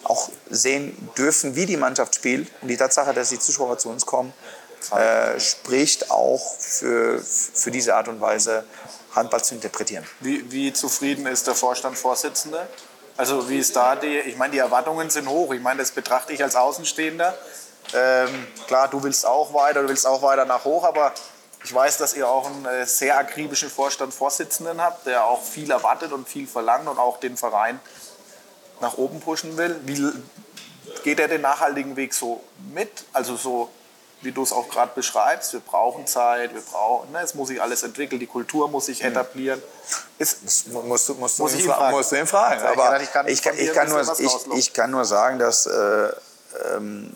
[0.04, 2.50] auch sehen dürfen, wie die Mannschaft spielt.
[2.62, 4.32] Und die Tatsache, dass die Zuschauer zu uns kommen,
[4.96, 8.64] äh, spricht auch für, für diese Art und Weise,
[9.14, 10.06] Handball zu interpretieren.
[10.20, 12.68] Wie, wie zufrieden ist der Vorstandsvorsitzende?
[13.16, 15.52] Also wie ist da die, ich meine, die Erwartungen sind hoch.
[15.52, 17.36] Ich meine, das betrachte ich als Außenstehender.
[17.92, 21.12] Ähm, klar, du willst auch weiter, du willst auch weiter nach hoch, aber
[21.64, 26.12] ich weiß, dass ihr auch einen äh, sehr akribischen Vorstandsvorsitzenden habt, der auch viel erwartet
[26.12, 27.80] und viel verlangt und auch den Verein
[28.80, 29.78] nach oben pushen will.
[29.84, 30.10] Wie
[31.02, 33.04] geht er den nachhaltigen Weg so mit?
[33.12, 33.68] Also so
[34.22, 37.60] wie du es auch gerade beschreibst, wir brauchen Zeit, wir brauchen, ne, es muss sich
[37.60, 39.10] alles entwickeln, die Kultur muss sich hm.
[39.10, 39.62] etablieren.
[40.18, 41.96] Ist, das musst, du, musst, muss du ihn fragen.
[41.96, 42.62] musst du ihn fragen.
[42.62, 46.08] Aber ich kann, ich kann, ich kann nur, ich, ich, kann nur sagen, dass, äh,
[46.74, 47.12] ähm,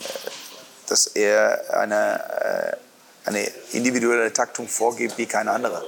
[0.87, 2.77] dass er eine,
[3.25, 5.85] äh, eine individuelle Taktung vorgibt wie kein anderer.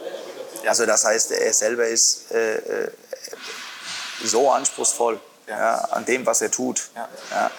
[0.66, 2.90] Also das heißt, er selber ist äh, äh
[4.24, 5.58] so anspruchsvoll ja.
[5.58, 5.74] ja.
[5.90, 6.88] an dem, was er tut.
[6.94, 7.50] Ja.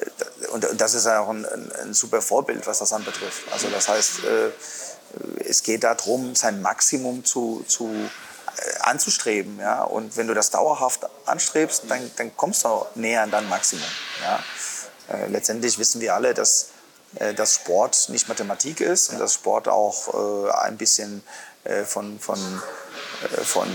[0.00, 3.52] Äh, und das ist ja auch ein, ein, super Vorbild, was das anbetrifft.
[3.52, 4.50] Also das heißt, äh,
[5.44, 9.58] es geht darum, sein Maximum zu, zu äh, anzustreben.
[9.58, 9.82] Ja?
[9.82, 13.84] Und wenn du das dauerhaft anstrebst, dann, dann kommst du näher an dein Maximum.
[14.22, 14.42] Ja?
[15.28, 16.66] Letztendlich wissen wir alle, dass,
[17.34, 21.22] dass Sport nicht Mathematik ist und dass Sport auch ein bisschen
[21.86, 22.38] von, von,
[23.42, 23.68] von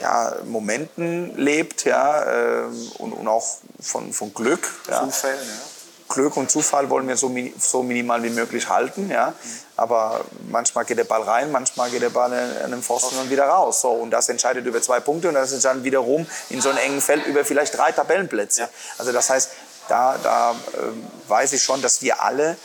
[0.00, 3.46] ja, Momenten lebt ja, ähm, und, und auch
[3.80, 4.68] von, von Glück.
[4.88, 5.04] Ja.
[5.04, 5.78] Zufällen, ja.
[6.08, 9.10] Glück und Zufall wollen wir so, so minimal wie möglich halten.
[9.10, 9.34] Ja?
[9.76, 12.32] Aber manchmal geht der Ball rein, manchmal geht der Ball
[12.64, 13.82] in den Pfosten und wieder raus.
[13.82, 17.00] So, und das entscheidet über zwei Punkte und das entscheidet wiederum in so einem engen
[17.00, 18.62] Feld über vielleicht drei Tabellenplätze.
[18.62, 18.68] Ja.
[18.96, 19.50] Also das heißt,
[19.88, 22.56] da, da äh, weiß ich schon, dass wir alle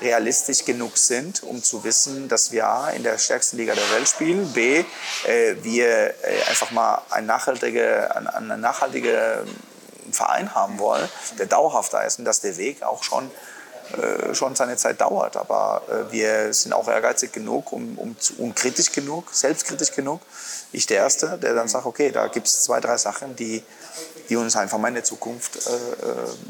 [0.00, 4.08] realistisch genug sind, um zu wissen, dass wir A, in der stärksten Liga der Welt
[4.08, 4.84] spielen, B,
[5.26, 9.44] äh, wir äh, einfach mal ein nachhaltige, ein, eine nachhaltige
[10.10, 11.08] Verein haben wollen,
[11.38, 13.30] der dauerhaft da ist und dass der Weg auch schon,
[13.96, 15.36] äh, schon seine Zeit dauert.
[15.36, 20.20] Aber äh, wir sind auch ehrgeizig genug um, um, um kritisch genug, selbstkritisch genug.
[20.72, 23.62] Ich der Erste, der dann sagt, okay, da gibt es zwei, drei Sachen, die,
[24.28, 25.76] die uns einfach mal in der Zukunft äh, äh,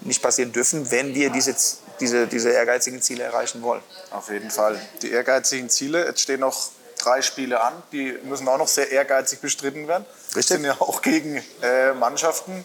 [0.03, 1.55] nicht passieren dürfen, wenn wir diese,
[2.01, 3.83] diese, diese ehrgeizigen Ziele erreichen wollen.
[4.11, 4.81] Auf jeden Fall.
[5.03, 6.71] Die ehrgeizigen Ziele, jetzt stehen noch
[7.03, 10.07] drei Spiele an, die müssen auch noch sehr ehrgeizig bestritten werden.
[10.29, 10.47] Richtig.
[10.47, 12.65] sind ja auch gegen äh, Mannschaften,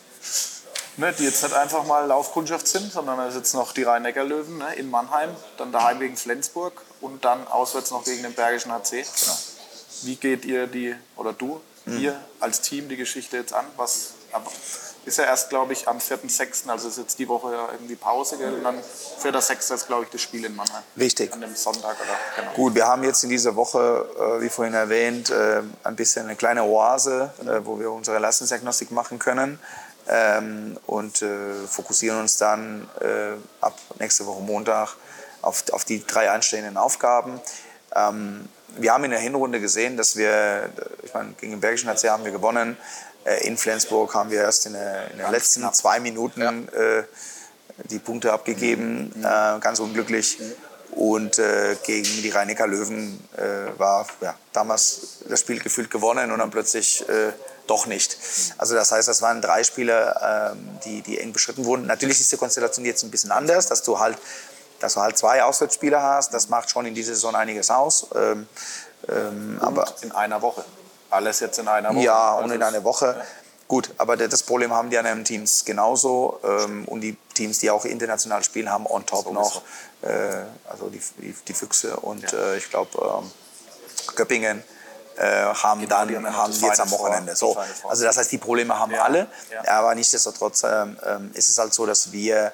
[0.98, 4.76] ne, die jetzt nicht einfach mal Laufkundschaft sind, sondern da sitzen noch die Rhein-Neckar-Löwen ne,
[4.76, 9.04] in Mannheim, dann daheim gegen Flensburg und dann auswärts noch gegen den Bergischen HC.
[9.04, 9.38] Genau.
[10.04, 11.98] Wie geht ihr die, oder du, mhm.
[11.98, 13.66] hier als Team die Geschichte jetzt an?
[13.78, 14.14] Was
[15.08, 18.38] ist ja erst, glaube ich, am 4.6., also ist jetzt die Woche ja irgendwie Pause,
[18.38, 18.54] gell?
[18.54, 19.74] und dann 4.6.
[19.74, 20.84] ist, glaube ich, das Spiel in Mannheim.
[20.98, 21.32] Richtig.
[21.32, 22.42] An dem Sonntag, oder?
[22.42, 22.54] Genau.
[22.54, 26.36] Gut, wir haben jetzt in dieser Woche, äh, wie vorhin erwähnt, äh, ein bisschen eine
[26.36, 29.60] kleine Oase, äh, wo wir unsere Leistungsdiagnostik machen können
[30.10, 34.96] ähm, und äh, fokussieren uns dann äh, ab nächste Woche Montag
[35.42, 37.40] auf, auf die drei anstehenden Aufgaben.
[37.96, 40.70] Ähm, wir haben in der Hinrunde gesehen, dass wir,
[41.04, 42.78] ich meine, gegen den Bergischen HC haben wir gewonnen.
[43.28, 45.76] Äh, in Flensburg haben wir erst in, der, in den letzten knapp.
[45.76, 46.52] zwei Minuten ja.
[46.52, 47.04] äh,
[47.90, 49.24] die Punkte abgegeben, mhm.
[49.24, 50.40] äh, ganz unglücklich.
[50.40, 50.54] Mhm.
[50.92, 56.40] Und äh, gegen die rhein löwen äh, war ja, damals das Spiel gefühlt gewonnen und
[56.40, 57.34] dann plötzlich äh,
[57.68, 58.18] doch nicht.
[58.58, 61.86] Also das heißt, das waren drei Spiele, ähm, die, die eng beschritten wurden.
[61.86, 64.18] Natürlich ist die Konstellation jetzt ein bisschen anders, dass du halt,
[64.80, 66.34] dass du halt zwei Auswärtsspieler hast.
[66.34, 68.08] Das macht schon in dieser Saison einiges aus.
[68.16, 68.48] Ähm,
[69.10, 70.66] ähm, aber in einer Woche.
[71.10, 72.04] Alles jetzt in einer Woche.
[72.04, 73.16] Ja, und in einer Woche.
[73.18, 73.26] Ja.
[73.68, 76.40] Gut, aber das Problem haben die anderen Teams genauso.
[76.44, 79.62] Ähm, und die Teams, die auch international spielen, haben on top noch
[80.02, 80.08] äh,
[80.70, 82.38] also die, die, die, Füchse und ja.
[82.38, 83.32] äh, ich glaube ähm,
[84.16, 84.64] Göppingen
[85.18, 87.36] äh, haben genau, dann haben jetzt am Wochenende.
[87.36, 89.04] So, also das heißt, die Probleme haben ja.
[89.04, 89.80] alle, ja.
[89.80, 92.54] aber nichtsdestotrotz ähm, ähm, ist es halt so, dass wir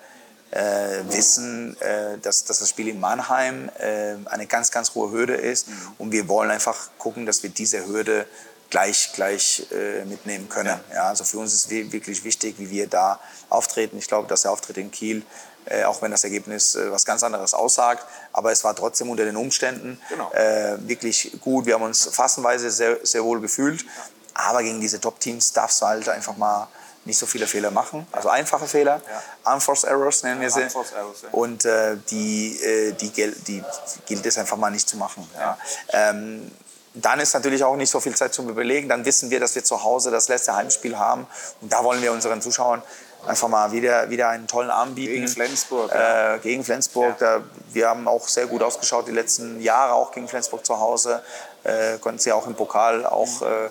[0.53, 5.35] äh, wissen, äh, dass, dass das Spiel in Mannheim äh, eine ganz, ganz hohe Hürde
[5.35, 5.73] ist mhm.
[5.97, 8.27] und wir wollen einfach gucken, dass wir diese Hürde
[8.69, 10.79] gleich, gleich äh, mitnehmen können.
[10.89, 10.95] Ja.
[10.95, 11.03] ja.
[11.09, 13.97] also für uns ist wirklich wichtig, wie wir da auftreten.
[13.97, 15.23] Ich glaube, dass der Auftritt in Kiel
[15.65, 18.05] äh, auch wenn das Ergebnis äh, was ganz anderes aussagt.
[18.33, 20.29] Aber es war trotzdem unter den Umständen Genau.
[20.33, 21.65] äh, wirklich gut.
[21.65, 23.85] Wir haben uns fassenweise sehr, sehr wohl gefühlt.
[24.33, 26.67] Aber gegen diese Top-Teams darfst du halt einfach mal
[27.05, 28.07] nicht so viele Fehler machen.
[28.11, 29.01] Also einfache Fehler,
[29.43, 30.61] Unforced Errors nennen wir sie.
[30.61, 31.29] Errors, ja.
[31.31, 33.63] Und äh, die, äh, die, gel- die
[34.05, 35.29] gilt es einfach mal nicht zu machen.
[35.37, 35.57] Ja.
[35.89, 36.51] Ähm,
[36.95, 38.87] dann ist natürlich auch nicht so viel Zeit zum Überlegen.
[38.87, 41.25] Dann wissen wir, dass wir zu Hause das letzte Heimspiel haben.
[41.61, 42.83] Und da wollen wir unseren Zuschauern
[43.25, 45.13] einfach mal wieder, wieder einen tollen Abend bieten.
[45.13, 47.17] Gegen Flensburg, Äh, gegen Flensburg.
[47.17, 47.41] Da,
[47.71, 51.23] wir haben auch sehr gut ausgeschaut die letzten Jahre, auch gegen Flensburg zu Hause.
[51.63, 53.69] Äh, konnten sie auch im Pokal auch äh, äh,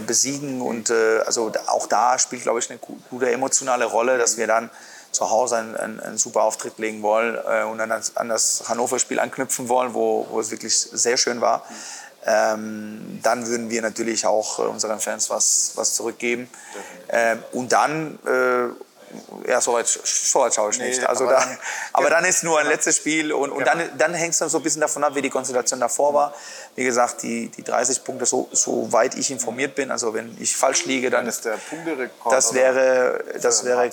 [0.00, 0.60] besiegen.
[0.60, 4.46] Und äh, also auch da spielt, glaube ich, eine gu- gute emotionale Rolle, dass wir
[4.46, 4.70] dann
[5.12, 8.68] zu Hause einen, einen, einen super Auftritt legen wollen äh, und an das, an das
[8.68, 11.64] Hannover-Spiel anknüpfen wollen, wo, wo es wirklich sehr schön war.
[12.26, 16.50] Ähm, dann würden wir natürlich auch äh, unseren Fans was, was zurückgeben.
[17.08, 18.68] Ähm, und dann, äh,
[19.46, 21.04] ja, soweit so weit schaue ich Nee, nicht.
[21.06, 21.58] Also aber da, dann-
[21.92, 24.58] aber dann ist nur ein letztes Spiel und, und dann, dann hängt es dann so
[24.58, 26.34] ein bisschen davon ab, wie die Konstellation davor war.
[26.74, 30.84] Wie gesagt, die, die 30 Punkte, so, soweit ich informiert bin, also wenn ich falsch
[30.86, 32.34] liege, dann Das ist der Punkterekord.
[32.34, 33.90] das wäre, das wäre,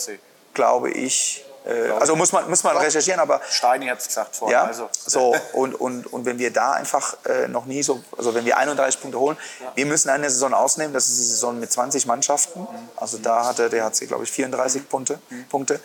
[0.54, 4.54] glaube ich, äh, also muss man, muss man recherchieren, aber Steini hat es gesagt vorhin.
[4.54, 8.34] ja, Also, so und, und, und wenn wir da einfach äh, noch nie so, also
[8.36, 9.38] wenn wir 31 Punkte holen,
[9.76, 13.70] wir müssen eine Saison ausnehmen, das ist die Saison mit 20 Mannschaften, also da hatte
[13.70, 15.80] der HC, glaube ich, 34 Punkte, Punkte.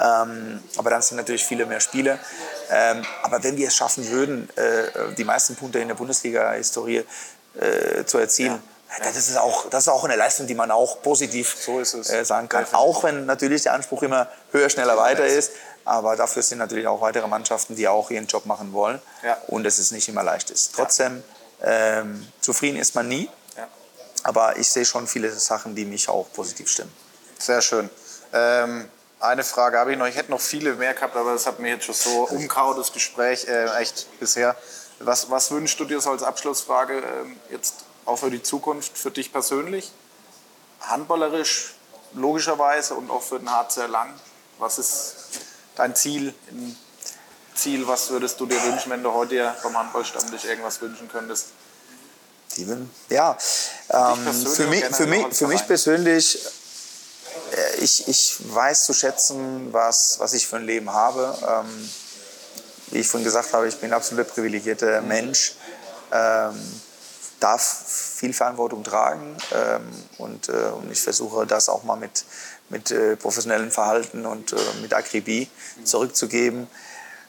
[0.00, 2.18] Ähm, aber dann sind natürlich viele mehr Spiele.
[2.70, 7.04] Ähm, aber wenn wir es schaffen würden, äh, die meisten Punkte in der Bundesliga-Historie
[7.60, 8.62] äh, zu erzielen,
[9.02, 11.94] das ist, auch, das ist auch eine Leistung, die man auch positiv So es.
[11.94, 12.66] äh, sagen kann.
[12.72, 15.52] Auch wenn natürlich der Anspruch immer höher, schneller, weiter ist.
[15.84, 19.00] Aber dafür sind natürlich auch weitere Mannschaften, die auch ihren Job machen wollen.
[19.22, 19.38] Ja.
[19.46, 20.74] Und es ist nicht immer leicht ist.
[20.74, 21.22] Trotzdem,
[21.62, 23.30] ähm, zufrieden ist man nie.
[23.56, 23.68] Ja.
[24.22, 26.92] Aber ich sehe schon viele Sachen, die mich auch positiv stimmen.
[27.38, 27.88] Sehr schön.
[28.32, 28.88] Ähm,
[29.20, 30.06] eine Frage habe ich noch.
[30.06, 32.92] Ich hätte noch viele mehr gehabt, aber das hat mir jetzt schon so umkaut, das
[32.92, 34.56] Gespräch, äh, echt bisher.
[35.00, 37.74] Was, was wünschst du dir so als Abschlussfrage ähm, jetzt
[38.08, 39.92] auch für die Zukunft, für dich persönlich?
[40.80, 41.74] Handballerisch,
[42.14, 44.12] logischerweise und auch für den HC Lang.
[44.58, 45.14] Was ist
[45.76, 46.34] dein Ziel?
[47.54, 51.48] Ziel, was würdest du dir wünschen, wenn du heute beim Handballstammtisch irgendwas wünschen könntest?
[52.50, 52.90] Steven?
[53.08, 53.36] Ja,
[53.90, 56.44] ähm, für, mich, für, mich, für mich persönlich,
[57.52, 61.36] äh, ich, ich weiß zu schätzen, was, was ich für ein Leben habe.
[61.46, 61.90] Ähm,
[62.90, 65.54] wie ich vorhin gesagt habe, ich bin ein absolut privilegierter Mensch,
[66.10, 66.80] ähm,
[67.40, 67.62] darf
[68.16, 69.82] viel Verantwortung tragen ähm,
[70.18, 72.24] und, äh, und ich versuche das auch mal mit,
[72.68, 75.48] mit äh, professionellem Verhalten und äh, mit Akribie
[75.84, 76.66] zurückzugeben.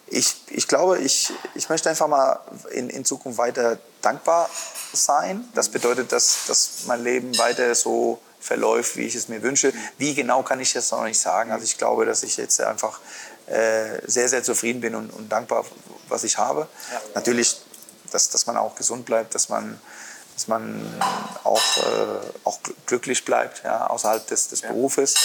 [0.08, 2.40] Ich, ich glaube, ich, ich möchte einfach mal
[2.72, 4.50] in, in Zukunft weiter dankbar
[4.94, 5.48] sein.
[5.54, 9.72] Das bedeutet, dass, dass mein Leben weiter so verläuft, wie ich es mir wünsche.
[9.98, 11.52] Wie genau kann ich das noch nicht sagen.
[11.52, 13.00] Also ich glaube, dass ich jetzt einfach
[13.48, 15.66] äh, sehr, sehr zufrieden bin und, und dankbar,
[16.08, 16.68] was ich habe.
[17.14, 17.62] Natürlich,
[18.10, 19.80] dass, dass man auch gesund bleibt, dass man,
[20.36, 21.02] dass man
[21.44, 25.16] auch, äh, auch gl- glücklich bleibt ja, außerhalb des, des Berufes.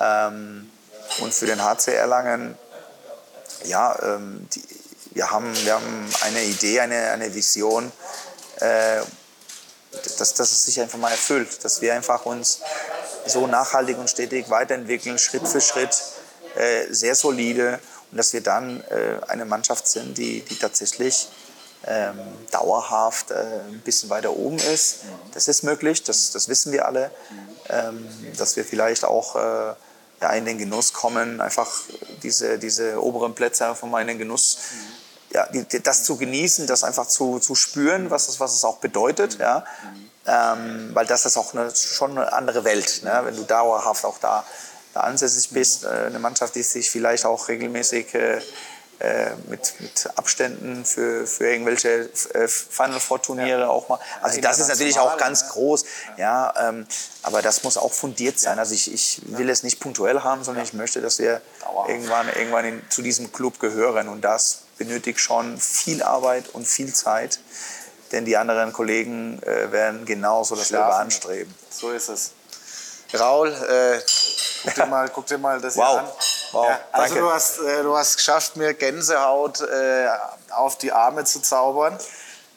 [0.00, 0.70] Ähm,
[1.20, 2.58] und für den HC Erlangen
[3.64, 4.62] ja, ähm, die,
[5.12, 7.90] wir, haben, wir haben eine Idee, eine, eine Vision,
[8.60, 9.00] äh,
[10.18, 12.60] dass, dass es sich einfach mal erfüllt, dass wir einfach uns
[13.26, 16.02] so nachhaltig und stetig weiterentwickeln, Schritt für Schritt,
[16.54, 21.28] äh, sehr solide und dass wir dann äh, eine Mannschaft sind, die, die tatsächlich
[21.86, 22.18] ähm,
[22.50, 23.34] dauerhaft äh,
[23.68, 25.00] ein bisschen weiter oben ist.
[25.32, 27.10] Das ist möglich, das, das wissen wir alle,
[27.68, 28.06] ähm,
[28.36, 29.74] dass wir vielleicht auch äh,
[30.20, 31.70] ja, in den Genuss kommen, einfach
[32.22, 34.58] diese, diese oberen Plätze in den Genuss,
[35.32, 38.78] ja, die, das zu genießen, das einfach zu, zu spüren, was es, was es auch
[38.78, 39.64] bedeutet, ja.
[40.26, 43.20] Ähm, weil das ist auch eine, schon eine andere Welt, ne?
[43.22, 44.44] wenn du dauerhaft auch da,
[44.92, 48.40] da ansässig bist, äh, eine Mannschaft, die sich vielleicht auch regelmäßig äh,
[48.98, 53.98] äh, mit, mit Abständen für, für irgendwelche äh, Final Four Turniere auch mal.
[54.22, 55.48] Also das ist natürlich auch ganz ne?
[55.50, 55.84] groß,
[56.16, 56.86] ja, ähm,
[57.22, 58.58] aber das muss auch fundiert sein.
[58.58, 61.90] Also ich, ich will es nicht punktuell haben, sondern ich möchte, dass wir Dauerhaft.
[61.90, 66.94] irgendwann, irgendwann in, zu diesem Club gehören und das benötigt schon viel Arbeit und viel
[66.94, 67.38] Zeit,
[68.12, 71.54] denn die anderen Kollegen äh, werden genauso dasselbe anstreben.
[71.70, 72.30] So ist es.
[73.14, 74.00] Raul, äh,
[74.64, 75.90] guck, dir mal, guck dir mal das Wow.
[75.92, 76.08] hier an.
[76.52, 77.20] Wow, Ja, also danke.
[77.28, 80.08] du hast, äh, du hast geschafft, mir Gänsehaut äh,
[80.50, 81.94] auf die Arme zu zaubern.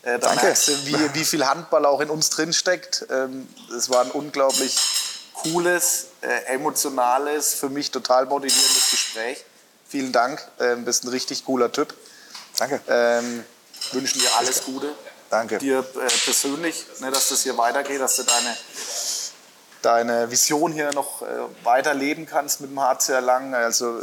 [0.01, 0.45] Äh, da Danke.
[0.45, 3.05] merkst du, wie, wie viel Handball auch in uns drinsteckt.
[3.09, 4.77] Ähm, es war ein unglaublich
[5.34, 9.43] cooles, äh, emotionales, für mich total motivierendes Gespräch.
[9.88, 11.93] Vielen Dank, ähm, bist ein richtig cooler Typ.
[12.57, 12.80] Danke.
[12.88, 13.43] Ähm,
[13.93, 14.93] wünschen dir alles Gute.
[15.30, 15.57] Danke.
[15.59, 18.55] Dir äh, persönlich, ne, dass das hier weitergeht, dass du deine,
[19.81, 21.26] deine Vision hier noch äh,
[21.64, 23.53] weiterleben kannst mit dem HC Erlangen.
[23.53, 23.99] Also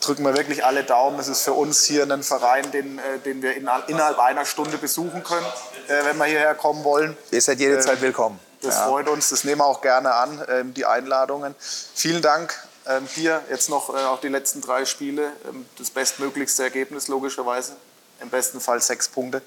[0.00, 1.18] drücken wir wirklich alle Daumen.
[1.18, 4.78] Es ist für uns hier ein Verein, den, äh, den wir in, innerhalb einer Stunde
[4.78, 5.46] besuchen können,
[5.88, 7.16] äh, wenn wir hierher kommen wollen.
[7.30, 8.38] Ihr seid jederzeit willkommen.
[8.62, 8.86] Das ja.
[8.86, 11.54] freut uns, das nehmen wir auch gerne an, ähm, die Einladungen.
[11.94, 12.54] Vielen Dank
[12.86, 15.32] ähm, dir jetzt noch äh, auf die letzten drei Spiele.
[15.48, 17.76] Ähm, das bestmöglichste Ergebnis logischerweise.
[18.20, 19.42] Im besten Fall sechs Punkte.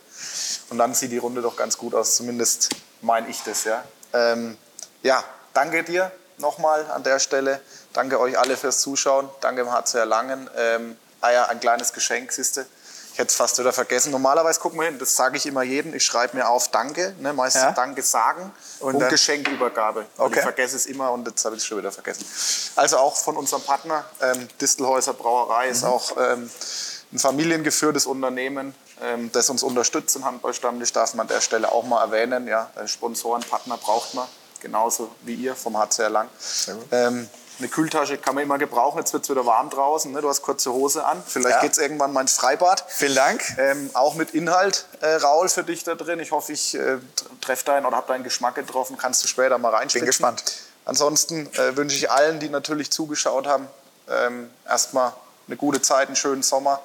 [0.69, 2.69] Und dann sieht die Runde doch ganz gut aus, zumindest
[3.01, 3.63] meine ich das.
[3.63, 3.83] Ja,
[4.13, 4.57] ähm,
[5.01, 5.23] ja
[5.53, 7.61] danke dir nochmal an der Stelle.
[7.93, 9.29] Danke euch alle fürs Zuschauen.
[9.41, 10.49] Danke im HCR Langen.
[10.57, 12.65] Ähm, ah ja, ein kleines Geschenk, siehste.
[13.11, 14.11] Ich hätte es fast wieder vergessen.
[14.11, 15.93] Normalerweise, guck mal hin, das sage ich immer jedem.
[15.93, 17.71] Ich schreibe mir auf Danke, ne, meistens ja.
[17.71, 20.05] Danke sagen und, und Geschenkübergabe.
[20.17, 20.35] Okay.
[20.35, 22.25] Ich vergesse es immer und jetzt habe ich es schon wieder vergessen.
[22.77, 25.71] Also auch von unserem Partner, ähm, Distelhäuser Brauerei, mhm.
[25.71, 26.49] ist auch ähm,
[27.11, 31.83] ein familiengeführtes Unternehmen, ähm, das uns unterstützt im Handballstammtisch, darf man an der Stelle auch
[31.83, 32.47] mal erwähnen.
[32.47, 34.27] Ja, Sponsoren, Partner braucht man,
[34.59, 36.29] genauso wie ihr vom HCR Lang.
[36.91, 37.29] Ähm,
[37.59, 38.99] eine Kühltasche kann man immer gebrauchen.
[38.99, 40.11] Jetzt wird es wieder warm draußen.
[40.11, 40.21] Ne?
[40.21, 41.21] Du hast kurze Hose an.
[41.25, 41.61] Vielleicht ja.
[41.61, 42.85] geht es irgendwann mal ins Freibad.
[42.87, 43.43] Vielen Dank.
[43.57, 46.19] Ähm, auch mit Inhalt, äh, Raul, für dich da drin.
[46.19, 46.97] Ich hoffe, ich äh,
[47.41, 48.97] treffe deinen oder habe deinen Geschmack getroffen.
[48.97, 50.05] Kannst du später mal reinspielen.
[50.05, 50.43] Bin gespannt.
[50.85, 53.67] Ansonsten äh, wünsche ich allen, die natürlich zugeschaut haben,
[54.09, 55.13] ähm, erstmal
[55.47, 56.79] eine gute Zeit, einen schönen Sommer.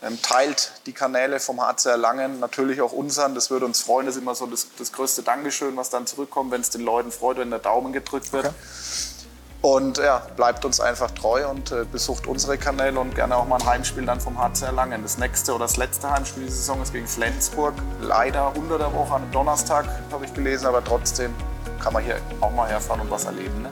[0.00, 3.34] Ähm, teilt die Kanäle vom HCR Langen, natürlich auch unseren.
[3.34, 4.06] Das würde uns freuen.
[4.06, 7.10] Das ist immer so das, das größte Dankeschön, was dann zurückkommt, wenn es den Leuten
[7.10, 8.46] freut, wenn der Daumen gedrückt wird.
[8.46, 8.54] Okay.
[9.60, 13.56] Und ja, bleibt uns einfach treu und äh, besucht unsere Kanäle und gerne auch mal
[13.56, 15.02] ein Heimspiel dann vom HCR Langen.
[15.02, 17.74] Das nächste oder das letzte Heimspiel dieser Saison ist gegen Flensburg.
[18.00, 21.34] Leider unter der Woche an einem Donnerstag, habe ich gelesen, aber trotzdem
[21.82, 23.62] kann man hier auch mal herfahren und was erleben.
[23.62, 23.70] Ne?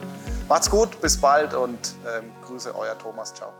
[0.49, 3.33] Macht's gut, bis bald und ähm, Grüße, euer Thomas.
[3.33, 3.53] Ciao.